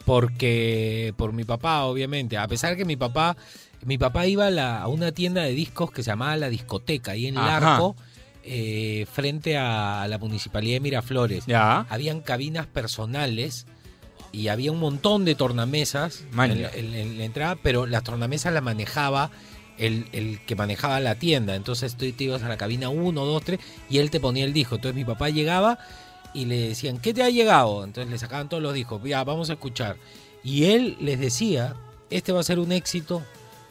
Porque 0.04 1.14
por 1.16 1.32
mi 1.32 1.44
papá, 1.44 1.84
obviamente. 1.84 2.36
A 2.36 2.46
pesar 2.46 2.76
que 2.76 2.84
mi 2.84 2.96
papá, 2.96 3.34
mi 3.86 3.96
papá 3.96 4.26
iba 4.26 4.48
a, 4.48 4.50
la- 4.50 4.82
a 4.82 4.88
una 4.88 5.12
tienda 5.12 5.44
de 5.44 5.52
discos 5.52 5.90
que 5.90 6.02
se 6.02 6.10
llamaba 6.10 6.36
La 6.36 6.50
Discoteca, 6.50 7.12
ahí 7.12 7.26
en. 7.26 7.36
Larco, 7.36 7.96
eh, 8.42 9.06
frente 9.10 9.56
a 9.56 10.06
la 10.10 10.18
municipalidad 10.18 10.74
de 10.76 10.80
Miraflores. 10.80 11.46
Ya. 11.46 11.86
Habían 11.88 12.20
cabinas 12.20 12.66
personales 12.66 13.66
y 14.32 14.48
había 14.48 14.72
un 14.72 14.78
montón 14.80 15.24
de 15.24 15.34
tornamesas 15.34 16.24
Maña. 16.32 16.52
en 16.54 16.62
la, 16.62 16.70
en- 16.70 16.94
en 16.94 17.18
la 17.18 17.24
entrada, 17.24 17.56
pero 17.62 17.86
las 17.86 18.02
tornamesas 18.04 18.52
las 18.52 18.62
manejaba 18.62 19.30
el, 19.78 20.06
el 20.12 20.40
que 20.44 20.54
manejaba 20.56 21.00
la 21.00 21.14
tienda. 21.14 21.54
Entonces 21.54 21.96
tú 21.96 22.10
te 22.12 22.24
ibas 22.24 22.42
a 22.42 22.48
la 22.48 22.56
cabina 22.56 22.88
1, 22.88 23.24
2, 23.24 23.42
3 23.44 23.60
y 23.88 23.98
él 23.98 24.10
te 24.10 24.20
ponía 24.20 24.44
el 24.44 24.52
disco. 24.52 24.74
Entonces 24.76 24.96
mi 24.96 25.04
papá 25.04 25.30
llegaba 25.30 25.78
y 26.34 26.44
le 26.44 26.68
decían, 26.68 26.98
¿qué 26.98 27.14
te 27.14 27.22
ha 27.22 27.30
llegado? 27.30 27.84
Entonces 27.84 28.10
le 28.10 28.18
sacaban 28.18 28.48
todos 28.48 28.62
los 28.62 28.74
discos, 28.74 29.00
ya, 29.04 29.22
vamos 29.24 29.50
a 29.50 29.54
escuchar. 29.54 29.96
Y 30.44 30.64
él 30.64 30.96
les 31.00 31.18
decía, 31.18 31.74
este 32.10 32.32
va 32.32 32.40
a 32.40 32.44
ser 32.44 32.58
un 32.58 32.70
éxito, 32.72 33.22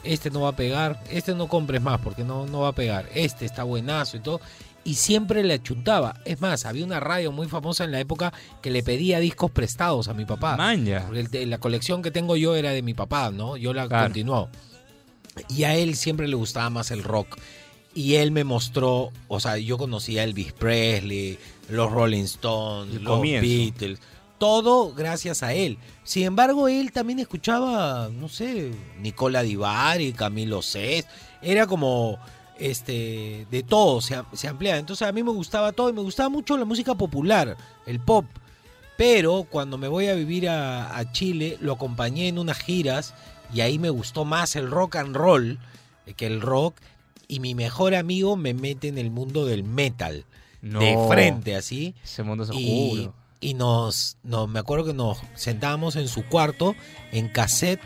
este 0.03 0.29
no 0.31 0.41
va 0.41 0.49
a 0.49 0.55
pegar, 0.55 1.01
este 1.11 1.33
no 1.35 1.47
compres 1.47 1.81
más 1.81 1.99
porque 2.01 2.23
no, 2.23 2.45
no 2.47 2.61
va 2.61 2.69
a 2.69 2.73
pegar, 2.73 3.09
este 3.13 3.45
está 3.45 3.63
buenazo 3.63 4.17
y 4.17 4.19
todo. 4.21 4.41
Y 4.87 4.93
siempre 4.95 5.43
le 5.43 5.55
achuntaba. 5.55 6.21
Es 6.23 6.39
más, 6.39 6.65
había 6.65 6.85
una 6.85 7.01
radio 7.01 7.33
muy 7.33 7.47
famosa 7.47 7.83
en 7.83 7.91
la 7.91 7.99
época 7.99 8.31
que 8.61 8.71
le 8.71 8.83
pedía 8.83 9.19
discos 9.19 9.51
prestados 9.51 10.07
a 10.07 10.13
mi 10.13 10.23
papá. 10.23 10.55
Maña. 10.55 11.05
La 11.11 11.57
colección 11.57 12.01
que 12.01 12.09
tengo 12.09 12.37
yo 12.37 12.55
era 12.55 12.71
de 12.71 12.81
mi 12.81 12.93
papá, 12.93 13.29
¿no? 13.31 13.57
Yo 13.57 13.73
la 13.73 13.85
Claro. 13.89 14.05
continuó. 14.05 14.49
Y 15.49 15.63
a 15.65 15.75
él 15.75 15.95
siempre 15.97 16.29
le 16.29 16.35
gustaba 16.35 16.69
más 16.69 16.89
el 16.91 17.03
rock. 17.03 17.37
Y 17.93 18.15
él 18.15 18.31
me 18.31 18.45
mostró, 18.45 19.11
o 19.27 19.39
sea, 19.41 19.57
yo 19.57 19.77
conocía 19.77 20.21
a 20.21 20.23
Elvis 20.23 20.53
Presley, 20.53 21.37
los 21.69 21.91
Rolling 21.91 22.23
Stones, 22.23 22.95
El 22.95 23.03
los 23.03 23.13
comienzo. 23.17 23.45
Beatles, 23.45 23.99
todo 24.37 24.93
gracias 24.93 25.43
a 25.43 25.53
él. 25.53 25.77
Sin 26.05 26.23
embargo, 26.23 26.69
él 26.69 26.93
también 26.93 27.19
escuchaba, 27.19 28.09
no 28.09 28.29
sé, 28.29 28.71
Nicola 29.01 29.41
Di 29.43 29.57
Bari, 29.57 30.13
Camilo 30.13 30.61
Sesto, 30.61 31.11
era 31.41 31.67
como 31.67 32.17
este 32.59 33.47
de 33.51 33.63
todo, 33.63 34.01
se, 34.01 34.21
se 34.33 34.47
ampliaba. 34.47 34.77
Entonces 34.79 35.07
a 35.07 35.11
mí 35.11 35.23
me 35.23 35.31
gustaba 35.31 35.71
todo 35.71 35.89
y 35.89 35.93
me 35.93 36.01
gustaba 36.01 36.29
mucho 36.29 36.57
la 36.57 36.65
música 36.65 36.95
popular, 36.95 37.57
el 37.85 37.99
pop. 37.99 38.25
Pero 38.97 39.45
cuando 39.49 39.77
me 39.77 39.87
voy 39.87 40.07
a 40.07 40.15
vivir 40.15 40.49
a, 40.49 40.97
a 40.97 41.11
Chile, 41.11 41.57
lo 41.61 41.73
acompañé 41.73 42.27
en 42.27 42.39
unas 42.39 42.57
giras 42.57 43.13
y 43.53 43.61
ahí 43.61 43.77
me 43.77 43.89
gustó 43.91 44.25
más 44.25 44.55
el 44.55 44.69
rock 44.71 44.95
and 44.95 45.15
roll 45.15 45.59
eh, 46.05 46.13
que 46.13 46.25
el 46.25 46.41
rock. 46.41 46.75
Y 47.27 47.39
mi 47.39 47.53
mejor 47.55 47.93
amigo 47.93 48.37
me 48.37 48.53
mete 48.53 48.87
en 48.87 48.97
el 48.97 49.11
mundo 49.11 49.45
del 49.45 49.63
metal. 49.63 50.25
No. 50.61 50.79
De 50.79 50.97
frente, 51.09 51.55
así. 51.55 51.93
Ese 52.03 52.23
mundo 52.23 52.43
es 52.45 52.49
Y, 52.53 52.91
oscuro. 52.93 53.13
y 53.41 53.53
nos, 53.53 54.17
nos, 54.23 54.49
me 54.49 54.59
acuerdo 54.59 54.85
que 54.85 54.93
nos 54.93 55.19
sentábamos 55.35 55.95
en 55.97 56.07
su 56.07 56.25
cuarto, 56.25 56.73
en 57.11 57.27
cassette, 57.29 57.81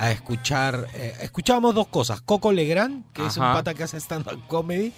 a 0.00 0.10
escuchar. 0.10 0.88
eh, 0.94 1.14
escuchábamos 1.20 1.74
dos 1.74 1.86
cosas. 1.88 2.20
Coco 2.22 2.50
Legrand, 2.52 3.04
que 3.12 3.26
es 3.26 3.36
un 3.36 3.44
pata 3.44 3.74
que 3.74 3.82
hace 3.82 3.98
stand-up 3.98 4.40
comedy, 4.48 4.92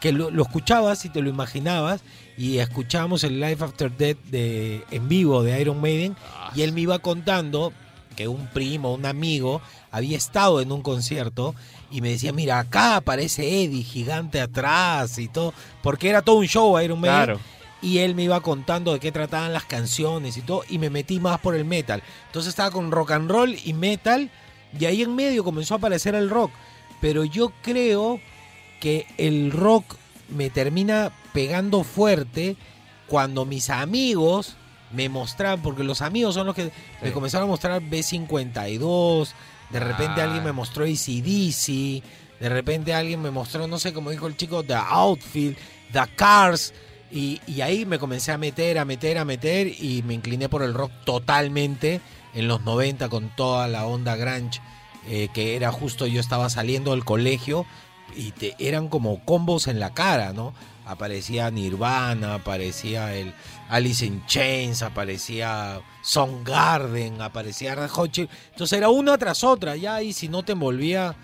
que 0.00 0.12
lo, 0.12 0.30
lo 0.30 0.42
escuchabas 0.44 1.04
y 1.04 1.08
te 1.10 1.20
lo 1.20 1.28
imaginabas. 1.28 2.02
Y 2.38 2.58
escuchábamos 2.58 3.24
el 3.24 3.40
Life 3.40 3.62
After 3.64 3.90
Death 3.96 4.18
de, 4.30 4.84
en 4.90 5.08
vivo 5.08 5.42
de 5.42 5.60
Iron 5.60 5.80
Maiden. 5.80 6.16
Y 6.54 6.62
él 6.62 6.72
me 6.72 6.82
iba 6.82 7.00
contando 7.00 7.72
que 8.14 8.28
un 8.28 8.46
primo, 8.46 8.94
un 8.94 9.06
amigo, 9.06 9.60
había 9.90 10.16
estado 10.16 10.60
en 10.60 10.70
un 10.70 10.82
concierto 10.82 11.56
y 11.90 12.00
me 12.00 12.10
decía, 12.10 12.32
mira, 12.32 12.60
acá 12.60 12.94
aparece 12.96 13.64
Eddie, 13.64 13.82
gigante 13.82 14.40
atrás 14.40 15.18
y 15.18 15.26
todo, 15.26 15.52
porque 15.82 16.10
era 16.10 16.22
todo 16.22 16.36
un 16.36 16.46
show 16.46 16.78
Iron 16.80 17.00
Maiden. 17.00 17.24
Claro. 17.24 17.40
Y 17.82 17.98
él 17.98 18.14
me 18.14 18.22
iba 18.22 18.40
contando 18.40 18.92
de 18.92 19.00
qué 19.00 19.10
trataban 19.10 19.52
las 19.52 19.64
canciones 19.64 20.36
y 20.36 20.42
todo, 20.42 20.62
y 20.68 20.78
me 20.78 20.90
metí 20.90 21.18
más 21.18 21.40
por 21.40 21.54
el 21.56 21.64
metal. 21.64 22.02
Entonces 22.26 22.50
estaba 22.50 22.70
con 22.70 22.90
rock 22.92 23.10
and 23.10 23.30
roll 23.30 23.56
y 23.64 23.72
metal, 23.74 24.30
y 24.78 24.84
ahí 24.86 25.02
en 25.02 25.14
medio 25.14 25.44
comenzó 25.44 25.74
a 25.74 25.78
aparecer 25.78 26.14
el 26.14 26.30
rock. 26.30 26.50
Pero 27.00 27.24
yo 27.24 27.52
creo 27.62 28.20
que 28.80 29.06
el 29.18 29.50
rock 29.52 29.96
me 30.28 30.50
termina 30.50 31.12
pegando 31.32 31.84
fuerte 31.84 32.56
cuando 33.06 33.44
mis 33.44 33.70
amigos 33.70 34.56
me 34.92 35.08
mostraban, 35.08 35.60
porque 35.62 35.84
los 35.84 36.02
amigos 36.02 36.34
son 36.34 36.46
los 36.46 36.54
que 36.54 36.70
me 37.02 37.12
comenzaron 37.12 37.48
a 37.48 37.50
mostrar 37.50 37.82
B52, 37.82 39.28
de 39.70 39.80
repente 39.80 40.20
Ah. 40.20 40.24
alguien 40.24 40.44
me 40.44 40.52
mostró 40.52 40.84
ACDC, 40.84 42.02
de 42.40 42.48
repente 42.48 42.94
alguien 42.94 43.20
me 43.20 43.30
mostró, 43.30 43.66
no 43.66 43.78
sé, 43.78 43.92
como 43.92 44.10
dijo 44.10 44.26
el 44.26 44.36
chico, 44.36 44.62
The 44.62 44.74
Outfield, 44.74 45.56
The 45.92 46.02
Cars, 46.14 46.72
y, 47.10 47.40
y 47.46 47.60
ahí 47.60 47.84
me 47.84 47.98
comencé 47.98 48.32
a 48.32 48.38
meter, 48.38 48.78
a 48.78 48.84
meter, 48.84 49.18
a 49.18 49.24
meter, 49.24 49.66
y 49.66 50.02
me 50.06 50.14
incliné 50.14 50.48
por 50.48 50.62
el 50.62 50.74
rock 50.74 50.92
totalmente 51.04 52.00
en 52.34 52.48
los 52.48 52.62
90 52.62 53.08
con 53.08 53.28
toda 53.30 53.68
la 53.68 53.86
onda 53.86 54.16
grunge, 54.16 54.60
eh, 55.06 55.28
que 55.32 55.56
era 55.56 55.70
justo 55.72 56.06
yo 56.06 56.20
estaba 56.20 56.50
saliendo 56.50 56.92
del 56.92 57.04
colegio, 57.04 57.66
y 58.16 58.32
te, 58.32 58.54
eran 58.58 58.88
como 58.88 59.24
combos 59.24 59.66
en 59.66 59.80
la 59.80 59.92
cara, 59.94 60.32
¿no? 60.32 60.54
Aparecía 60.86 61.50
Nirvana, 61.50 62.34
aparecía 62.34 63.14
el 63.14 63.32
Alice 63.70 64.04
in 64.04 64.24
Chains, 64.26 64.82
aparecía 64.82 65.80
Soundgarden, 66.02 67.20
aparecía 67.22 67.74
Red 67.74 67.88
Hot 67.90 68.10
Chili- 68.10 68.28
Entonces 68.50 68.76
era 68.78 68.88
una 68.90 69.16
tras 69.18 69.44
otra, 69.44 69.76
ya 69.76 70.02
y 70.02 70.12
si 70.12 70.28
no 70.28 70.42
te 70.42 70.52
envolvía. 70.52 71.16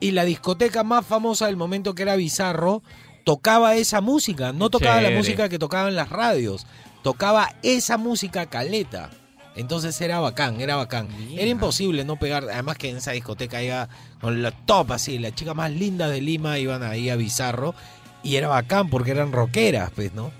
Y 0.00 0.10
la 0.12 0.24
discoteca 0.24 0.84
más 0.84 1.06
famosa 1.06 1.46
del 1.46 1.56
momento 1.56 1.94
que 1.94 2.02
era 2.02 2.16
Bizarro, 2.16 2.82
tocaba 3.24 3.74
esa 3.76 4.00
música, 4.00 4.52
no 4.52 4.70
tocaba 4.70 5.00
la 5.00 5.08
música 5.16 5.48
que 5.48 5.58
tocaban 5.58 5.94
las 5.94 6.10
radios, 6.10 6.66
tocaba 7.02 7.54
esa 7.62 7.96
música 7.96 8.46
caleta. 8.46 9.10
Entonces 9.56 10.00
era 10.00 10.18
bacán, 10.18 10.60
era 10.60 10.76
bacán. 10.76 11.08
Era 11.32 11.46
imposible 11.46 12.04
no 12.04 12.16
pegar, 12.16 12.44
además 12.44 12.76
que 12.76 12.90
en 12.90 12.96
esa 12.96 13.12
discoteca 13.12 13.62
iba 13.62 13.88
con 14.20 14.42
la 14.42 14.50
top 14.50 14.92
así, 14.92 15.18
las 15.18 15.34
chicas 15.34 15.54
más 15.54 15.70
lindas 15.70 16.10
de 16.10 16.20
Lima 16.20 16.58
iban 16.58 16.82
ahí 16.82 17.08
a 17.08 17.16
Bizarro 17.16 17.74
y 18.22 18.36
era 18.36 18.48
bacán 18.48 18.90
porque 18.90 19.12
eran 19.12 19.30
rockeras, 19.32 19.90
pues, 19.94 20.12
¿no? 20.12 20.32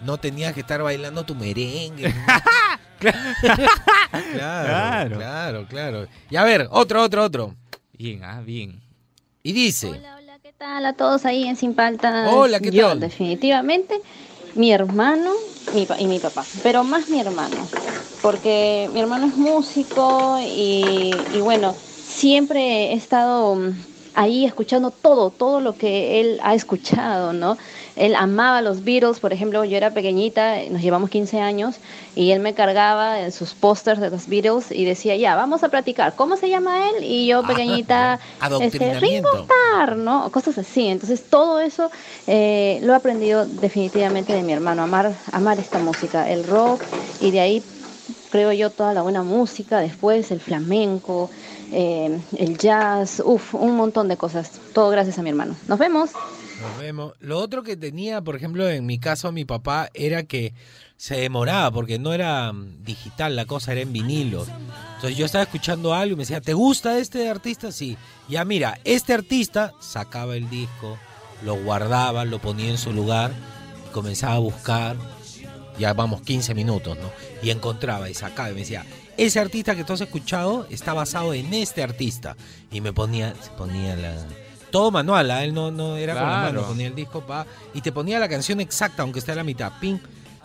No 0.00 0.18
tenías 0.18 0.52
que 0.54 0.60
estar 0.60 0.82
bailando 0.82 1.24
tu 1.24 1.34
merengue. 1.34 2.14
claro, 2.98 3.16
Claro. 4.32 5.16
claro, 5.16 5.66
claro. 5.68 6.06
Y 6.30 6.36
a 6.36 6.44
ver, 6.44 6.68
otro, 6.70 7.02
otro, 7.02 7.24
otro. 7.24 7.54
Bien, 7.92 8.24
ah, 8.24 8.40
bien. 8.40 8.80
Y 9.42 9.52
dice, 9.52 10.00
¿Qué 10.42 10.52
tal 10.52 10.86
a 10.86 10.92
todos 10.92 11.24
ahí 11.24 11.44
en 11.46 11.56
Sin 11.56 11.74
Paltas? 11.74 12.28
Hola, 12.32 12.60
¿qué 12.60 12.70
Yo, 12.70 12.88
tal? 12.88 13.00
definitivamente, 13.00 14.00
mi 14.56 14.72
hermano 14.72 15.32
mi 15.72 15.86
y 15.98 16.08
mi 16.08 16.20
papá, 16.20 16.48
pero 16.62 16.84
más 16.84 17.08
mi 17.08 17.20
hermano, 17.20 17.72
porque 18.20 18.88
mi 18.92 19.00
hermano 19.00 19.26
es 19.26 19.36
músico 19.36 20.38
y, 20.40 21.26
y 21.30 21.40
bueno, 21.40 21.76
siempre 22.06 22.92
he 22.92 22.94
estado 22.94 23.54
mm, 23.56 23.70
ahí 24.14 24.44
escuchando 24.44 24.90
todo, 24.92 25.32
todo 25.32 25.60
lo 25.60 25.76
que 25.76 26.20
él 26.20 26.38
ha 26.42 26.54
escuchado, 26.54 27.32
¿no? 27.32 27.56
Él 27.96 28.14
amaba 28.14 28.60
los 28.60 28.84
Beatles, 28.84 29.20
por 29.20 29.32
ejemplo, 29.32 29.64
yo 29.64 29.76
era 29.76 29.90
pequeñita, 29.90 30.56
nos 30.70 30.82
llevamos 30.82 31.10
15 31.10 31.40
años, 31.40 31.76
y 32.14 32.30
él 32.30 32.40
me 32.40 32.54
cargaba 32.54 33.20
en 33.20 33.32
sus 33.32 33.54
pósters 33.54 34.00
de 34.00 34.10
los 34.10 34.28
Beatles 34.28 34.70
y 34.70 34.84
decía, 34.84 35.16
ya, 35.16 35.34
vamos 35.34 35.64
a 35.64 35.70
platicar, 35.70 36.14
¿cómo 36.14 36.36
se 36.36 36.48
llama 36.50 36.90
él? 36.90 37.04
Y 37.04 37.26
yo 37.26 37.42
pequeñita, 37.42 38.20
este. 38.60 39.00
Ringo 39.00 39.28
Starr, 39.44 39.96
¿no? 39.96 40.30
Cosas 40.30 40.58
así. 40.58 40.88
Entonces, 40.88 41.24
todo 41.28 41.60
eso 41.60 41.90
eh, 42.26 42.80
lo 42.82 42.92
he 42.92 42.96
aprendido 42.96 43.46
definitivamente 43.46 44.32
de 44.32 44.42
mi 44.42 44.52
hermano, 44.52 44.82
amar, 44.82 45.12
amar 45.32 45.58
esta 45.58 45.78
música, 45.78 46.30
el 46.30 46.44
rock, 46.44 46.82
y 47.20 47.30
de 47.30 47.40
ahí 47.40 47.62
creo 48.30 48.52
yo 48.52 48.70
toda 48.70 48.92
la 48.92 49.02
buena 49.02 49.22
música, 49.22 49.80
después 49.80 50.30
el 50.30 50.40
flamenco, 50.40 51.30
eh, 51.72 52.18
el 52.36 52.58
jazz, 52.58 53.22
uff, 53.24 53.54
un 53.54 53.76
montón 53.76 54.08
de 54.08 54.16
cosas. 54.16 54.60
Todo 54.74 54.90
gracias 54.90 55.18
a 55.18 55.22
mi 55.22 55.30
hermano. 55.30 55.56
Nos 55.66 55.78
vemos. 55.78 56.10
Nos 56.60 56.78
vemos. 56.78 57.14
Lo 57.20 57.38
otro 57.38 57.62
que 57.62 57.76
tenía, 57.76 58.22
por 58.22 58.36
ejemplo, 58.36 58.68
en 58.68 58.86
mi 58.86 58.98
caso, 58.98 59.30
mi 59.32 59.44
papá, 59.44 59.90
era 59.94 60.22
que 60.22 60.54
se 60.96 61.16
demoraba, 61.16 61.70
porque 61.70 61.98
no 61.98 62.12
era 62.12 62.52
mm, 62.52 62.82
digital, 62.82 63.36
la 63.36 63.44
cosa 63.44 63.72
era 63.72 63.82
en 63.82 63.92
vinilo. 63.92 64.46
Entonces 64.96 65.16
yo 65.16 65.26
estaba 65.26 65.44
escuchando 65.44 65.94
algo 65.94 66.14
y 66.14 66.16
me 66.16 66.22
decía, 66.22 66.40
¿te 66.40 66.54
gusta 66.54 66.98
este 66.98 67.28
artista? 67.28 67.70
Sí. 67.72 67.96
Ya 68.28 68.44
mira, 68.44 68.78
este 68.84 69.12
artista 69.12 69.74
sacaba 69.80 70.36
el 70.36 70.48
disco, 70.48 70.98
lo 71.44 71.56
guardaba, 71.62 72.24
lo 72.24 72.38
ponía 72.38 72.70
en 72.70 72.78
su 72.78 72.92
lugar, 72.92 73.32
y 73.86 73.92
comenzaba 73.92 74.34
a 74.34 74.38
buscar, 74.38 74.96
ya 75.78 75.92
vamos 75.92 76.22
15 76.22 76.54
minutos, 76.54 76.96
¿no? 76.96 77.10
Y 77.42 77.50
encontraba 77.50 78.08
y 78.08 78.14
sacaba 78.14 78.50
y 78.50 78.54
me 78.54 78.60
decía, 78.60 78.86
ese 79.18 79.40
artista 79.40 79.76
que 79.76 79.84
tú 79.84 79.92
has 79.92 80.00
escuchado 80.00 80.66
está 80.70 80.94
basado 80.94 81.34
en 81.34 81.52
este 81.52 81.82
artista. 81.82 82.36
Y 82.70 82.80
me 82.80 82.92
ponía, 82.92 83.34
se 83.40 83.50
ponía 83.50 83.96
la... 83.96 84.14
Todo 84.70 84.90
manual, 84.90 85.30
¿ah? 85.30 85.44
él 85.44 85.54
no, 85.54 85.70
no 85.70 85.96
era 85.96 86.14
con 86.14 86.22
la 86.22 86.28
Claro. 86.28 86.54
mano, 86.60 86.68
ponía 86.68 86.86
el 86.88 86.94
disco 86.94 87.20
pa, 87.26 87.46
y 87.74 87.80
te 87.80 87.92
ponía 87.92 88.18
la 88.18 88.28
canción 88.28 88.60
exacta, 88.60 89.02
aunque 89.02 89.20
esté 89.20 89.32
a 89.32 89.36
la 89.36 89.44
mitad, 89.44 89.72
ping, 89.80 89.98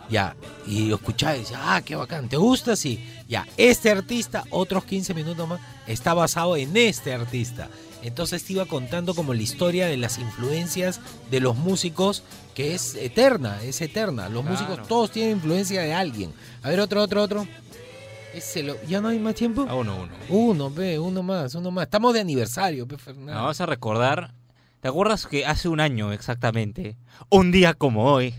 ya, 0.09 0.35
y 0.67 0.87
lo 0.87 0.95
escuchaba 0.95 1.35
y 1.35 1.39
decía, 1.39 1.59
ah, 1.61 1.81
qué 1.81 1.95
bacán, 1.95 2.29
¿te 2.29 2.37
gusta? 2.37 2.75
Sí, 2.75 3.03
ya, 3.27 3.47
este 3.57 3.89
artista, 3.91 4.43
otros 4.51 4.83
15 4.85 5.13
minutos 5.13 5.47
más, 5.47 5.59
está 5.87 6.13
basado 6.13 6.55
en 6.57 6.75
este 6.77 7.13
artista. 7.13 7.69
Entonces 8.03 8.43
te 8.43 8.53
iba 8.53 8.65
contando 8.65 9.13
como 9.13 9.33
la 9.33 9.41
historia 9.43 9.85
de 9.85 9.95
las 9.95 10.17
influencias 10.17 10.99
de 11.29 11.39
los 11.39 11.55
músicos, 11.55 12.23
que 12.55 12.73
es 12.73 12.95
eterna, 12.95 13.61
es 13.63 13.79
eterna. 13.81 14.27
Los 14.27 14.41
Claro. 14.43 14.59
músicos 14.59 14.87
todos 14.87 15.11
tienen 15.11 15.33
influencia 15.33 15.81
de 15.83 15.93
alguien. 15.93 16.33
A 16.63 16.69
ver, 16.69 16.79
otro, 16.79 17.01
otro, 17.03 17.21
otro. 17.21 17.47
Ese 18.33 18.63
lo- 18.63 18.81
¿Ya 18.87 19.01
no 19.01 19.09
hay 19.09 19.19
más 19.19 19.35
tiempo? 19.35 19.65
Ah, 19.67 19.75
uno, 19.75 19.95
uno. 20.03 20.11
Uno, 20.29 20.69
ve, 20.71 20.97
uno 20.99 21.21
más, 21.23 21.53
uno 21.55 21.69
más. 21.71 21.83
Estamos 21.85 22.13
de 22.13 22.21
aniversario, 22.21 22.87
Fernando. 22.97 23.33
No, 23.33 23.39
vamos 23.41 23.59
a 23.61 23.65
recordar. 23.65 24.33
¿Te 24.79 24.87
acuerdas 24.87 25.27
que 25.27 25.45
hace 25.45 25.67
un 25.69 25.79
año 25.79 26.11
exactamente, 26.11 26.97
un 27.29 27.51
día 27.51 27.73
como 27.75 28.05
hoy, 28.11 28.33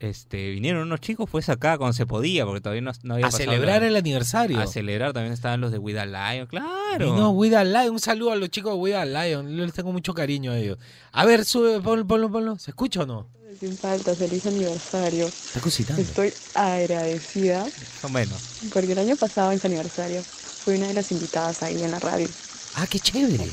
Este, 0.00 0.50
vinieron 0.50 0.82
unos 0.82 1.00
chicos 1.00 1.28
pues 1.30 1.48
acá 1.48 1.78
cuando 1.78 1.92
se 1.94 2.06
podía, 2.06 2.44
porque 2.44 2.60
todavía 2.60 2.82
no, 2.82 2.92
no 3.02 3.14
había 3.14 3.26
A 3.26 3.30
pasado 3.30 3.50
celebrar 3.50 3.76
nada. 3.76 3.86
el 3.88 3.96
aniversario. 3.96 4.60
A 4.60 4.66
celebrar 4.66 5.12
también 5.12 5.32
estaban 5.32 5.60
los 5.60 5.72
de 5.72 5.78
With 5.78 5.96
a 5.96 6.06
Lion, 6.06 6.46
claro. 6.46 7.16
No, 7.16 7.30
With 7.30 7.52
Lion. 7.52 7.90
Un 7.90 8.00
saludo 8.00 8.32
a 8.32 8.36
los 8.36 8.50
chicos 8.50 8.72
de 8.74 8.78
With 8.78 8.94
Lion. 9.06 9.48
Yo 9.56 9.64
les 9.64 9.72
tengo 9.74 9.92
mucho 9.92 10.12
cariño 10.14 10.52
a 10.52 10.58
ellos. 10.58 10.78
A 11.12 11.24
ver, 11.24 11.44
sube, 11.44 11.80
ponlo, 11.80 12.06
ponlo, 12.06 12.30
ponlo. 12.30 12.58
¿Se 12.58 12.70
escucha 12.70 13.00
o 13.02 13.06
no? 13.06 13.26
Sin 13.58 13.76
falta, 13.76 14.14
feliz 14.14 14.46
aniversario. 14.46 15.26
Está 15.26 15.60
cositando. 15.60 16.00
Estoy 16.00 16.32
agradecida 16.54 17.64
Más 17.64 18.04
o 18.04 18.08
menos. 18.08 18.58
porque 18.72 18.92
el 18.92 18.98
año 18.98 19.16
pasado 19.16 19.52
en 19.52 19.58
su 19.60 19.66
aniversario 19.66 20.22
fui 20.22 20.76
una 20.76 20.88
de 20.88 20.94
las 20.94 21.10
invitadas 21.12 21.62
ahí 21.62 21.82
en 21.82 21.90
la 21.90 21.98
radio. 21.98 22.28
Ah, 22.76 22.86
qué 22.88 22.98
chévere. 23.00 23.46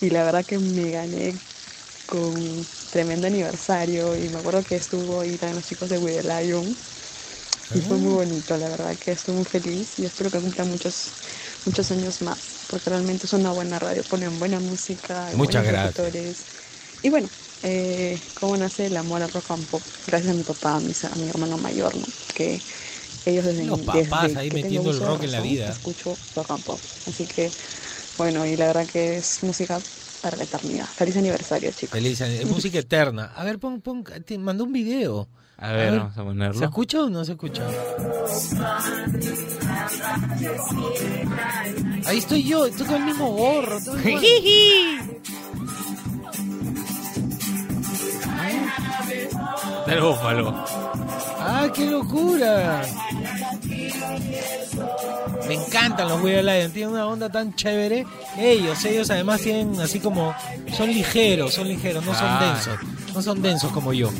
Y 0.00 0.10
la 0.10 0.24
verdad 0.24 0.44
que 0.44 0.58
me 0.58 0.90
gané 0.90 1.34
con 2.06 2.34
tremendo 2.92 3.26
aniversario 3.28 4.16
y 4.16 4.30
me 4.30 4.38
acuerdo 4.40 4.64
que 4.64 4.76
estuvo 4.76 5.22
ahí 5.22 5.38
también 5.38 5.56
los 5.56 5.66
chicos 5.66 5.90
de 5.90 5.98
We 5.98 6.22
the 6.22 6.24
Lion 6.24 6.76
y 7.74 7.80
fue 7.80 7.96
muy 7.98 8.12
bonito, 8.12 8.56
la 8.58 8.68
verdad 8.68 8.98
que 8.98 9.12
estoy 9.12 9.34
muy 9.34 9.44
feliz 9.46 9.98
y 9.98 10.04
espero 10.04 10.30
que 10.30 10.40
cumplan 10.40 10.68
muchos, 10.70 11.14
muchos 11.64 11.90
años 11.90 12.20
más 12.22 12.64
porque 12.68 12.90
realmente 12.90 13.26
es 13.26 13.32
una 13.32 13.52
buena 13.52 13.78
radio, 13.78 14.04
ponen 14.04 14.38
buena 14.38 14.60
música, 14.60 15.30
Muchas 15.36 15.64
gracias. 15.64 15.94
locutores. 15.94 16.46
Y 17.02 17.10
bueno, 17.10 17.30
eh, 17.62 18.20
¿cómo 18.34 18.56
nace 18.58 18.86
el 18.86 18.96
amor 18.96 19.22
al 19.22 19.30
rock 19.32 19.52
and 19.52 19.68
pop? 19.68 19.82
Gracias 20.06 20.32
a 20.32 20.36
mi 20.36 20.44
papá, 20.44 20.76
a 20.76 20.80
mi, 20.80 20.92
a 21.10 21.16
mi 21.16 21.28
hermano 21.30 21.58
mayor, 21.58 21.96
¿no? 21.96 22.06
Que 22.34 22.62
ellos 23.24 23.44
desde, 23.44 23.64
Los 23.66 23.80
papás 23.80 24.22
desde 24.22 24.40
ahí 24.40 24.48
que 24.48 24.54
metiendo 24.54 24.90
el 24.90 25.00
rock 25.00 25.22
en 25.24 25.32
la 25.32 25.40
vida. 25.40 25.68
Escucho 25.70 26.18
rock 26.34 26.50
and 26.50 26.64
pop. 26.64 26.80
Así 27.06 27.26
que, 27.26 27.50
bueno, 28.16 28.46
y 28.46 28.56
la 28.56 28.66
verdad 28.66 28.86
que 28.86 29.16
es 29.16 29.42
música 29.42 29.82
para 30.22 30.36
la 30.36 30.44
eternidad. 30.44 30.86
Feliz 30.86 31.16
aniversario, 31.16 31.70
chicos. 31.72 31.90
Feliz, 31.90 32.22
música 32.46 32.78
eterna. 32.78 33.32
A 33.34 33.44
ver, 33.44 33.58
pon, 33.58 33.80
pon, 33.80 34.04
te 34.24 34.38
mandó 34.38 34.64
un 34.64 34.72
video. 34.72 35.28
A 35.58 35.72
ver, 35.72 35.98
vamos 35.98 36.16
a 36.16 36.24
ponerlo. 36.24 36.58
¿Se 36.58 36.64
escucha 36.64 37.02
o 37.02 37.10
no 37.10 37.24
se 37.24 37.32
escucha? 37.32 37.66
Ahí 42.06 42.18
estoy 42.18 42.42
yo, 42.42 42.66
estoy 42.66 42.86
con 42.86 42.96
el 42.96 43.04
mismo 43.04 43.30
gorro. 43.32 43.78
Del 49.86 50.00
búfalo. 50.00 50.64
¡Ah, 51.38 51.68
qué 51.74 51.86
locura! 51.86 52.82
Me 55.48 55.54
encantan 55.54 56.08
los 56.08 56.22
We 56.22 56.38
Are 56.38 56.42
Lion, 56.42 56.72
tienen 56.72 56.94
una 56.94 57.06
onda 57.06 57.28
tan 57.30 57.54
chévere. 57.54 58.06
Ellos, 58.38 58.84
ellos 58.84 59.10
además 59.10 59.40
tienen 59.40 59.78
así 59.80 59.98
como. 60.00 60.34
Son 60.76 60.88
ligeros, 60.88 61.54
son 61.54 61.68
ligeros, 61.68 62.04
no 62.04 62.14
son 62.14 62.26
Ah. 62.28 62.54
densos. 62.54 63.14
No 63.14 63.22
son 63.22 63.42
densos 63.42 63.72
como 63.72 63.92
yo. 63.92 64.10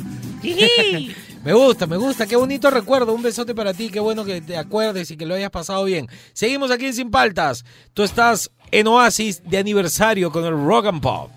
me 1.44 1.52
gusta, 1.52 1.86
me 1.86 1.96
gusta, 1.96 2.26
qué 2.26 2.34
bonito 2.36 2.70
recuerdo. 2.70 3.12
Un 3.14 3.22
besote 3.22 3.54
para 3.54 3.72
ti, 3.72 3.88
qué 3.88 4.00
bueno 4.00 4.24
que 4.24 4.40
te 4.40 4.56
acuerdes 4.56 5.10
y 5.12 5.16
que 5.16 5.26
lo 5.26 5.34
hayas 5.36 5.50
pasado 5.50 5.84
bien. 5.84 6.08
Seguimos 6.32 6.70
aquí 6.72 6.86
en 6.86 6.94
Sin 6.94 7.10
Paltas. 7.10 7.64
Tú 7.94 8.02
estás 8.02 8.50
en 8.72 8.88
Oasis 8.88 9.42
de 9.48 9.58
aniversario 9.58 10.32
con 10.32 10.44
el 10.44 10.52
Rock 10.66 10.86
and 10.86 11.00
Pop. 11.00 11.30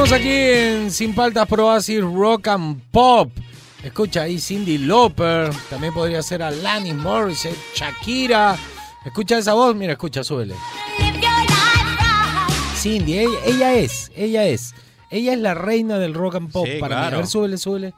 Seguimos 0.00 0.18
aquí 0.18 0.32
en 0.32 0.90
Sin 0.90 1.14
Paltas 1.14 1.46
Pro 1.46 1.76
Rock 2.14 2.48
and 2.48 2.80
Pop. 2.90 3.30
Escucha 3.84 4.22
ahí 4.22 4.40
Cindy 4.40 4.78
Lauper, 4.78 5.50
también 5.68 5.92
podría 5.92 6.22
ser 6.22 6.42
Alanis 6.42 6.94
Morissette, 6.94 7.58
Shakira. 7.74 8.56
Escucha 9.04 9.36
esa 9.36 9.52
voz, 9.52 9.76
mira, 9.76 9.92
escucha, 9.92 10.24
súbele. 10.24 10.54
Cindy, 12.76 13.18
ella, 13.18 13.38
ella 13.44 13.74
es, 13.74 14.10
ella 14.16 14.46
es. 14.46 14.74
Ella 15.10 15.34
es 15.34 15.38
la 15.38 15.52
reina 15.52 15.98
del 15.98 16.14
rock 16.14 16.36
and 16.36 16.50
pop 16.50 16.66
Sí, 16.66 16.80
para 16.80 17.00
mí. 17.00 17.06
A 17.06 17.16
ver, 17.18 17.26
súbele, 17.26 17.58
súbele. 17.58 17.92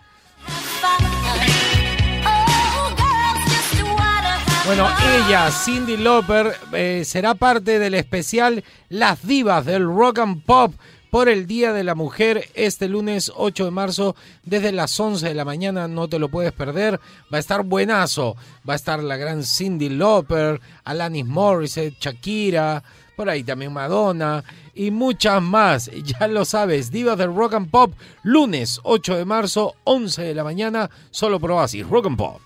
Bueno, 4.66 4.88
ella, 5.14 5.52
Cindy 5.52 5.96
Lauper, 5.98 6.52
eh, 6.72 7.04
será 7.04 7.36
parte 7.36 7.78
del 7.78 7.94
especial 7.94 8.64
Las 8.88 9.24
Divas 9.24 9.64
del 9.66 9.84
Rock 9.84 10.18
and 10.18 10.42
Pop 10.42 10.72
por 11.12 11.28
el 11.28 11.46
Día 11.46 11.74
de 11.74 11.84
la 11.84 11.94
Mujer 11.94 12.48
este 12.54 12.88
lunes 12.88 13.30
8 13.36 13.66
de 13.66 13.70
marzo 13.70 14.16
desde 14.44 14.72
las 14.72 14.98
11 14.98 15.28
de 15.28 15.34
la 15.34 15.44
mañana. 15.44 15.86
No 15.86 16.08
te 16.08 16.18
lo 16.18 16.30
puedes 16.30 16.52
perder. 16.52 16.98
Va 17.30 17.36
a 17.36 17.38
estar 17.38 17.64
buenazo. 17.64 18.34
Va 18.66 18.72
a 18.72 18.76
estar 18.76 19.02
la 19.02 19.18
gran 19.18 19.44
Cindy 19.44 19.90
Lauper, 19.90 20.58
Alanis 20.84 21.26
Morissette, 21.26 21.98
Shakira, 22.00 22.82
por 23.14 23.28
ahí 23.28 23.44
también 23.44 23.74
Madonna 23.74 24.42
y 24.74 24.90
muchas 24.90 25.42
más. 25.42 25.90
Ya 26.02 26.28
lo 26.28 26.46
sabes, 26.46 26.90
Divas 26.90 27.18
del 27.18 27.34
Rock 27.34 27.52
and 27.54 27.70
Pop, 27.70 27.92
lunes 28.22 28.80
8 28.82 29.14
de 29.14 29.26
marzo, 29.26 29.74
11 29.84 30.22
de 30.22 30.34
la 30.34 30.44
mañana, 30.44 30.88
solo 31.10 31.38
por 31.38 31.50
Oasis 31.50 31.86
Rock 31.86 32.06
and 32.06 32.16
Pop. 32.16 32.40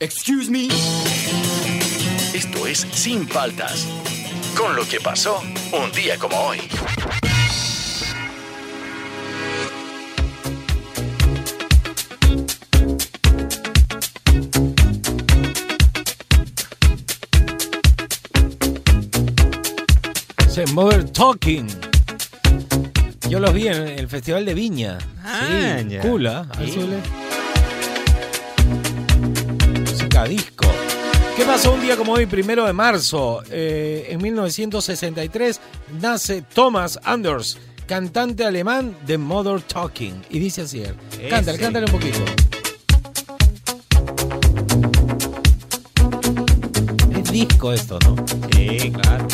Excuse 0.00 0.50
me. 0.50 0.68
Esto 2.36 2.66
es 2.66 2.80
Sin 2.92 3.26
Paltas. 3.26 3.86
Con 4.58 4.76
lo 4.76 4.86
que 4.86 5.00
pasó 5.00 5.40
un 5.72 5.90
día 5.92 6.18
como 6.18 6.36
hoy. 6.38 6.60
Se 20.48 20.64
Mother 20.72 21.04
Talking. 21.10 21.66
Yo 23.28 23.40
los 23.40 23.52
vi 23.52 23.68
en 23.68 23.88
el 23.88 24.08
Festival 24.08 24.44
de 24.44 24.54
Viña. 24.54 24.98
Ah, 25.24 25.78
sí, 25.80 25.88
ya. 25.88 26.00
cool, 26.00 26.26
¿ah? 26.26 26.46
A 26.50 26.58
ver, 26.58 26.68
Sí. 26.68 26.74
súbele. 26.74 26.98
Música 29.90 30.24
disco. 30.24 30.66
¿Qué 31.36 31.44
pasó 31.44 31.74
un 31.74 31.82
día 31.82 31.96
como 31.96 32.12
hoy, 32.12 32.26
primero 32.26 32.64
de 32.64 32.72
marzo? 32.72 33.42
Eh, 33.50 34.06
en 34.10 34.22
1963 34.22 35.60
nace 36.00 36.42
Thomas 36.42 36.98
Anders, 37.04 37.58
cantante 37.86 38.44
alemán 38.44 38.96
de 39.06 39.18
Mother 39.18 39.60
Talking. 39.60 40.22
Y 40.30 40.38
dice 40.38 40.62
así: 40.62 40.82
Cántale, 41.28 41.58
cántale 41.58 41.86
un 41.86 41.92
poquito. 41.92 42.18
Es 47.18 47.30
disco 47.30 47.72
esto, 47.72 47.98
¿no? 48.00 48.16
Sí, 48.52 48.90
claro. 48.92 49.26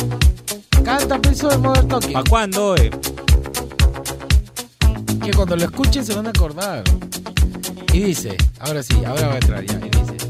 Canta 0.83 1.19
peso 1.19 1.47
de 1.47 1.57
Mother 1.57 1.87
Talking. 1.87 2.13
¿Para 2.13 2.29
cuándo, 2.29 2.75
eh? 2.75 2.91
que 5.23 5.31
cuando 5.31 5.55
lo 5.55 5.63
escuchen 5.63 6.05
se 6.05 6.13
van 6.13 6.27
a 6.27 6.29
acordar. 6.31 6.83
Y 7.93 7.99
dice, 8.01 8.35
ahora 8.59 8.83
sí, 8.83 8.95
ahora 9.05 9.27
va 9.27 9.33
a 9.35 9.37
entrar 9.37 9.65
ya. 9.65 9.75
Y 9.75 9.89
dice, 9.89 10.22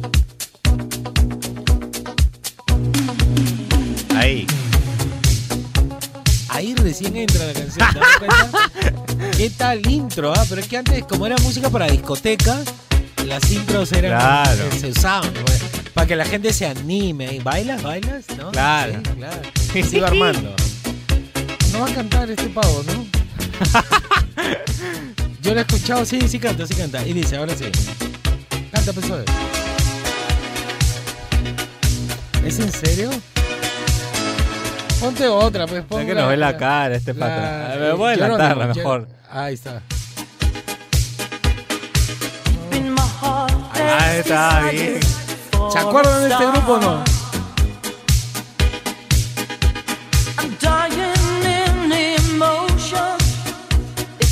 Ahí. 4.23 4.47
ahí 6.47 6.73
recién 6.75 7.17
entra 7.17 7.45
la 7.45 7.51
canción. 7.51 7.89
¿Qué 9.37 9.49
tal 9.49 9.85
intro? 9.85 10.31
Ah? 10.33 10.45
Pero 10.47 10.61
es 10.61 10.67
que 10.69 10.77
antes, 10.77 11.03
como 11.03 11.25
era 11.25 11.35
música 11.41 11.69
para 11.69 11.87
discoteca, 11.87 12.57
las 13.27 13.51
intros 13.51 13.91
eran 13.91 14.17
Claro. 14.17 14.63
se 14.79 14.87
usaban 14.91 15.33
pues, 15.33 15.59
para 15.93 16.07
que 16.07 16.15
la 16.15 16.23
gente 16.23 16.53
se 16.53 16.65
anime. 16.65 17.33
¿Y 17.33 17.39
¿Bailas? 17.39 17.83
¿Bailas? 17.83 18.23
¿No? 18.37 18.51
Claro. 18.51 18.93
Sí, 18.93 19.11
claro. 19.17 19.41
Iba 19.91 20.07
armando. 20.07 20.55
No 21.73 21.79
va 21.81 21.87
a 21.87 21.93
cantar 21.93 22.31
este 22.31 22.47
pavo, 22.47 22.81
¿no? 22.87 23.05
Yo 25.41 25.53
lo 25.53 25.59
he 25.59 25.63
escuchado, 25.63 26.05
sí, 26.05 26.21
sí 26.29 26.39
canta, 26.39 26.65
sí 26.65 26.75
canta. 26.75 27.05
Y 27.05 27.11
dice, 27.11 27.35
ahora 27.35 27.53
sí. 27.57 27.65
Canta, 28.71 28.93
pues. 28.93 29.05
¿Es 32.45 32.59
en 32.59 32.71
serio? 32.71 33.09
Ponte 35.03 35.27
otra, 35.27 35.67
pues. 35.67 35.81
Es 35.81 35.85
Pon 35.85 36.05
que 36.05 36.15
nos 36.15 36.29
ve 36.29 36.37
la 36.37 36.55
cara 36.55 36.95
este 36.95 37.13
pata. 37.13 37.75
Me 37.77 37.91
voy 37.91 38.11
a 38.11 38.13
adelantarla 38.13 38.67
Jer- 38.67 38.75
mejor. 38.77 39.07
Ahí 39.29 39.53
está. 39.55 39.81
Ah, 43.75 44.15
está 44.15 44.69
bien. 44.71 44.99
¿Se 45.71 45.79
acuerdan 45.79 46.21
de 46.23 46.29
este 46.29 46.45
grupo 46.45 46.71
o 46.73 46.79
no? 46.79 47.03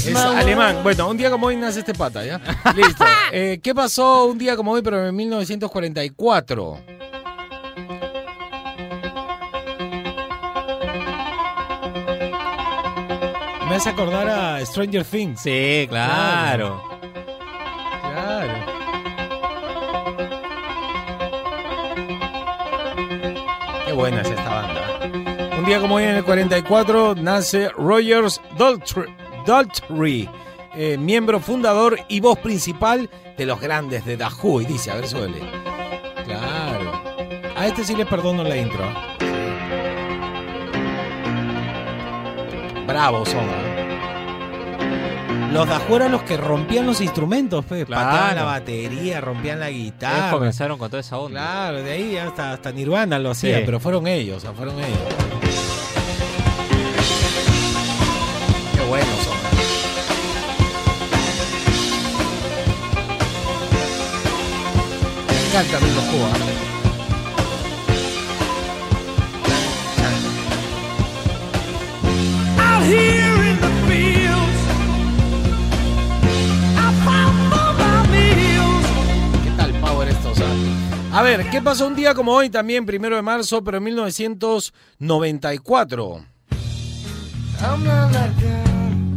Es 0.05 0.15
alemán. 0.15 0.77
Bueno, 0.83 1.09
un 1.09 1.17
día 1.17 1.29
como 1.29 1.47
hoy 1.47 1.55
nace 1.57 1.79
este 1.79 1.93
pata, 1.93 2.25
¿ya? 2.25 2.39
Listo. 2.75 3.05
Eh, 3.31 3.59
¿Qué 3.61 3.75
pasó 3.75 4.25
un 4.25 4.37
día 4.37 4.55
como 4.55 4.71
hoy, 4.71 4.81
pero 4.81 5.07
en 5.07 5.15
1944? 5.15 6.79
Me 13.71 13.77
hace 13.77 13.87
acordar 13.87 14.27
a 14.27 14.65
Stranger 14.65 15.05
Things. 15.05 15.39
Sí, 15.39 15.85
claro. 15.87 16.83
Claro. 18.01 18.53
Qué 23.85 23.93
buena 23.93 24.23
es 24.23 24.29
esta 24.29 24.49
banda. 24.49 25.57
Un 25.57 25.63
día 25.63 25.79
como 25.79 25.95
hoy 25.95 26.03
en 26.03 26.15
el 26.15 26.23
44 26.25 27.15
nace 27.15 27.69
Rogers 27.69 28.41
Daltrey, 29.47 30.29
eh, 30.75 30.97
miembro 30.97 31.39
fundador 31.39 31.97
y 32.09 32.19
voz 32.19 32.39
principal 32.39 33.09
de 33.37 33.45
los 33.45 33.61
grandes 33.61 34.03
de 34.03 34.17
Who. 34.17 34.59
Y 34.59 34.65
dice, 34.65 34.91
a 34.91 34.95
ver, 34.95 35.07
suele. 35.07 35.39
Claro. 36.25 36.91
A 37.55 37.67
este 37.67 37.85
sí 37.85 37.95
le 37.95 38.05
perdono 38.05 38.43
la 38.43 38.57
intro. 38.57 39.10
Bravos 42.91 43.29
son. 43.29 43.43
¿eh? 43.45 43.77
Los 45.53 45.67
de 45.67 45.73
afuera 45.75 46.07
los 46.09 46.23
que 46.23 46.37
rompían 46.37 46.85
los 46.87 47.01
instrumentos, 47.01 47.65
pues, 47.67 47.85
Claro. 47.85 48.05
pateaban 48.09 48.35
la 48.35 48.43
batería, 48.43 49.19
rompían 49.21 49.59
la 49.59 49.67
Ellos 49.69 49.81
guitarra. 49.83 50.31
comenzaron 50.31 50.77
con 50.77 50.89
toda 50.89 51.01
esa 51.01 51.17
onda. 51.17 51.39
Claro, 51.41 51.83
de 51.83 51.91
ahí 51.91 52.17
hasta, 52.17 52.53
hasta 52.53 52.71
Nirvana 52.71 53.19
lo 53.19 53.31
hacía, 53.31 53.57
Sí. 53.57 53.63
pero 53.65 53.79
fueron 53.79 54.07
ellos, 54.07 54.37
o 54.37 54.39
sea, 54.39 54.51
fueron 54.53 54.75
ellos. 54.79 54.97
Qué 58.77 58.85
buenos 58.87 59.07
son. 59.23 59.37
Me 65.27 65.47
encanta 65.59 65.79
Cuba. 66.11 66.70
A 81.13 81.21
ver, 81.23 81.49
¿qué 81.49 81.61
pasó 81.61 81.87
un 81.87 81.95
día 81.95 82.13
como 82.13 82.31
hoy 82.31 82.49
también, 82.49 82.85
primero 82.85 83.17
de 83.17 83.21
marzo, 83.21 83.61
pero 83.61 83.79
en 83.79 83.83
1994? 83.83 86.23
I'm 87.59 87.83
not 87.83 88.13
like 88.13 88.33
them, 88.39 89.13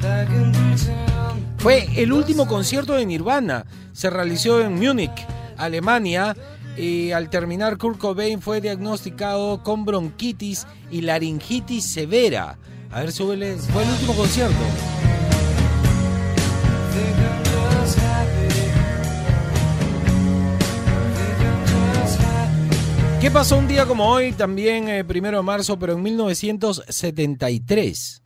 back 0.00 0.28
in 0.30 0.52
the 0.52 0.86
town. 0.86 1.44
Fue 1.58 1.88
el 2.00 2.12
último 2.12 2.46
concierto 2.46 2.94
de 2.94 3.04
Nirvana. 3.04 3.66
Se 3.92 4.08
realizó 4.08 4.60
en 4.60 4.78
Múnich, 4.78 5.26
Alemania. 5.56 6.36
Y 6.76 7.10
al 7.10 7.28
terminar, 7.28 7.76
Kurt 7.76 7.98
Cobain 7.98 8.40
fue 8.40 8.60
diagnosticado 8.60 9.64
con 9.64 9.84
bronquitis 9.84 10.68
y 10.92 11.00
laringitis 11.00 11.92
severa. 11.92 12.56
A 12.92 13.00
ver, 13.00 13.10
súbele. 13.10 13.56
Fue 13.56 13.82
el 13.82 13.90
último 13.90 14.14
concierto. 14.14 14.54
¿Qué 23.22 23.30
pasó 23.30 23.56
un 23.56 23.68
día 23.68 23.86
como 23.86 24.08
hoy, 24.08 24.32
también 24.32 24.88
eh, 24.88 25.04
primero 25.04 25.36
de 25.36 25.44
marzo, 25.44 25.78
pero 25.78 25.92
en 25.92 26.02
1973? 26.02 28.22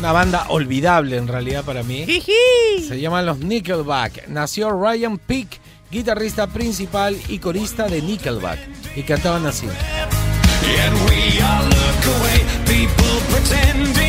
Una 0.00 0.10
banda 0.10 0.46
olvidable 0.48 1.18
en 1.18 1.28
realidad 1.28 1.64
para 1.64 1.84
mí. 1.84 2.04
Se 2.88 3.00
llaman 3.00 3.26
los 3.26 3.38
Nickelback. 3.38 4.26
Nació 4.26 4.72
Ryan 4.72 5.18
Peake, 5.18 5.60
guitarrista 5.88 6.48
principal 6.48 7.16
y 7.28 7.38
corista 7.38 7.86
de 7.86 8.02
Nickelback. 8.02 8.58
Y 8.96 9.04
cantaban 9.04 9.46
así. 9.46 9.68
And 9.68 10.94
we 11.08 11.40
all 11.40 11.64
look 11.64 12.06
away, 12.16 12.42
people 12.66 13.20
pretending 13.30 14.01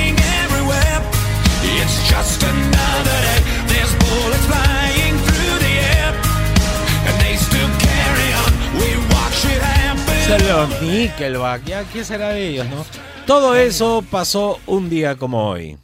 Son 10.28 10.69
Nickelback. 10.88 11.65
¿Ya 11.65 11.84
qué 11.84 12.03
será 12.03 12.30
de 12.30 12.49
ellos, 12.49 12.67
no? 12.69 12.86
Todo 13.28 13.55
eso 13.55 14.03
pasó 14.09 14.59
un 14.65 14.89
día 14.89 15.17
como 15.17 15.49
hoy. 15.49 15.78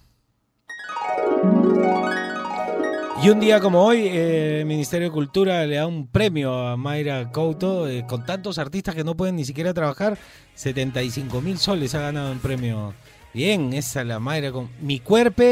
Y 3.22 3.30
un 3.30 3.42
día 3.42 3.60
como 3.60 3.84
hoy, 3.84 4.08
eh, 4.08 4.60
el 4.62 4.66
Ministerio 4.66 5.10
de 5.10 5.14
Cultura 5.14 5.66
le 5.66 5.76
da 5.76 5.86
un 5.86 6.08
premio 6.08 6.68
a 6.70 6.78
Mayra 6.78 7.30
Couto, 7.32 7.90
eh, 7.90 8.06
con 8.08 8.26
tantos 8.26 8.58
artistas 8.58 8.96
que 8.96 9.04
no 9.04 9.16
pueden 9.16 9.36
ni 9.36 9.44
siquiera 9.44 9.74
trabajar, 9.74 10.18
75 10.56 11.42
mil 11.42 11.58
soles 11.58 11.94
ha 11.96 12.00
ganado 12.00 12.32
un 12.32 12.40
premio. 12.40 12.94
Bien, 13.34 13.74
esa 13.74 14.02
es 14.02 14.08
la 14.08 14.20
Mayra 14.20 14.54
con 14.54 14.70
mi 14.80 15.02
cuerpo, 15.02 15.44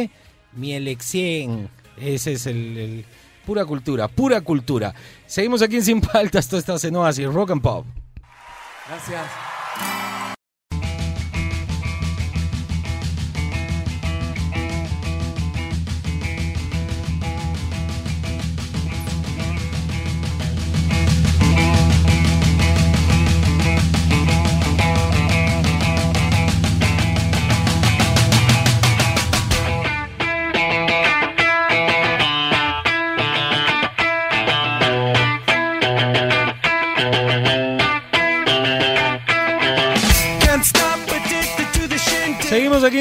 mi 0.54 0.74
elección. 0.74 1.70
Ese 2.00 2.34
es 2.34 2.48
el, 2.48 3.04
pura 3.46 3.66
cultura, 3.66 4.08
pura 4.08 4.40
cultura. 4.40 4.96
Seguimos 5.26 5.62
aquí 5.62 5.76
en 5.76 5.84
Sin 5.84 6.00
Paltas, 6.00 6.46
esto 6.46 6.58
está 6.58 6.88
en 6.88 6.96
Oasis, 6.96 7.26
Rock 7.28 7.52
and 7.52 7.62
Pop. 7.62 7.86
Gracias. 8.88 10.37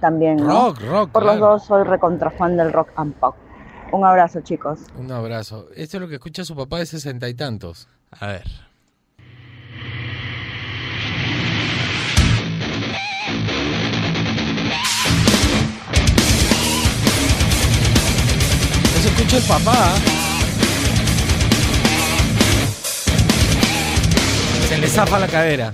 también. 0.00 0.36
¿no? 0.36 0.68
Rock, 0.68 0.80
rock, 0.88 1.10
Por 1.10 1.24
los 1.24 1.38
dos 1.38 1.64
soy 1.64 1.82
recontra 1.84 2.30
fan 2.30 2.56
del 2.56 2.72
rock 2.72 2.88
and 2.96 3.14
pop. 3.14 3.34
Un 3.94 4.04
abrazo, 4.04 4.40
chicos. 4.40 4.80
Un 4.98 5.12
abrazo. 5.12 5.68
Esto 5.76 5.98
es 5.98 6.00
lo 6.00 6.08
que 6.08 6.14
escucha 6.16 6.44
su 6.44 6.56
papá 6.56 6.78
de 6.80 6.86
sesenta 6.86 7.28
y 7.28 7.34
tantos. 7.34 7.86
A 8.10 8.26
ver. 8.26 8.42
Eso 18.98 19.08
escucha 19.08 19.36
el 19.36 19.42
papá. 19.44 19.94
Se 24.68 24.78
le 24.78 24.88
zafa 24.88 25.20
la 25.20 25.28
cadera. 25.28 25.72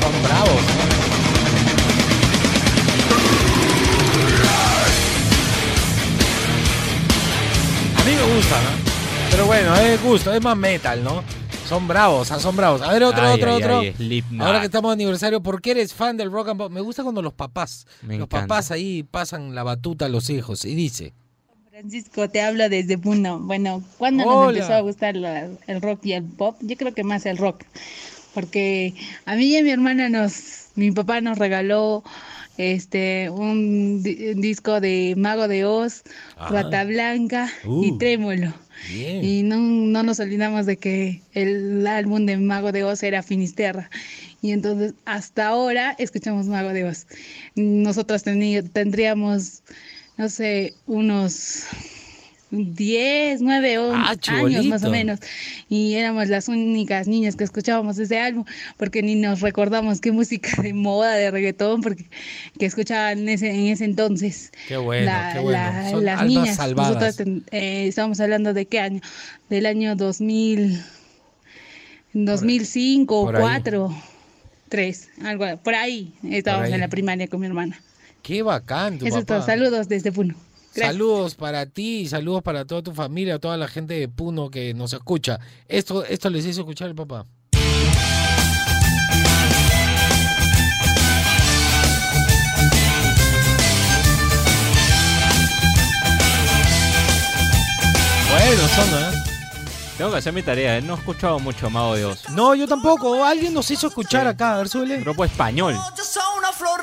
Son 0.00 0.22
bravos. 0.22 0.71
Cosa, 8.10 8.60
¿no? 8.62 9.30
Pero 9.30 9.46
bueno, 9.46 9.74
es 9.76 10.02
gusto, 10.02 10.32
es 10.34 10.42
más 10.42 10.56
metal, 10.56 11.02
¿no? 11.04 11.22
Son 11.68 11.86
bravos, 11.88 12.30
ah, 12.32 12.40
son 12.40 12.56
bravos. 12.56 12.82
A 12.82 12.92
ver, 12.92 13.04
otro, 13.04 13.22
Ay, 13.22 13.34
otro, 13.34 13.50
ay, 13.54 13.62
otro. 13.62 13.78
ay. 13.80 14.24
Ahora 14.40 14.60
que 14.60 14.66
estamos 14.66 14.90
de 14.90 14.94
aniversario, 14.94 15.40
¿por 15.42 15.62
qué 15.62 15.70
eres 15.70 15.94
fan 15.94 16.16
del 16.16 16.30
rock 16.30 16.48
and 16.48 16.58
pop? 16.58 16.72
Me 16.72 16.80
gusta 16.80 17.02
cuando 17.02 17.22
los 17.22 17.32
papás, 17.32 17.86
Me 18.02 18.18
los 18.18 18.26
encanta. 18.26 18.46
papás 18.48 18.70
ahí 18.72 19.04
pasan 19.04 19.54
la 19.54 19.62
batuta 19.62 20.06
a 20.06 20.08
los 20.08 20.28
hijos. 20.30 20.64
Y 20.64 20.74
dice, 20.74 21.14
Francisco, 21.70 22.28
te 22.28 22.42
hablo 22.42 22.68
desde 22.68 22.98
Puno. 22.98 23.38
Bueno, 23.38 23.82
¿cuándo 23.96 24.24
nos 24.24 24.34
Hola. 24.34 24.58
empezó 24.58 24.74
a 24.74 24.80
gustar 24.80 25.16
la- 25.16 25.48
el 25.66 25.80
rock 25.80 26.00
y 26.04 26.12
el 26.12 26.24
pop? 26.24 26.56
Yo 26.60 26.76
creo 26.76 26.92
que 26.92 27.04
más 27.04 27.24
el 27.24 27.38
rock. 27.38 27.62
Porque 28.34 28.94
a 29.24 29.34
mí 29.36 29.44
y 29.46 29.56
a 29.58 29.62
mi 29.62 29.70
hermana 29.70 30.08
nos, 30.08 30.34
mi 30.74 30.90
papá 30.90 31.20
nos 31.20 31.38
regaló 31.38 32.02
este 32.62 33.28
un, 33.30 34.02
di- 34.02 34.32
un 34.34 34.40
disco 34.40 34.80
de 34.80 35.14
Mago 35.16 35.48
de 35.48 35.64
Oz. 35.64 36.02
Rata 36.38 36.84
Blanca 36.84 37.50
y 37.64 37.90
Uh. 37.90 37.98
Trémolo. 37.98 38.54
Bien. 38.88 39.24
Y 39.24 39.42
no, 39.42 39.58
no 39.58 40.02
nos 40.02 40.18
olvidamos 40.20 40.66
de 40.66 40.76
que 40.76 41.22
el 41.34 41.86
álbum 41.86 42.26
de 42.26 42.36
Mago 42.36 42.72
de 42.72 42.84
Oz 42.84 43.02
era 43.02 43.22
Finisterra. 43.22 43.90
Y 44.40 44.50
entonces 44.52 44.94
hasta 45.04 45.46
ahora 45.48 45.94
escuchamos 45.98 46.46
Mago 46.46 46.72
de 46.72 46.84
Oz. 46.84 47.06
Nosotros 47.54 48.22
tendríamos, 48.24 49.62
no 50.16 50.28
sé, 50.28 50.74
unos 50.86 51.64
10, 52.54 53.40
9 53.40 53.78
o 53.78 53.94
Ah, 53.94 54.14
años 54.28 54.66
más 54.66 54.84
o 54.84 54.90
menos. 54.90 55.20
Y 55.70 55.94
éramos 55.94 56.28
las 56.28 56.48
únicas 56.48 57.08
niñas 57.08 57.34
que 57.34 57.44
escuchábamos 57.44 57.96
ese 57.98 58.20
álbum 58.20 58.44
porque 58.76 59.02
ni 59.02 59.14
nos 59.14 59.40
recordamos 59.40 60.00
qué 60.02 60.12
música 60.12 60.60
de 60.60 60.74
moda, 60.74 61.14
de 61.14 61.30
reggaetón, 61.30 61.80
porque 61.80 62.04
que 62.58 62.66
escuchaban 62.66 63.20
en 63.20 63.28
ese, 63.30 63.50
en 63.50 63.68
ese 63.68 63.86
entonces. 63.86 64.52
qué 64.68 64.76
bueno, 64.76 65.06
La- 65.06 65.30
qué 65.32 65.38
bueno. 65.40 65.58
la- 65.58 65.90
Son 65.90 66.04
las 66.04 66.26
niñas, 66.26 66.56
salvadas. 66.56 66.94
nosotros 67.18 67.42
eh, 67.52 67.86
estamos 67.88 68.20
hablando 68.20 68.52
de 68.52 68.66
qué 68.66 68.80
año, 68.80 69.00
del 69.48 69.64
año 69.66 69.96
2000, 69.96 70.78
2005 72.12 73.20
o 73.20 73.24
por 73.24 73.36
ahí. 73.36 73.42
4, 73.42 73.94
3, 74.68 75.08
algo 75.24 75.56
por 75.62 75.74
ahí. 75.74 76.12
Estábamos 76.30 76.66
ahí. 76.68 76.74
en 76.74 76.80
la 76.80 76.88
primaria 76.88 77.28
con 77.28 77.40
mi 77.40 77.46
hermana. 77.46 77.80
Qué 78.22 78.42
bacán 78.42 78.98
tu 78.98 79.06
Eso 79.06 79.18
es 79.20 79.26
todo. 79.26 79.38
papá. 79.40 79.52
Saludos 79.52 79.88
desde 79.88 80.12
Puno. 80.12 80.34
Gracias. 80.74 80.86
Saludos 80.94 81.34
para 81.34 81.66
ti 81.66 82.00
y 82.00 82.08
saludos 82.08 82.42
para 82.42 82.64
toda 82.64 82.82
tu 82.82 82.92
familia, 82.92 83.38
toda 83.38 83.58
la 83.58 83.68
gente 83.68 83.94
de 83.94 84.08
Puno 84.08 84.50
que 84.50 84.72
nos 84.72 84.94
escucha. 84.94 85.38
Esto, 85.68 86.02
esto 86.04 86.30
les 86.30 86.46
hizo 86.46 86.60
escuchar 86.60 86.88
el 86.88 86.94
papá. 86.94 87.26
Bueno, 98.30 98.68
son, 98.68 98.88
¿eh? 98.88 99.22
Tengo 99.98 100.10
que 100.10 100.16
hacer 100.16 100.32
mi 100.32 100.42
tarea, 100.42 100.78
¿eh? 100.78 100.82
no 100.82 100.94
he 100.94 100.96
escuchado 100.96 101.38
mucho 101.38 101.68
Mago 101.68 101.94
de 101.94 102.06
Oz. 102.06 102.30
No, 102.30 102.54
yo 102.54 102.66
tampoco. 102.66 103.22
Alguien 103.24 103.52
nos 103.52 103.70
hizo 103.70 103.88
escuchar 103.88 104.26
acá. 104.26 104.54
A 104.54 104.56
ver, 104.58 104.68
súbele. 104.70 105.00
Grupo 105.00 105.24
español. 105.24 105.74
una 105.74 106.52
flor. 106.52 106.80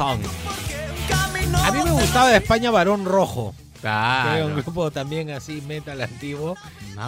A 0.00 1.72
mí 1.72 1.82
me 1.84 1.90
gustaba 1.92 2.28
de 2.30 2.36
España 2.36 2.70
Varón 2.70 3.04
Rojo. 3.04 3.54
Claro. 3.80 4.30
Que 4.30 4.36
era 4.38 4.46
un 4.46 4.54
grupo 4.62 4.90
también 4.90 5.30
así 5.30 5.60
metal 5.66 6.00
antiguo. 6.00 6.56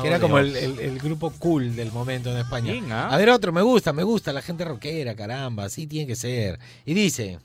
Que 0.02 0.08
era 0.08 0.20
como 0.20 0.38
el, 0.38 0.54
el- 0.56 0.78
el 0.78 0.98
grupo 0.98 1.32
cool 1.38 1.74
del 1.74 1.90
momento 1.92 2.30
en 2.30 2.38
España. 2.38 2.72
Bien. 2.72 2.90
A 2.92 3.16
ver, 3.16 3.30
otro, 3.30 3.52
me 3.52 3.62
gusta, 3.62 3.92
me 3.92 4.02
gusta. 4.04 4.32
La 4.32 4.42
gente 4.42 4.64
rockera, 4.64 5.14
caramba, 5.16 5.64
así 5.64 5.86
tiene 5.86 6.06
que 6.06 6.16
ser. 6.16 6.58
Y 6.86 6.94
dice, 6.94 7.38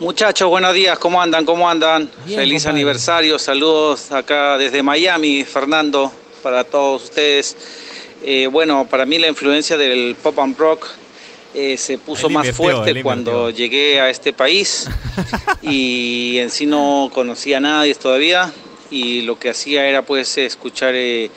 Muchachos, 0.00 0.48
buenos 0.48 0.74
días, 0.74 0.98
¿cómo 0.98 1.22
andan? 1.22 1.44
¿Cómo 1.44 1.70
andan? 1.70 2.10
Bien, 2.26 2.40
Feliz 2.40 2.62
compadre. 2.64 2.80
aniversario, 2.80 3.38
saludos 3.38 4.10
acá 4.10 4.58
desde 4.58 4.82
Miami, 4.82 5.44
Fernando, 5.44 6.12
para 6.42 6.64
todos 6.64 7.04
ustedes. 7.04 7.56
Eh, 8.24 8.48
bueno, 8.50 8.86
para 8.90 9.06
mí 9.06 9.18
la 9.18 9.28
influencia 9.28 9.76
del 9.76 10.16
pop 10.20 10.36
and 10.40 10.58
rock 10.58 10.86
eh, 11.54 11.76
se 11.76 11.98
puso 11.98 12.28
más 12.28 12.50
fuerte 12.50 13.02
cuando 13.02 13.50
llegué 13.50 14.00
a 14.00 14.10
este 14.10 14.32
país 14.32 14.88
y 15.62 16.38
en 16.38 16.50
sí 16.50 16.66
no 16.66 17.10
conocía 17.14 17.58
a 17.58 17.60
nadie 17.60 17.94
todavía 17.94 18.52
y 18.90 19.22
lo 19.22 19.38
que 19.38 19.50
hacía 19.50 19.86
era 19.86 20.02
pues 20.02 20.36
escuchar 20.36 20.94
eh, 20.94 21.30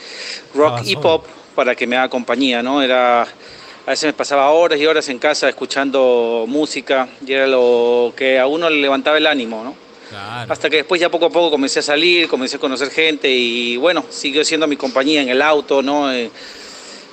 rock 0.55 0.80
Estaba 0.80 0.89
y 0.89 0.95
pop 0.95 1.26
para 1.53 1.76
que 1.76 1.88
me 1.88 1.97
haga 1.97 2.09
compañía, 2.09 2.61
¿no? 2.63 2.82
Era 2.82 3.22
a 3.24 3.91
veces 3.91 4.07
me 4.07 4.13
pasaba 4.13 4.49
horas 4.49 4.80
y 4.80 4.86
horas 4.86 5.07
en 5.09 5.18
casa 5.18 5.47
escuchando 5.47 6.45
música 6.47 7.07
y 7.26 7.34
era 7.34 7.47
lo 7.47 8.13
que 8.15 8.38
a 8.38 8.45
uno 8.45 8.70
le 8.70 8.82
levantaba 8.82 9.18
el 9.18 9.28
ánimo, 9.28 9.63
¿no? 9.63 9.76
Claro. 10.09 10.51
Hasta 10.51 10.70
que 10.70 10.78
después 10.78 10.99
ya 10.99 11.09
poco 11.09 11.28
a 11.28 11.30
poco 11.30 11.51
comencé 11.51 11.80
a 11.80 11.84
salir, 11.84 12.28
comencé 12.28 12.57
a 12.57 12.59
conocer 12.59 12.89
gente 12.89 13.30
y 13.30 13.78
bueno, 13.78 14.05
siguió 14.09 14.43
siendo 14.43 14.68
mi 14.68 14.78
compañía 14.78 15.22
en 15.22 15.30
el 15.30 15.41
auto, 15.41 15.82
¿no? 15.82 16.11
Eh, 16.11 16.30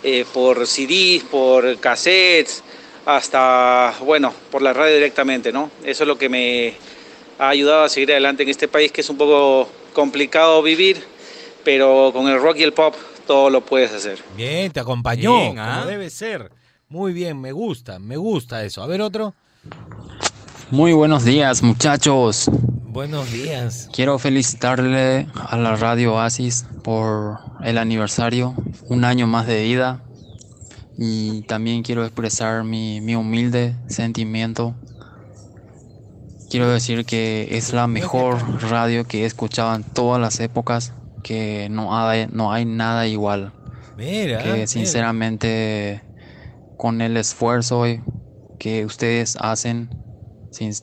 eh, 0.02 0.24
por 0.32 0.66
CDs, 0.66 1.22
por 1.24 1.78
cassettes, 1.78 2.62
hasta, 3.06 3.94
bueno, 4.04 4.32
por 4.50 4.62
la 4.62 4.72
radio 4.72 4.94
directamente, 4.94 5.52
¿no? 5.52 5.70
Eso 5.84 6.04
es 6.04 6.08
lo 6.08 6.16
que 6.18 6.28
me 6.28 6.74
ha 7.38 7.48
ayudado 7.48 7.84
a 7.84 7.88
seguir 7.88 8.12
adelante 8.12 8.42
en 8.42 8.48
este 8.48 8.68
país 8.68 8.92
que 8.92 9.00
es 9.00 9.10
un 9.10 9.16
poco 9.16 9.68
complicado 9.92 10.62
vivir, 10.62 11.04
pero 11.64 12.10
con 12.12 12.28
el 12.28 12.40
rock 12.40 12.58
y 12.58 12.62
el 12.62 12.72
pop 12.72 12.94
todo 13.26 13.50
lo 13.50 13.60
puedes 13.62 13.92
hacer. 13.92 14.18
bien, 14.36 14.70
te 14.70 14.80
acompañó, 14.80 15.38
Bien, 15.38 15.58
¿ah? 15.58 15.76
como 15.76 15.86
debe 15.90 16.10
ser. 16.10 16.50
Muy 16.88 17.12
bien, 17.12 17.40
me 17.40 17.52
gusta, 17.52 17.98
me 17.98 18.16
gusta 18.16 18.62
eso. 18.64 18.82
A 18.82 18.86
ver, 18.86 19.00
otro. 19.00 19.34
Muy 20.70 20.92
buenos 20.92 21.24
días, 21.24 21.62
muchachos. 21.62 22.50
Buenos 22.82 23.32
días. 23.32 23.88
Quiero 23.92 24.18
felicitarle 24.18 25.26
a 25.34 25.56
la 25.56 25.76
Radio 25.76 26.14
Oasis 26.14 26.66
por 26.82 27.38
el 27.64 27.78
aniversario, 27.78 28.54
un 28.88 29.04
año 29.04 29.26
más 29.26 29.46
de 29.46 29.62
vida. 29.62 30.02
Y 30.96 31.42
también 31.42 31.82
quiero 31.82 32.04
expresar 32.04 32.62
mi, 32.64 33.00
mi 33.00 33.14
humilde 33.16 33.74
sentimiento. 33.88 34.74
Quiero 36.50 36.68
decir 36.70 37.04
que 37.04 37.48
es 37.56 37.72
la 37.72 37.86
mejor 37.88 38.38
radio 38.70 39.04
que 39.04 39.22
he 39.22 39.26
escuchado 39.26 39.74
en 39.74 39.82
todas 39.82 40.20
las 40.20 40.38
épocas, 40.38 40.92
que 41.24 41.68
no 41.70 41.96
hay, 41.98 42.28
no 42.30 42.52
hay 42.52 42.64
nada 42.64 43.06
igual. 43.08 43.52
Mira, 43.96 44.42
que 44.42 44.52
mira. 44.52 44.66
sinceramente 44.66 46.02
con 46.76 47.00
el 47.00 47.16
esfuerzo 47.16 47.84
que 48.58 48.84
ustedes 48.84 49.36
hacen 49.40 49.88
sin- 50.50 50.74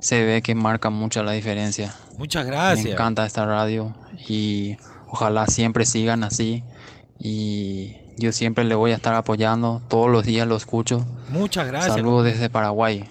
se 0.00 0.24
ve 0.24 0.42
que 0.42 0.54
marca 0.54 0.90
mucho 0.90 1.22
la 1.22 1.32
diferencia. 1.32 1.94
Muchas 2.16 2.44
Me 2.44 2.50
gracias. 2.50 2.86
encanta 2.86 3.24
esta 3.26 3.44
radio 3.46 3.94
y 4.28 4.76
ojalá 5.08 5.46
siempre 5.46 5.84
sigan 5.86 6.24
así 6.24 6.64
y 7.18 7.96
yo 8.18 8.32
siempre 8.32 8.64
le 8.64 8.74
voy 8.74 8.90
a 8.90 8.96
estar 8.96 9.14
apoyando, 9.14 9.80
todos 9.88 10.10
los 10.10 10.24
días 10.24 10.46
lo 10.46 10.56
escucho. 10.56 11.06
Muchas 11.30 11.66
gracias. 11.66 11.94
Saludos 11.94 12.24
desde 12.24 12.50
Paraguay. 12.50 13.08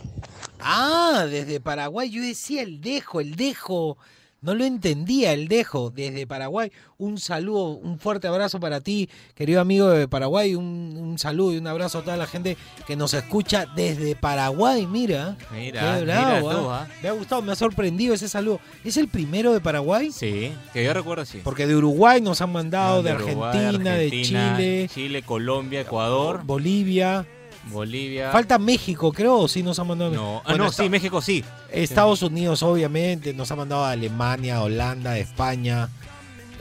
Ah, 0.60 1.26
desde 1.30 1.60
Paraguay. 1.60 2.10
Yo 2.10 2.22
decía 2.22 2.62
el 2.62 2.82
dejo, 2.82 3.22
el 3.22 3.36
dejo. 3.36 3.98
No 4.42 4.54
lo 4.54 4.64
entendía, 4.64 5.34
el 5.34 5.48
dejo. 5.48 5.90
Desde 5.90 6.28
Paraguay. 6.28 6.72
Un 6.98 7.18
saludo, 7.18 7.70
un 7.70 8.00
fuerte 8.00 8.28
abrazo 8.28 8.60
para 8.60 8.82
ti, 8.82 9.10
querido 9.36 9.62
amigo 9.62 9.90
de 9.90 10.08
Paraguay. 10.08 10.56
Un, 10.56 10.98
un 11.00 11.20
saludo 11.20 11.54
y 11.54 11.58
un 11.58 11.68
abrazo 11.68 12.00
a 12.00 12.04
toda 12.04 12.18
la 12.18 12.28
gente 12.28 12.58
que 12.86 12.96
nos 12.96 13.14
escucha 13.14 13.66
desde 13.76 14.16
Paraguay. 14.16 14.86
Mira. 14.86 15.38
Mira, 15.52 15.82
Qué 15.82 16.02
mira 16.02 16.40
bravo, 16.40 16.52
tú, 16.52 16.70
ah. 16.70 16.88
ah. 16.90 16.94
Me 17.02 17.10
ha 17.10 17.12
gustado, 17.14 17.42
me 17.42 17.52
ha 17.52 17.56
sorprendido 17.56 18.14
ese 18.14 18.30
saludo. 18.30 18.60
¿Es 18.84 18.98
el 18.98 19.08
primero 19.08 19.54
de 19.54 19.62
Paraguay? 19.62 20.12
Sí, 20.12 20.52
que 20.74 20.84
yo 20.84 20.94
recuerdo 20.94 21.26
sí. 21.26 21.42
Porque 21.44 21.68
de 21.68 21.76
Uruguay 21.76 22.22
nos 22.22 22.42
han 22.42 22.52
mandado, 22.52 23.04
de, 23.04 23.14
Uruguay, 23.14 23.58
Argentina, 23.58 23.96
de 23.96 24.06
Argentina, 24.06 24.56
Chile, 24.58 24.90
Chile, 24.94 25.22
Colombia, 25.24 25.82
Ecuador, 25.82 26.42
Bolivia. 26.44 27.26
Bolivia. 27.72 28.32
Falta 28.32 28.58
México, 28.58 29.12
creo, 29.12 29.48
sí 29.48 29.64
nos 29.64 29.78
han 29.80 29.88
mandado. 29.88 30.12
No, 30.12 30.38
ah, 30.40 30.50
Bueno, 30.50 30.64
no, 30.66 30.70
está- 30.70 30.84
sí, 30.84 30.90
México 30.90 31.22
sí. 31.22 31.44
Estados 31.72 32.22
Unidos, 32.22 32.64
obviamente, 32.64 33.34
nos 33.34 33.52
ha 33.52 33.56
mandado 33.56 33.84
a 33.86 33.92
Alemania, 33.92 34.62
Holanda, 34.62 35.18
España, 35.18 35.90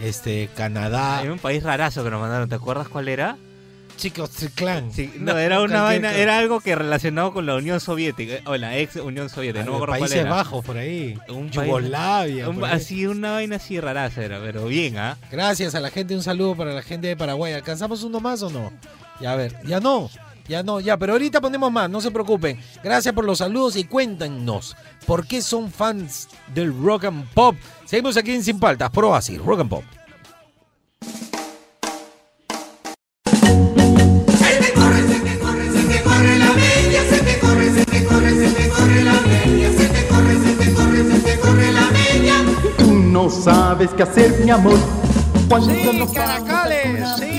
este, 0.02 0.48
Canadá. 0.56 1.18
Hay 1.18 1.28
un 1.28 1.38
país 1.38 1.62
rarazo 1.62 2.04
que 2.04 2.10
nos 2.10 2.20
mandaron, 2.20 2.48
¿te 2.48 2.54
acuerdas 2.54 2.88
cuál 2.88 3.08
era? 3.08 3.36
Chicos, 3.96 4.28
clan. 4.54 4.92
Sí, 4.92 5.10
no, 5.18 5.38
era 5.38 5.62
una 5.62 5.80
vaina, 5.80 6.12
era 6.12 6.36
algo 6.36 6.60
que 6.60 6.74
relacionado 6.74 7.32
con 7.32 7.46
la 7.46 7.54
Unión 7.54 7.80
Soviética, 7.80 8.34
o 8.44 8.54
la 8.58 8.76
ex 8.76 8.96
Unión 8.96 9.30
Soviética, 9.30 9.64
no 9.64 9.78
me 9.78 9.86
cuál 9.86 10.00
Países 10.00 10.18
era. 10.18 10.28
Bajos 10.30 10.62
por 10.62 10.76
ahí. 10.76 11.18
Un 11.30 11.50
Yugoslavia. 11.50 12.46
un- 12.50 12.56
por 12.60 12.68
ahí. 12.68 12.76
así, 12.76 13.06
una 13.06 13.32
vaina 13.32 13.56
así 13.56 13.80
raraza 13.80 14.22
era, 14.22 14.38
pero 14.38 14.66
bien, 14.66 14.98
¿ah? 14.98 15.16
Gracias 15.32 15.74
a 15.74 15.80
la 15.80 15.88
gente, 15.88 16.14
un 16.14 16.22
saludo 16.22 16.54
para 16.54 16.74
la 16.74 16.82
gente 16.82 17.06
de 17.06 17.16
Paraguay. 17.16 17.54
¿Alcanzamos 17.54 18.02
uno 18.02 18.20
más 18.20 18.42
o 18.42 18.50
no? 18.50 18.70
Ya 19.18 19.32
a 19.32 19.36
ver, 19.36 19.56
ya 19.64 19.80
no, 19.80 20.10
ya 20.48 20.62
no, 20.62 20.78
ya, 20.80 20.96
pero 20.96 21.14
ahorita 21.14 21.40
ponemos 21.40 21.72
más, 21.72 21.90
no 21.90 22.00
se 22.00 22.10
preocupen. 22.10 22.60
Gracias 22.82 23.12
por 23.14 23.24
los 23.24 23.38
saludos 23.38 23.76
y 23.76 23.84
cuéntanos 23.84 24.76
por 25.06 25.26
qué 25.26 25.42
son 25.42 25.70
fans 25.70 26.28
del 26.54 26.76
rock 26.82 27.04
and 27.04 27.28
pop. 27.32 27.56
Seguimos 27.84 28.16
aquí 28.16 28.32
en 28.32 28.44
Sin 28.44 28.60
Paltas, 28.60 28.90
pro 28.90 29.14
así, 29.14 29.38
rock 29.38 29.60
and 29.60 29.70
pop. 29.70 29.84
Tú 42.78 42.92
no 42.92 43.30
sabes 43.30 43.90
qué 43.96 44.02
hacer, 44.04 44.44
mi 44.44 44.50
amor. 44.50 44.78
Cuando 45.48 45.70
sí, 45.70 45.98
no 45.98 46.12
caracales, 46.12 47.08
sí 47.18 47.35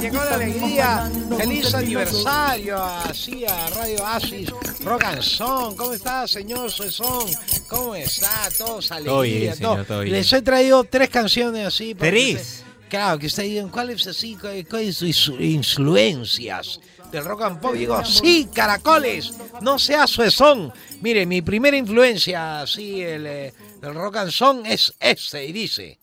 llegó 0.00 0.16
la 0.24 0.34
alegría. 0.34 1.10
Feliz 1.36 1.74
aniversario 1.74 2.82
así 2.82 3.44
a 3.46 3.68
Radio 3.70 4.06
Asis, 4.06 4.50
Rock 4.84 5.04
and 5.04 5.22
Song. 5.22 5.76
¿Cómo 5.76 5.92
está, 5.92 6.26
señor 6.26 6.70
Suezón? 6.70 7.26
¿Cómo 7.68 7.94
está? 7.94 8.48
Todos 8.56 8.90
alegría. 8.90 9.12
Todo 9.12 9.22
bien, 9.22 9.54
señor, 9.56 9.84
todo 9.86 10.00
bien. 10.00 10.14
Les 10.16 10.32
he 10.32 10.42
traído 10.42 10.84
tres 10.84 11.08
canciones 11.10 11.66
así. 11.66 11.94
¿Tres? 11.94 12.64
claro, 12.88 13.18
que 13.20 13.26
ustedes 13.26 13.50
digan, 13.50 13.68
¿cuál 13.68 13.90
es 13.90 14.04
así? 14.06 14.36
¿Cuál- 14.40 14.66
¿Cuáles 14.68 14.96
son 14.96 15.12
sus 15.12 15.40
influencias? 15.40 16.80
Del 17.12 17.24
rock 17.24 17.42
and 17.42 17.60
pop, 17.60 17.72
digo, 17.74 18.04
sí, 18.04 18.48
caracoles, 18.54 19.32
no 19.62 19.78
sea 19.80 20.06
suezón. 20.06 20.72
Mire, 21.00 21.26
mi 21.26 21.42
primera 21.42 21.76
influencia, 21.76 22.62
así, 22.62 23.00
el, 23.02 23.26
eh, 23.26 23.54
del 23.80 23.94
rock 23.94 24.16
and 24.16 24.30
song 24.30 24.62
es 24.64 24.92
este, 25.00 25.44
y 25.44 25.52
dice. 25.52 25.98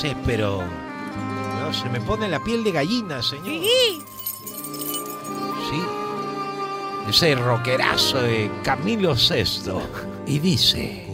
Sí, 0.00 0.12
pero. 1.72 1.82
Se 1.82 1.88
me 1.88 2.00
pone 2.00 2.28
la 2.28 2.42
piel 2.42 2.62
de 2.64 2.72
gallina, 2.72 3.22
señor. 3.22 3.46
Sí. 5.70 5.82
Ese 7.08 7.34
rockerazo 7.34 8.22
de 8.22 8.50
Camilo 8.62 9.14
VI. 9.14 9.44
Y 10.26 10.38
dice. 10.38 11.08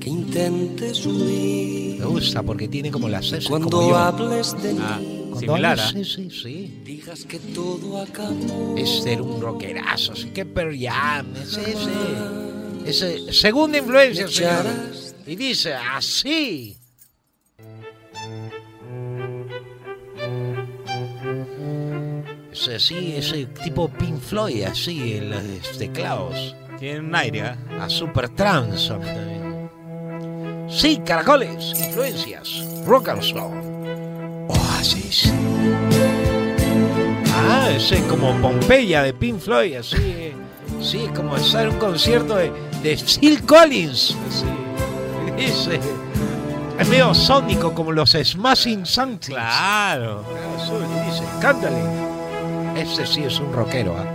que 0.00 0.08
intentes 0.08 1.04
huir. 1.04 1.98
Me 1.98 2.06
gusta 2.06 2.42
porque 2.42 2.68
tiene 2.68 2.90
como 2.90 3.08
la 3.08 3.20
sexta 3.20 3.50
Cuando 3.50 3.68
como 3.68 3.90
yo. 3.90 3.96
hables 3.96 4.62
de 4.62 4.72
mí, 4.74 4.80
Ah, 4.82 4.98
cuando 5.00 5.40
similar, 5.40 5.78
hables- 5.80 5.86
¿ah? 5.88 5.92
Sí, 5.92 6.30
sí, 6.30 6.40
sí. 6.42 6.80
digas 6.84 7.24
que 7.24 7.38
todo 7.40 8.00
acabó. 8.00 8.74
Es 8.78 9.02
ser 9.02 9.20
un 9.20 9.40
rockerazo, 9.40 10.12
así 10.12 10.30
que 10.30 10.46
Pearl 10.46 10.78
Jam, 10.78 11.26
ese, 11.36 11.72
ese, 11.72 13.18
ese- 13.18 13.32
segunda 13.32 13.78
influencia, 13.78 14.28
señor. 14.28 14.64
Y 15.26 15.34
dice 15.36 15.74
así. 15.74 16.77
Ese 22.60 22.80
sí, 22.80 23.14
ese 23.16 23.46
tipo 23.46 23.88
Pink 23.88 24.18
Floyd, 24.20 24.64
así, 24.64 25.14
en 25.16 25.30
los 25.30 25.78
teclados. 25.78 26.56
Tiene 26.78 27.00
un 27.00 27.14
aire, 27.14 27.42
¿ah? 27.42 27.56
A 27.82 27.88
Super 27.88 28.28
Trans 28.30 28.88
también. 28.88 29.70
Sí, 30.68 31.00
caracoles, 31.04 31.72
influencias, 31.78 32.64
rock 32.84 33.08
and 33.10 33.22
roll. 33.32 34.46
Oasis. 34.48 35.32
Ah, 37.34 37.70
ese 37.74 37.96
es 37.96 38.02
como 38.02 38.32
Pompeya 38.42 39.02
de 39.02 39.14
Pink 39.14 39.38
Floyd, 39.40 39.76
así. 39.76 39.96
eh. 39.98 40.34
Sí, 40.80 41.04
es 41.04 41.12
como 41.12 41.36
estar 41.36 41.64
en 41.66 41.70
un 41.74 41.78
concierto 41.78 42.36
de, 42.36 42.52
de 42.82 42.96
Phil 42.96 43.42
Collins. 43.44 44.16
Sí. 44.30 44.44
Dice. 45.36 45.80
Es 46.78 46.86
medio 46.88 47.12
sónico 47.12 47.74
como 47.74 47.90
los 47.90 48.10
Smashing 48.12 48.84
Pumpkins. 48.84 49.26
Claro. 49.26 50.22
Dice, 51.06 51.24
cántale. 51.40 52.07
Ese 52.78 53.04
sí 53.06 53.24
es 53.24 53.40
un 53.40 53.52
rockero, 53.52 53.96
¿ah? 53.98 54.06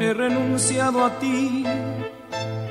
He 0.00 0.14
renunciado 0.14 1.04
a 1.04 1.18
ti, 1.18 1.64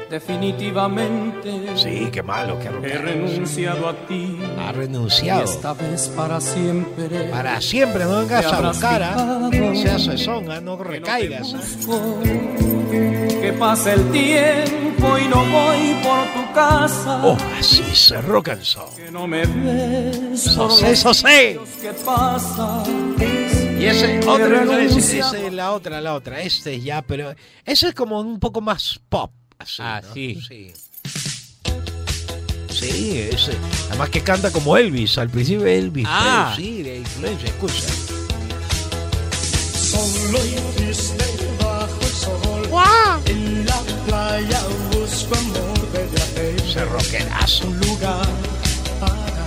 definitivamente. 0.09 1.75
Sí, 1.77 2.09
qué 2.11 2.23
malo, 2.23 2.57
qué 2.59 2.67
He 2.67 2.71
rockero. 2.71 3.01
renunciado 3.03 3.87
a 3.89 3.93
ti. 4.07 4.37
Ha 4.59 4.71
renunciado. 4.71 5.43
esta 5.43 5.73
vez 5.73 6.07
para 6.15 6.39
siempre. 6.41 7.07
Para 7.29 7.59
siempre, 7.61 8.05
no 8.05 8.19
vengas 8.19 8.45
a 8.45 8.61
buscar, 8.61 9.03
¿ah? 9.03 9.49
fijado 9.51 9.75
Seas 9.75 10.03
sesón, 10.03 10.51
¿ah? 10.51 10.61
No 10.61 10.77
recaigas. 10.77 11.55
Que 13.41 13.53
pasa 13.59 13.93
el 13.93 14.11
tiempo 14.11 15.17
y 15.17 15.27
no 15.27 15.45
voy 15.45 15.95
por 16.03 16.25
tu 16.33 16.53
casa. 16.53 17.25
Oasis, 17.25 18.13
rock 18.25 18.49
and 18.49 18.63
soul. 18.63 18.89
Que 18.95 19.11
no 19.11 19.27
me 19.27 19.45
ves. 19.45 20.41
Sosé, 20.41 20.95
sosé. 20.95 21.59
que 21.81 21.91
pasan. 22.05 23.15
Y 23.79 23.85
ese, 23.85 24.15
He 24.15 24.19
otra 24.19 24.47
influencia, 24.47 24.75
renunciado. 24.77 25.35
ese, 25.35 25.51
la 25.51 25.71
otra, 25.73 26.01
la 26.01 26.13
otra. 26.15 26.41
Este 26.41 26.79
ya, 26.81 27.01
pero 27.03 27.35
ese 27.63 27.89
es 27.89 27.93
como 27.93 28.19
un 28.19 28.39
poco 28.39 28.59
más 28.61 28.99
pop. 29.09 29.31
Así, 29.59 29.81
Ah, 29.81 30.01
¿no? 30.05 30.13
sí. 30.13 30.39
Sí. 30.47 30.73
Sí, 32.69 33.19
ese. 33.31 33.53
Además 33.89 34.09
que 34.09 34.21
canta 34.21 34.51
como 34.51 34.77
Elvis. 34.77 35.17
Al 35.17 35.29
principio 35.29 35.65
Elvis. 35.65 36.05
Ah. 36.07 36.53
Presley, 36.55 36.75
sí, 36.77 36.83
de 36.83 36.97
influencia, 36.97 37.49
escucha. 37.49 37.83
Solo 39.73 40.39
y 40.45 40.55
triste 40.75 41.25
bajo 41.63 41.99
el 42.01 42.07
sol. 42.13 42.67
¡Guau! 42.69 43.21
En 43.25 43.65
la 43.65 43.79
playa 44.05 44.61
busco 44.91 45.35
amor 45.35 45.91
desde 45.91 46.23
aquel 46.23 46.69
Ese 46.69 46.85
rockerazo. 46.85 47.65
lugar 47.65 48.27
para 48.99 49.45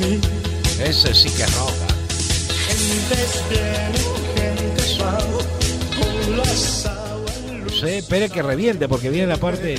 mí. 0.00 0.20
Ese 0.80 1.14
sí 1.14 1.30
que 1.30 1.46
roca. 1.46 1.94
Gentes 2.66 3.42
vienen, 3.48 4.16
gentes 4.36 4.98
van. 4.98 5.28
Con 5.98 6.36
las 6.36 6.86
aguas 7.78 7.90
Sí, 7.90 7.98
espere 7.98 8.30
que 8.30 8.42
reviente 8.42 8.88
porque 8.88 9.10
viene 9.10 9.26
la 9.26 9.36
parte. 9.36 9.74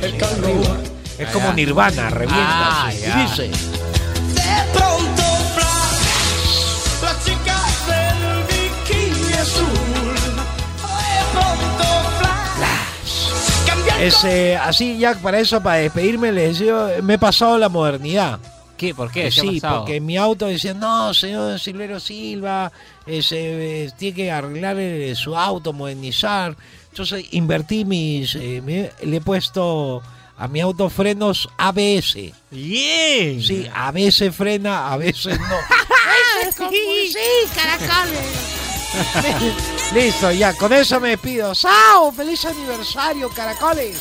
El 0.00 0.14
arriba. 0.14 0.76
Es 1.18 1.28
como. 1.28 1.52
Nirvana, 1.52 2.10
revienta. 2.10 2.86
Ah. 2.86 2.92
Y 2.92 3.22
dice. 3.22 3.42
De 3.42 4.72
pronto 4.72 5.22
flash, 5.54 7.02
la 7.02 7.18
chica 7.24 7.58
del 7.88 8.44
bikini 8.48 9.32
azul. 9.34 10.14
De 10.74 11.22
pronto 11.32 11.84
flash, 12.18 13.66
cambiando 13.66 14.02
Ese, 14.02 14.56
así 14.56 14.98
ya 14.98 15.14
para 15.14 15.38
eso, 15.38 15.62
para 15.62 15.76
despedirme, 15.76 16.32
les 16.32 16.58
digo, 16.58 16.88
me 17.02 17.14
he 17.14 17.18
pasado 17.18 17.58
la 17.58 17.68
modernidad. 17.68 18.40
¿Qué? 18.76 18.94
¿Por 18.94 19.12
qué? 19.12 19.24
¿Qué 19.24 19.30
sí, 19.30 19.40
ha 19.40 19.52
pasado? 19.52 19.78
porque 19.80 19.96
en 19.96 20.06
mi 20.06 20.16
auto 20.16 20.46
decía, 20.46 20.74
no, 20.74 21.14
señor 21.14 21.60
Silvero 21.60 22.00
Silva, 22.00 22.72
ese, 23.06 23.84
eh, 23.84 23.90
tiene 23.96 24.16
que 24.16 24.30
arreglar 24.32 24.76
eh, 24.78 25.14
su 25.14 25.36
auto, 25.36 25.72
modernizar. 25.72 26.56
Entonces 26.92 27.24
invertí 27.30 27.86
mis, 27.86 28.34
eh, 28.34 28.60
me- 28.62 28.90
le 29.02 29.16
he 29.16 29.20
puesto 29.22 30.02
a 30.36 30.46
mi 30.46 30.60
auto 30.60 30.90
frenos 30.90 31.48
ABS. 31.56 32.34
Bien. 32.50 33.42
Sí, 33.42 33.66
a 33.74 33.90
veces 33.92 34.36
frena, 34.36 34.92
a 34.92 34.98
veces 34.98 35.40
no. 35.40 35.56
sí, 36.70 37.16
caracoles. 37.54 38.20
Listo, 39.94 40.32
ya, 40.32 40.52
con 40.52 40.70
eso 40.74 41.00
me 41.00 41.08
despido. 41.10 41.54
¡Sao! 41.54 42.12
¡Feliz 42.12 42.44
aniversario, 42.44 43.30
caracoles! 43.30 43.96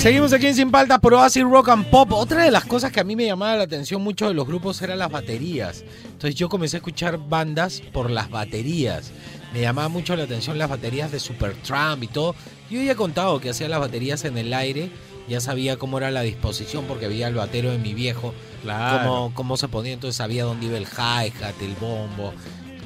Seguimos 0.00 0.32
aquí 0.32 0.46
en 0.46 0.54
Sin 0.54 0.70
Paltas 0.70 0.98
por 0.98 1.12
Oasis 1.12 1.42
Rock 1.42 1.68
and 1.68 1.84
Pop. 1.90 2.10
Otra 2.12 2.44
de 2.44 2.50
las 2.50 2.64
cosas 2.64 2.90
que 2.90 3.00
a 3.00 3.04
mí 3.04 3.16
me 3.16 3.26
llamaba 3.26 3.56
la 3.56 3.64
atención 3.64 4.00
mucho 4.00 4.28
de 4.28 4.32
los 4.32 4.46
grupos 4.46 4.80
eran 4.80 4.98
las 4.98 5.10
baterías. 5.10 5.84
Entonces 6.06 6.36
yo 6.36 6.48
comencé 6.48 6.78
a 6.78 6.78
escuchar 6.78 7.18
bandas 7.18 7.82
por 7.92 8.10
las 8.10 8.30
baterías. 8.30 9.12
Me 9.52 9.60
llamaba 9.60 9.88
mucho 9.88 10.16
la 10.16 10.22
atención 10.22 10.56
las 10.56 10.70
baterías 10.70 11.12
de 11.12 11.20
Supertramp 11.20 12.02
y 12.02 12.06
todo. 12.06 12.34
Yo 12.70 12.80
ya 12.80 12.92
he 12.92 12.96
contado 12.96 13.40
que 13.40 13.50
hacía 13.50 13.68
las 13.68 13.78
baterías 13.78 14.24
en 14.24 14.38
el 14.38 14.54
aire. 14.54 14.90
Ya 15.28 15.38
sabía 15.42 15.76
cómo 15.76 15.98
era 15.98 16.10
la 16.10 16.22
disposición 16.22 16.86
porque 16.86 17.06
veía 17.06 17.28
el 17.28 17.34
batero 17.34 17.70
de 17.70 17.76
mi 17.76 17.92
viejo. 17.92 18.32
Claro. 18.62 19.06
Cómo, 19.06 19.34
cómo 19.34 19.56
se 19.58 19.68
ponía. 19.68 19.92
Entonces 19.92 20.16
sabía 20.16 20.44
dónde 20.44 20.64
iba 20.64 20.78
el 20.78 20.86
hi-hat, 20.86 21.60
el 21.60 21.74
bombo. 21.74 22.32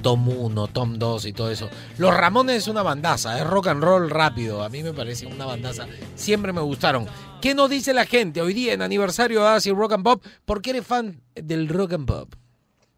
Tom 0.04 0.28
1, 0.28 0.66
Tom 0.68 0.98
2 0.98 1.24
y 1.24 1.32
todo 1.32 1.50
eso. 1.50 1.70
Los 1.96 2.14
Ramones 2.14 2.58
es 2.58 2.68
una 2.68 2.82
bandaza, 2.82 3.38
es 3.38 3.46
rock 3.46 3.68
and 3.68 3.82
roll 3.82 4.10
rápido. 4.10 4.62
A 4.62 4.68
mí 4.68 4.82
me 4.82 4.92
parece 4.92 5.26
una 5.26 5.46
bandaza. 5.46 5.86
Siempre 6.14 6.52
me 6.52 6.60
gustaron. 6.60 7.06
¿Qué 7.40 7.54
nos 7.54 7.70
dice 7.70 7.94
la 7.94 8.04
gente 8.04 8.42
hoy 8.42 8.52
día 8.52 8.74
en 8.74 8.82
aniversario 8.82 9.40
de 9.40 9.46
Oasis 9.46 9.72
Rock 9.72 9.94
and 9.94 10.04
Pop? 10.04 10.22
¿Por 10.44 10.60
qué 10.60 10.70
eres 10.70 10.86
fan 10.86 11.22
del 11.34 11.68
rock 11.68 11.94
and 11.94 12.06
pop? 12.06 12.34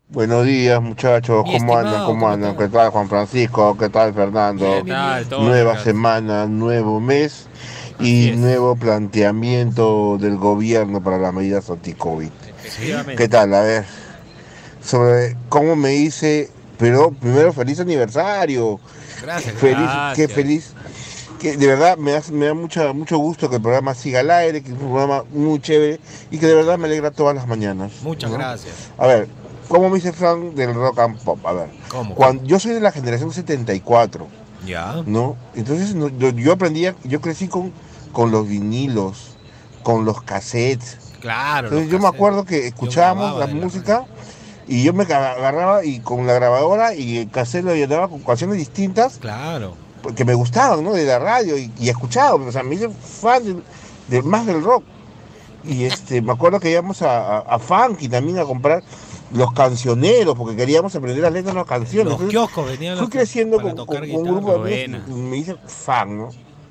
Buenos 0.09 0.45
días 0.47 0.83
muchachos, 0.83 1.45
Mi 1.45 1.59
¿cómo 1.61 1.77
andan? 1.77 1.87
estimado, 1.87 2.07
¿Cómo 2.07 2.21
¿cómo 2.21 2.33
andan? 2.33 2.57
¿Qué 2.57 2.69
tal 2.69 2.91
Juan 2.91 3.09
Francisco? 3.09 3.77
¿Qué 3.79 3.89
tal 3.89 4.13
Fernando? 4.13 4.65
Bien, 4.67 4.85
bien, 4.85 4.97
Tal, 4.97 5.29
Nueva 5.45 5.79
semana, 5.79 6.47
nuevo 6.47 7.01
mes 7.01 7.47
y 8.01 8.33
nuevo 8.33 8.75
planteamiento 8.77 10.19
del 10.19 10.37
gobierno 10.37 11.01
para 11.03 11.19
las 11.19 11.33
medidas 11.33 11.71
anti-COVID. 11.71 12.31
¿Qué 13.17 13.29
tal? 13.29 13.55
A 13.55 13.63
ver, 13.63 13.85
sobre 14.81 15.37
cómo 15.49 15.77
me 15.77 15.95
hice, 15.95 16.51
pero 16.79 17.11
primero 17.13 17.53
feliz 17.53 17.81
aniversario. 17.81 18.81
Gracias. 19.23 19.55
Feliz, 19.57 19.77
qué 19.79 19.83
Gracias. 20.27 20.33
feliz. 20.33 20.73
Que 21.39 21.57
de 21.57 21.67
verdad 21.67 21.99
me, 21.99 22.15
hace- 22.15 22.33
me 22.33 22.47
da 22.47 22.55
mucha, 22.55 22.93
mucho 22.95 23.19
gusto 23.19 23.51
que 23.51 23.57
el 23.57 23.63
programa 23.63 23.95
siga 23.95 24.21
al 24.21 24.31
aire, 24.31 24.63
que 24.63 24.69
es 24.69 24.73
un 24.75 24.79
programa 24.91 25.23
muy 25.33 25.61
chévere 25.61 26.01
y 26.31 26.39
que 26.39 26.47
de 26.47 26.55
verdad 26.55 26.79
me 26.79 26.87
alegra 26.87 27.11
todas 27.11 27.35
las 27.37 27.47
mañanas. 27.47 27.93
Muchas 28.03 28.31
¿no? 28.31 28.39
gracias. 28.39 28.75
A 28.97 29.07
ver, 29.07 29.29
¿cómo 29.69 29.91
me 29.91 29.99
hice 29.99 30.13
fan 30.15 30.55
del 30.55 30.73
rock 30.75 30.99
and 31.01 31.19
pop? 31.23 31.45
A 31.47 31.53
ver, 31.53 31.69
¿Cómo? 31.91 32.15
cuando, 32.15 32.43
yo 32.45 32.59
soy 32.59 32.73
de 32.73 32.81
la 32.81 32.91
generación 32.91 33.33
74, 33.33 34.27
Ya. 34.65 35.03
¿no? 35.05 35.37
Entonces 35.55 35.95
no- 35.95 36.09
yo, 36.09 36.31
yo 36.31 36.53
aprendía, 36.53 36.95
yo 37.05 37.21
crecí 37.21 37.49
con 37.49 37.73
con 38.13 38.31
los 38.31 38.49
vinilos, 38.49 39.37
con 39.83 40.07
los 40.07 40.23
cassettes. 40.23 40.97
Claro. 41.21 41.69
Entonces 41.69 41.91
yo 41.91 41.99
me 41.99 42.05
cassettes. 42.05 42.17
acuerdo 42.17 42.45
que 42.47 42.67
escuchábamos 42.67 43.39
la 43.39 43.47
música 43.49 44.07
y 44.69 44.83
yo 44.85 44.93
me 44.93 45.05
agarraba 45.05 45.85
y 45.85 46.01
con 46.01 46.27
la 46.27 46.33
grabadora 46.35 46.95
y 46.95 47.19
el 47.19 47.31
cassette 47.31 47.65
lo 47.65 47.75
llenaba 47.75 48.09
con 48.09 48.21
canciones 48.21 48.57
distintas. 48.59 49.19
Claro. 49.19 49.75
Que 50.15 50.25
me 50.25 50.35
gustaban, 50.35 50.85
¿no? 50.85 50.93
De 50.93 51.05
la 51.05 51.19
radio 51.19 51.57
y, 51.59 51.73
y 51.79 51.89
escuchaba. 51.89 52.35
O 52.35 52.53
sea, 52.53 52.63
me 52.63 52.75
hice 52.77 52.89
fan 52.91 53.63
de, 54.09 54.23
más 54.23 54.47
del 54.47 54.63
rock. 54.63 54.85
Y 55.65 55.85
este, 55.85 56.23
me 56.23 56.33
acuerdo 56.33 56.61
que 56.61 56.71
íbamos 56.71 57.03
a, 57.03 57.39
a, 57.39 57.39
a 57.41 57.59
Funky 57.59 58.09
también 58.09 58.39
a 58.39 58.45
comprar 58.45 58.83
los 59.33 59.53
cancioneros 59.53 60.37
porque 60.37 60.55
queríamos 60.55 60.95
aprender 60.95 61.23
las 61.23 61.33
letras 61.33 61.55
de 61.55 61.61
las 61.61 61.69
canciones. 61.69 62.05
Los 62.07 62.13
Entonces, 62.21 62.31
kioscos 62.31 62.67
venían 62.71 62.99
Fui 62.99 63.09
creciendo 63.09 63.61
con, 63.61 63.75
con- 63.75 63.87
con 63.87 64.11
un 64.11 64.25
grupo 64.25 64.63
de 64.63 64.85
amigos 64.85 65.09
me 65.09 65.37
hice 65.39 65.57
fan, 65.67 66.17
¿no? 66.19 66.29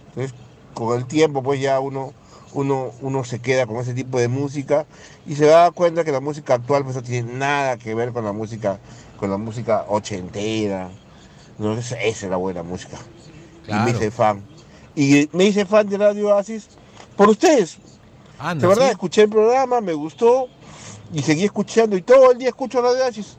Entonces, 0.09 0.33
con 0.73 0.97
el 0.97 1.05
tiempo, 1.05 1.43
pues 1.43 1.59
ya 1.59 1.81
uno, 1.81 2.13
uno, 2.55 2.91
uno 3.01 3.23
se 3.23 3.39
queda 3.39 3.67
con 3.67 3.77
ese 3.77 3.93
tipo 3.93 4.17
de 4.17 4.27
música 4.27 4.85
y 5.27 5.35
se 5.35 5.45
da 5.45 5.69
cuenta 5.71 6.03
que 6.03 6.11
la 6.11 6.21
música 6.21 6.55
actual 6.55 6.83
pues 6.83 6.95
no 6.95 7.03
tiene 7.03 7.33
nada 7.33 7.77
que 7.77 7.93
ver 7.93 8.11
con 8.13 8.25
la 8.25 8.31
música, 8.31 8.79
con 9.17 9.29
la 9.29 9.37
música 9.37 9.85
ochentera. 9.89 10.89
¿no? 11.59 11.73
Esa, 11.73 12.01
esa 12.01 12.25
es 12.25 12.31
la 12.31 12.37
buena 12.37 12.63
música. 12.63 12.97
Y 13.67 13.73
me 13.73 13.91
hice 13.91 14.09
fan. 14.09 14.41
Y 14.95 15.29
me 15.33 15.45
hice 15.45 15.65
fan 15.65 15.87
de 15.89 15.97
Radio 15.97 16.29
Oasis 16.29 16.69
por 17.15 17.29
ustedes. 17.29 17.77
Anda, 18.39 18.61
de 18.61 18.67
verdad, 18.67 18.85
¿sí? 18.85 18.91
escuché 18.91 19.23
el 19.23 19.29
programa, 19.29 19.81
me 19.81 19.93
gustó 19.93 20.47
y 21.13 21.21
seguí 21.21 21.43
escuchando 21.43 21.95
y 21.97 22.01
todo 22.01 22.31
el 22.31 22.37
día 22.37 22.49
escucho 22.49 22.81
Radio 22.81 23.03
Oasis. 23.03 23.37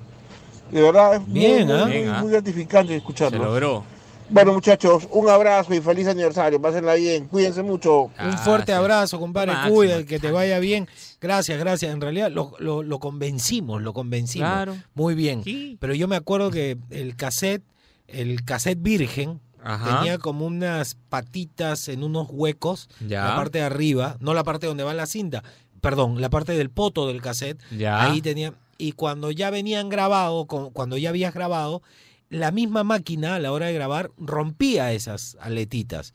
De 0.71 0.83
verdad, 0.83 1.15
es 1.15 1.33
Bien, 1.33 1.67
muy, 1.67 1.77
¿ah? 1.77 2.17
¿ah? 2.17 2.23
muy 2.23 2.33
gratificante 2.33 2.95
escucharlo. 2.95 3.39
Se 3.39 3.45
logró. 3.45 3.96
Bueno, 4.29 4.53
muchachos, 4.53 5.07
un 5.13 5.29
abrazo 5.29 5.73
y 5.73 5.81
feliz 5.81 6.09
aniversario. 6.09 6.61
Pásenla 6.61 6.95
bien, 6.95 7.27
cuídense 7.29 7.63
mucho. 7.63 8.11
Un 8.21 8.39
fuerte 8.39 8.73
abrazo, 8.73 9.21
compadre. 9.21 9.53
Cuida, 9.69 10.03
que 10.05 10.19
te 10.19 10.33
vaya 10.33 10.59
bien. 10.59 10.89
Gracias, 11.21 11.59
gracias. 11.61 11.93
En 11.95 12.01
realidad 12.01 12.31
lo, 12.33 12.53
lo- 12.59 12.83
lo 12.83 12.99
convencimos, 12.99 13.83
lo 13.83 13.93
convencimos. 13.93 14.49
Claro. 14.49 14.77
Muy 14.95 15.15
bien. 15.15 15.43
Pero 15.79 15.95
yo 15.95 16.09
me 16.09 16.17
acuerdo 16.17 16.51
que 16.51 16.77
el 16.91 17.15
cassette, 17.15 17.63
el 18.09 18.45
cassette 18.45 18.83
virgen, 18.83 19.41
Ajá. 19.63 19.99
tenía 20.01 20.19
como 20.19 20.45
unas 20.47 20.97
patitas 21.09 21.89
en 21.89 22.03
unos 22.03 22.27
huecos, 22.31 22.89
Ya. 23.07 23.25
la 23.29 23.37
parte 23.37 23.59
de 23.59 23.65
arriba, 23.65 24.17
no 24.21 24.35
la 24.35 24.43
parte 24.45 24.67
donde 24.67 24.83
va 24.85 24.93
la 24.93 25.07
cinta, 25.07 25.45
perdón, 25.81 26.21
la 26.21 26.31
parte 26.31 26.53
del 26.53 26.71
poto 26.71 27.07
del 27.07 27.23
cassette. 27.23 27.61
Ya. 27.77 28.03
Ahí 28.03 28.21
tenía. 28.23 28.55
Y 28.79 28.93
cuando 28.93 29.31
ya 29.31 29.51
venían 29.51 29.89
grabado, 29.89 30.47
con- 30.47 30.71
cuando 30.71 30.97
ya 30.97 31.09
habías 31.11 31.33
grabado, 31.33 31.81
la 32.29 32.51
misma 32.51 32.85
máquina 32.85 33.35
a 33.37 33.39
la 33.39 33.53
hora 33.53 33.67
de 33.67 33.73
grabar 33.75 34.11
rompía 34.17 34.93
esas 34.93 35.37
aletitas. 35.41 36.13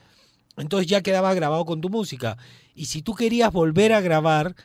Entonces 0.58 0.88
ya 0.88 1.02
quedaba 1.02 1.34
grabado 1.34 1.66
con 1.66 1.82
tu 1.82 1.90
música. 1.90 2.38
Y 2.76 2.86
si 2.86 3.02
tú 3.02 3.16
querías 3.16 3.52
volver 3.52 3.94
a 3.94 4.02
grabar, 4.02 4.56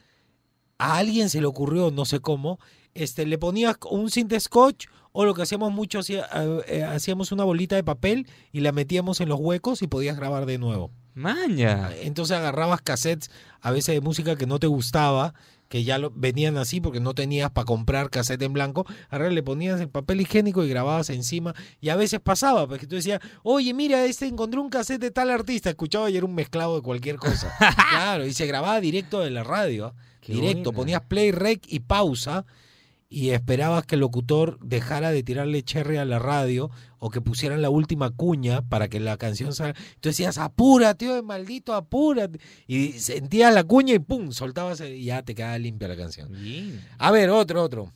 a 0.78 0.98
alguien 0.98 1.30
se 1.30 1.40
le 1.40 1.46
ocurrió, 1.46 1.90
no 1.90 2.04
sé 2.04 2.20
cómo, 2.20 2.58
este, 2.94 3.26
le 3.26 3.38
ponías 3.38 3.76
un 3.90 4.10
cinta 4.10 4.38
scotch 4.38 4.86
o 5.12 5.24
lo 5.24 5.34
que 5.34 5.42
hacíamos 5.42 5.72
mucho, 5.72 6.00
hacía- 6.00 6.28
eh, 6.34 6.60
eh, 6.68 6.82
hacíamos 6.84 7.32
una 7.32 7.44
bolita 7.44 7.76
de 7.76 7.84
papel 7.84 8.26
y 8.52 8.60
la 8.60 8.72
metíamos 8.72 9.20
en 9.20 9.28
los 9.28 9.40
huecos 9.40 9.80
y 9.82 9.86
podías 9.86 10.16
grabar 10.16 10.44
de 10.44 10.58
nuevo. 10.58 10.90
Maña. 11.14 11.90
Entonces 12.02 12.36
agarrabas 12.36 12.82
cassettes 12.82 13.30
a 13.62 13.70
veces 13.70 13.94
de 13.94 14.02
música 14.02 14.36
que 14.36 14.46
no 14.46 14.58
te 14.58 14.66
gustaba, 14.66 15.32
que 15.68 15.84
ya 15.84 15.98
lo, 15.98 16.10
venían 16.14 16.56
así 16.56 16.80
porque 16.80 17.00
no 17.00 17.14
tenías 17.14 17.50
para 17.50 17.64
comprar 17.64 18.10
cassette 18.10 18.42
en 18.42 18.52
blanco, 18.52 18.86
ahora 19.10 19.30
le 19.30 19.42
ponías 19.42 19.80
el 19.80 19.88
papel 19.88 20.20
higiénico 20.20 20.64
y 20.64 20.68
grababas 20.68 21.10
encima 21.10 21.54
y 21.80 21.88
a 21.88 21.96
veces 21.96 22.20
pasaba, 22.20 22.66
porque 22.68 22.86
tú 22.86 22.96
decías, 22.96 23.20
oye, 23.42 23.74
mira, 23.74 24.04
este 24.04 24.26
encontré 24.26 24.60
un 24.60 24.70
cassette 24.70 25.00
de 25.00 25.10
tal 25.10 25.30
artista, 25.30 25.70
escuchaba 25.70 26.10
y 26.10 26.16
era 26.16 26.26
un 26.26 26.34
mezclado 26.34 26.76
de 26.76 26.82
cualquier 26.82 27.16
cosa. 27.16 27.54
claro, 27.90 28.26
y 28.26 28.32
se 28.32 28.46
grababa 28.46 28.80
directo 28.80 29.20
de 29.20 29.30
la 29.30 29.44
radio, 29.44 29.94
Qué 30.20 30.32
directo, 30.32 30.72
buena. 30.72 30.76
ponías 30.76 31.02
play, 31.02 31.32
rec 31.32 31.62
y 31.68 31.80
pausa 31.80 32.46
y 33.08 33.30
esperabas 33.30 33.86
que 33.86 33.94
el 33.94 34.00
locutor 34.00 34.58
dejara 34.60 35.10
de 35.10 35.22
tirarle 35.22 35.62
cherry 35.62 35.96
a 35.96 36.04
la 36.04 36.18
radio 36.18 36.70
o 36.98 37.10
que 37.10 37.20
pusieran 37.20 37.62
la 37.62 37.70
última 37.70 38.10
cuña 38.10 38.62
para 38.62 38.88
que 38.88 38.98
la 39.00 39.16
canción 39.16 39.52
salga. 39.52 39.78
Tú 40.00 40.08
decías, 40.08 40.38
apúrate, 40.38 41.06
tío, 41.06 41.22
maldito, 41.22 41.74
apúrate. 41.74 42.40
Y 42.66 42.92
sentías 42.92 43.54
la 43.54 43.64
cuña 43.64 43.94
y 43.94 43.98
pum, 44.00 44.32
soltabas 44.32 44.80
y 44.80 45.04
ya 45.04 45.22
te 45.22 45.34
quedaba 45.34 45.58
limpia 45.58 45.88
la 45.88 45.96
canción. 45.96 46.30
A 46.98 47.10
ver, 47.10 47.30
otro, 47.30 47.62
otro. 47.62 47.92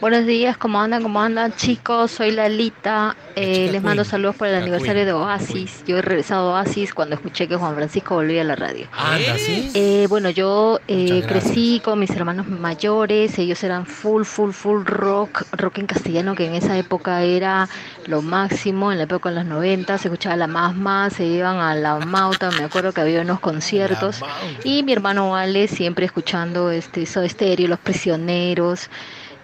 Buenos 0.00 0.24
días, 0.24 0.56
¿cómo 0.56 0.80
andan? 0.80 1.02
¿Cómo 1.02 1.20
andan 1.20 1.52
chicos? 1.52 2.12
Soy 2.12 2.30
Lalita. 2.30 3.14
Eh, 3.36 3.68
les 3.70 3.82
mando 3.82 4.02
Queen. 4.02 4.10
saludos 4.10 4.36
por 4.36 4.46
el 4.46 4.54
La 4.54 4.60
aniversario 4.60 4.94
Queen, 4.94 5.06
de 5.06 5.12
Oasis. 5.12 5.84
Yo 5.86 5.98
he 5.98 6.02
regresado 6.02 6.56
a 6.56 6.60
Oasis 6.60 6.94
cuando 6.94 7.16
escuché 7.16 7.46
que 7.46 7.56
Juan 7.56 7.74
Francisco 7.74 8.14
volvía 8.14 8.40
a 8.40 8.44
la 8.44 8.56
radio. 8.56 8.88
Anda, 8.92 9.36
¿sí? 9.36 9.70
Eh, 9.74 10.06
bueno, 10.08 10.30
yo 10.30 10.80
eh, 10.88 11.22
crecí 11.28 11.82
con 11.84 11.98
mis 11.98 12.08
hermanos 12.12 12.48
mayores, 12.48 13.38
ellos 13.38 13.62
eran 13.62 13.84
full, 13.84 14.24
full, 14.24 14.52
full 14.52 14.84
rock, 14.86 15.42
rock 15.52 15.78
en 15.78 15.86
castellano, 15.86 16.34
que 16.34 16.46
en 16.46 16.54
esa 16.54 16.78
época 16.78 17.22
era 17.22 17.68
lo 18.06 18.22
máximo, 18.22 18.92
en 18.92 18.96
la 18.96 19.04
época 19.04 19.28
de 19.28 19.34
los 19.34 19.44
90 19.44 19.98
se 19.98 20.08
escuchaba 20.08 20.34
la 20.34 20.46
más 20.46 20.74
más, 20.74 21.12
se 21.12 21.26
iban 21.26 21.58
a 21.58 21.74
la 21.74 21.98
Mauta, 21.98 22.50
me 22.52 22.64
acuerdo 22.64 22.92
que 22.92 23.02
había 23.02 23.20
unos 23.20 23.40
conciertos, 23.40 24.22
y 24.64 24.82
mi 24.82 24.94
hermano 24.94 25.36
Ale 25.36 25.68
siempre 25.68 26.06
escuchando 26.06 26.70
este 26.70 27.04
Soda 27.04 27.28
Stereo, 27.28 27.68
Los 27.68 27.80
Prisioneros, 27.80 28.88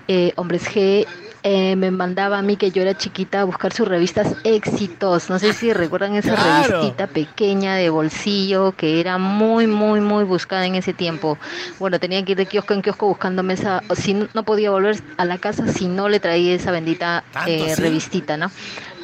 eh, 0.08 0.32
Hombres 0.36 0.68
G, 0.68 1.06
eh, 1.42 1.76
me 1.76 1.92
mandaba 1.92 2.38
a 2.38 2.42
mí 2.42 2.56
que 2.56 2.72
yo 2.72 2.82
era 2.82 2.96
chiquita 2.98 3.42
a 3.42 3.44
buscar 3.44 3.72
sus 3.72 3.86
revistas 3.86 4.34
éxitos. 4.42 5.30
No 5.30 5.38
sé 5.38 5.52
si 5.52 5.72
recuerdan 5.72 6.16
esa 6.16 6.34
Claro. 6.34 6.80
revistita 6.80 7.06
pequeña 7.06 7.76
de 7.76 7.88
bolsillo 7.88 8.72
que 8.76 8.98
era 8.98 9.16
muy, 9.18 9.68
muy, 9.68 10.00
muy 10.00 10.24
buscada 10.24 10.66
en 10.66 10.74
ese 10.74 10.92
tiempo. 10.92 11.38
Bueno, 11.78 12.00
tenía 12.00 12.24
que 12.24 12.32
ir 12.32 12.38
de 12.38 12.46
kiosco 12.46 12.74
en 12.74 12.82
kiosco 12.82 13.06
buscándome 13.06 13.54
esa. 13.54 13.84
Si 13.94 14.12
no, 14.14 14.26
no 14.34 14.42
podía 14.42 14.72
volver 14.72 15.00
a 15.18 15.24
la 15.24 15.38
casa 15.38 15.68
si 15.68 15.86
no 15.86 16.08
le 16.08 16.18
traía 16.18 16.52
esa 16.54 16.72
bendita 16.72 17.22
¿Tanto 17.32 17.50
eh, 17.50 17.76
revistita, 17.76 18.36
¿no? 18.36 18.50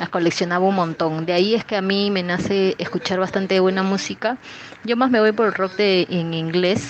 Las 0.01 0.09
coleccionaba 0.09 0.65
un 0.67 0.75
montón. 0.75 1.25
De 1.27 1.35
ahí 1.35 1.55
es 1.55 1.65
que 1.65 1.77
a 1.77 1.83
mí 1.83 2.11
me 2.11 2.25
nace 2.25 2.75
escuchar 2.79 3.21
bastante 3.21 3.61
buena 3.61 3.85
música. 3.85 4.37
Yo 4.83 4.97
más 4.97 5.13
me 5.13 5.21
voy 5.21 5.31
por 5.31 5.47
el 5.47 5.55
rock 5.55 5.77
de, 5.77 6.09
en 6.11 6.35
inglés, 6.35 6.89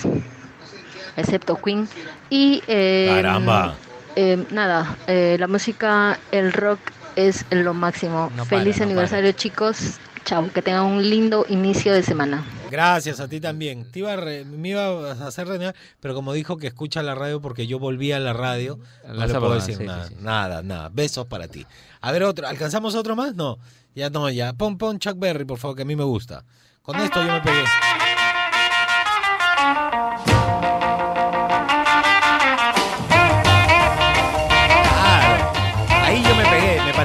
excepto 1.15 1.61
Queen. 1.61 1.87
Y. 2.31 2.63
eh, 2.67 3.05
Caramba. 3.21 3.75
Eh, 4.15 4.45
nada, 4.51 4.97
eh, 5.07 5.37
la 5.39 5.47
música, 5.47 6.19
el 6.31 6.53
rock 6.53 6.79
es 7.15 7.45
lo 7.51 7.73
máximo. 7.73 8.31
No 8.35 8.45
para, 8.45 8.59
Feliz 8.61 8.77
no 8.79 8.85
aniversario 8.85 9.31
chicos. 9.33 9.97
Chao, 10.25 10.49
que 10.53 10.61
tengan 10.61 10.85
un 10.85 11.09
lindo 11.09 11.45
inicio 11.49 11.91
de 11.93 12.01
semana. 12.01 12.45
Gracias 12.71 13.19
a 13.19 13.27
ti 13.27 13.41
también. 13.41 13.83
Te 13.91 13.99
iba 13.99 14.13
a 14.13 14.15
re- 14.15 14.45
me 14.45 14.69
iba 14.69 14.85
a 15.11 15.27
hacer 15.27 15.47
renegar, 15.47 15.75
pero 15.99 16.15
como 16.15 16.31
dijo 16.31 16.55
que 16.57 16.67
escucha 16.67 17.03
la 17.03 17.13
radio 17.13 17.41
porque 17.41 17.67
yo 17.67 17.77
volví 17.77 18.13
a 18.13 18.19
la 18.19 18.31
radio, 18.31 18.79
no 19.05 19.13
La 19.15 19.27
le 19.27 19.33
puedo 19.37 19.53
decir 19.55 19.75
sí, 19.75 19.83
nada, 19.83 20.07
sí, 20.07 20.15
sí. 20.17 20.23
nada, 20.23 20.63
nada. 20.63 20.89
Besos 20.93 21.27
para 21.27 21.49
ti. 21.49 21.65
A 21.99 22.11
ver, 22.13 22.23
otro. 22.23 22.47
¿Alcanzamos 22.47 22.95
otro 22.95 23.15
más? 23.17 23.35
No. 23.35 23.57
Ya 23.95 24.09
no, 24.09 24.29
ya. 24.29 24.53
Pon, 24.53 24.77
pon 24.77 24.97
Chuck 24.97 25.19
Berry, 25.19 25.43
por 25.45 25.57
favor, 25.59 25.75
que 25.75 25.81
a 25.83 25.85
mí 25.85 25.95
me 25.95 26.05
gusta. 26.05 26.43
Con 26.81 26.95
esto 26.99 27.21
yo 27.21 27.31
me 27.31 27.41
pegué. 27.41 27.63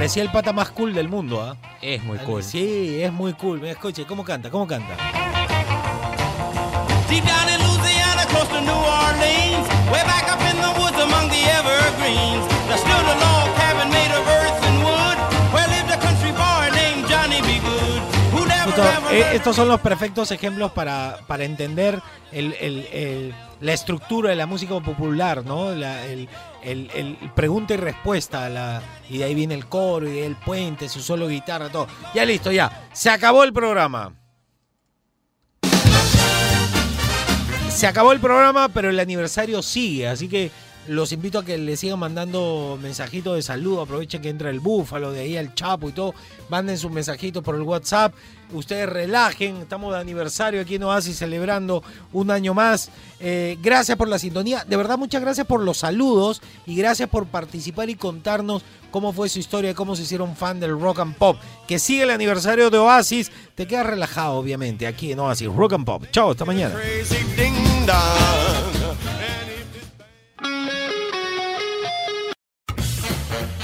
Parecía 0.08 0.22
el 0.22 0.30
pata 0.32 0.54
más 0.54 0.70
cool 0.70 0.94
del 0.94 1.06
mundo, 1.10 1.42
¿ah? 1.42 1.54
Es 1.82 2.02
muy 2.02 2.16
cool. 2.20 2.42
Sí, 2.42 3.02
es 3.02 3.12
muy 3.12 3.34
cool. 3.34 3.58
Mira, 3.60 3.72
escuche, 3.72 4.06
¿cómo 4.06 4.24
canta? 4.24 4.48
¿Cómo 4.48 4.66
canta? 4.66 4.94
Deep 7.10 7.22
down 7.24 7.48
in 7.50 7.58
Louisiana, 7.66 8.24
close 8.30 8.48
to 8.48 8.58
New 8.62 8.72
Orleans, 8.72 9.68
way 9.92 10.00
back 10.06 10.24
up 10.32 10.40
in 10.50 10.56
the 10.62 10.80
woods 10.80 10.96
among 10.98 11.28
the 11.28 11.44
evergreens, 11.52 12.46
there 12.68 12.78
stood 12.78 13.04
a 13.04 13.16
log 13.20 13.54
cabin 13.58 13.90
made 13.90 14.10
of 14.16 14.26
earth 14.26 14.64
and 14.64 14.78
wood, 14.82 15.18
where 15.52 15.68
lived 15.68 15.90
a 15.92 15.98
country 16.00 16.32
boy 16.32 16.70
named 16.72 17.06
Johnny 17.06 17.42
B. 17.42 17.60
Good, 17.60 18.00
who 18.32 18.46
never 18.46 18.64
Justo, 18.72 18.82
ever 18.82 19.14
eh, 19.14 19.20
learned 19.20 19.36
estos 19.36 19.56
son 19.56 19.68
los 19.68 19.80
perfectos 19.80 20.30
ejemplos 20.30 20.72
para, 20.72 21.18
para 21.26 21.44
entender 21.44 22.00
el- 22.32 22.54
el- 22.58 22.86
el- 22.94 23.34
la 23.60 23.72
estructura 23.74 24.30
de 24.30 24.36
la 24.36 24.46
música 24.46 24.78
popular, 24.80 25.44
¿no? 25.44 25.70
La- 25.74 26.02
el, 26.06 26.30
el- 26.62 26.90
el 26.94 27.16
pregunta 27.34 27.74
y 27.74 27.76
respuesta, 27.76 28.48
la, 28.48 28.82
y 29.08 29.18
de 29.18 29.24
ahí 29.24 29.34
viene 29.34 29.54
el 29.54 29.66
coro, 29.66 30.08
y 30.12 30.18
el 30.18 30.36
puente, 30.36 30.88
su 30.88 31.00
solo 31.00 31.28
guitarra, 31.28 31.68
todo. 31.70 31.86
Ya 32.14 32.24
listo, 32.24 32.50
ya. 32.52 32.88
Se 32.92 33.10
acabó 33.10 33.44
el 33.44 33.52
programa. 33.52 34.12
Se 37.70 37.86
acabó 37.86 38.12
el 38.12 38.18
programa, 38.18 38.68
pero 38.68 38.90
el 38.90 38.98
aniversario 38.98 39.62
sigue, 39.62 40.08
así 40.08 40.28
que 40.28 40.50
Los 40.88 41.12
invito 41.12 41.38
a 41.38 41.44
que 41.44 41.58
le 41.58 41.76
sigan 41.76 41.98
mandando 41.98 42.78
mensajitos 42.80 43.36
de 43.36 43.42
saludo. 43.42 43.82
Aprovechen 43.82 44.22
que 44.22 44.30
entra 44.30 44.48
el 44.48 44.58
búfalo, 44.58 45.12
de 45.12 45.20
ahí 45.20 45.36
al 45.36 45.54
Chapo 45.54 45.90
y 45.90 45.92
todo. 45.92 46.14
Manden 46.48 46.78
sus 46.78 46.90
mensajitos 46.90 47.44
por 47.44 47.54
el 47.54 47.62
WhatsApp. 47.62 48.14
Ustedes 48.52 48.88
relajen. 48.88 49.58
Estamos 49.58 49.92
de 49.92 50.00
aniversario 50.00 50.62
aquí 50.62 50.76
en 50.76 50.84
Oasis 50.84 51.18
celebrando 51.18 51.82
un 52.14 52.30
año 52.30 52.54
más. 52.54 52.90
Eh, 53.20 53.58
gracias 53.60 53.98
por 53.98 54.08
la 54.08 54.18
sintonía. 54.18 54.64
De 54.64 54.76
verdad, 54.78 54.96
muchas 54.96 55.20
gracias 55.20 55.46
por 55.46 55.60
los 55.62 55.76
saludos 55.76 56.40
y 56.64 56.74
gracias 56.74 57.08
por 57.10 57.26
participar 57.26 57.90
y 57.90 57.94
contarnos 57.94 58.62
cómo 58.90 59.12
fue 59.12 59.28
su 59.28 59.38
historia, 59.38 59.74
cómo 59.74 59.94
se 59.94 60.04
hicieron 60.04 60.36
fan 60.36 60.58
del 60.58 60.80
rock 60.80 61.00
and 61.00 61.14
pop. 61.16 61.36
Que 61.66 61.78
sigue 61.78 62.04
el 62.04 62.10
aniversario 62.10 62.70
de 62.70 62.78
Oasis. 62.78 63.30
Te 63.54 63.66
quedas 63.66 63.84
relajado, 63.84 64.36
obviamente, 64.36 64.86
aquí 64.86 65.12
en 65.12 65.18
Oasis 65.20 65.48
Rock 65.48 65.74
and 65.74 65.84
Pop. 65.84 66.04
Chao, 66.10 66.30
hasta 66.30 66.46
mañana. 66.46 66.74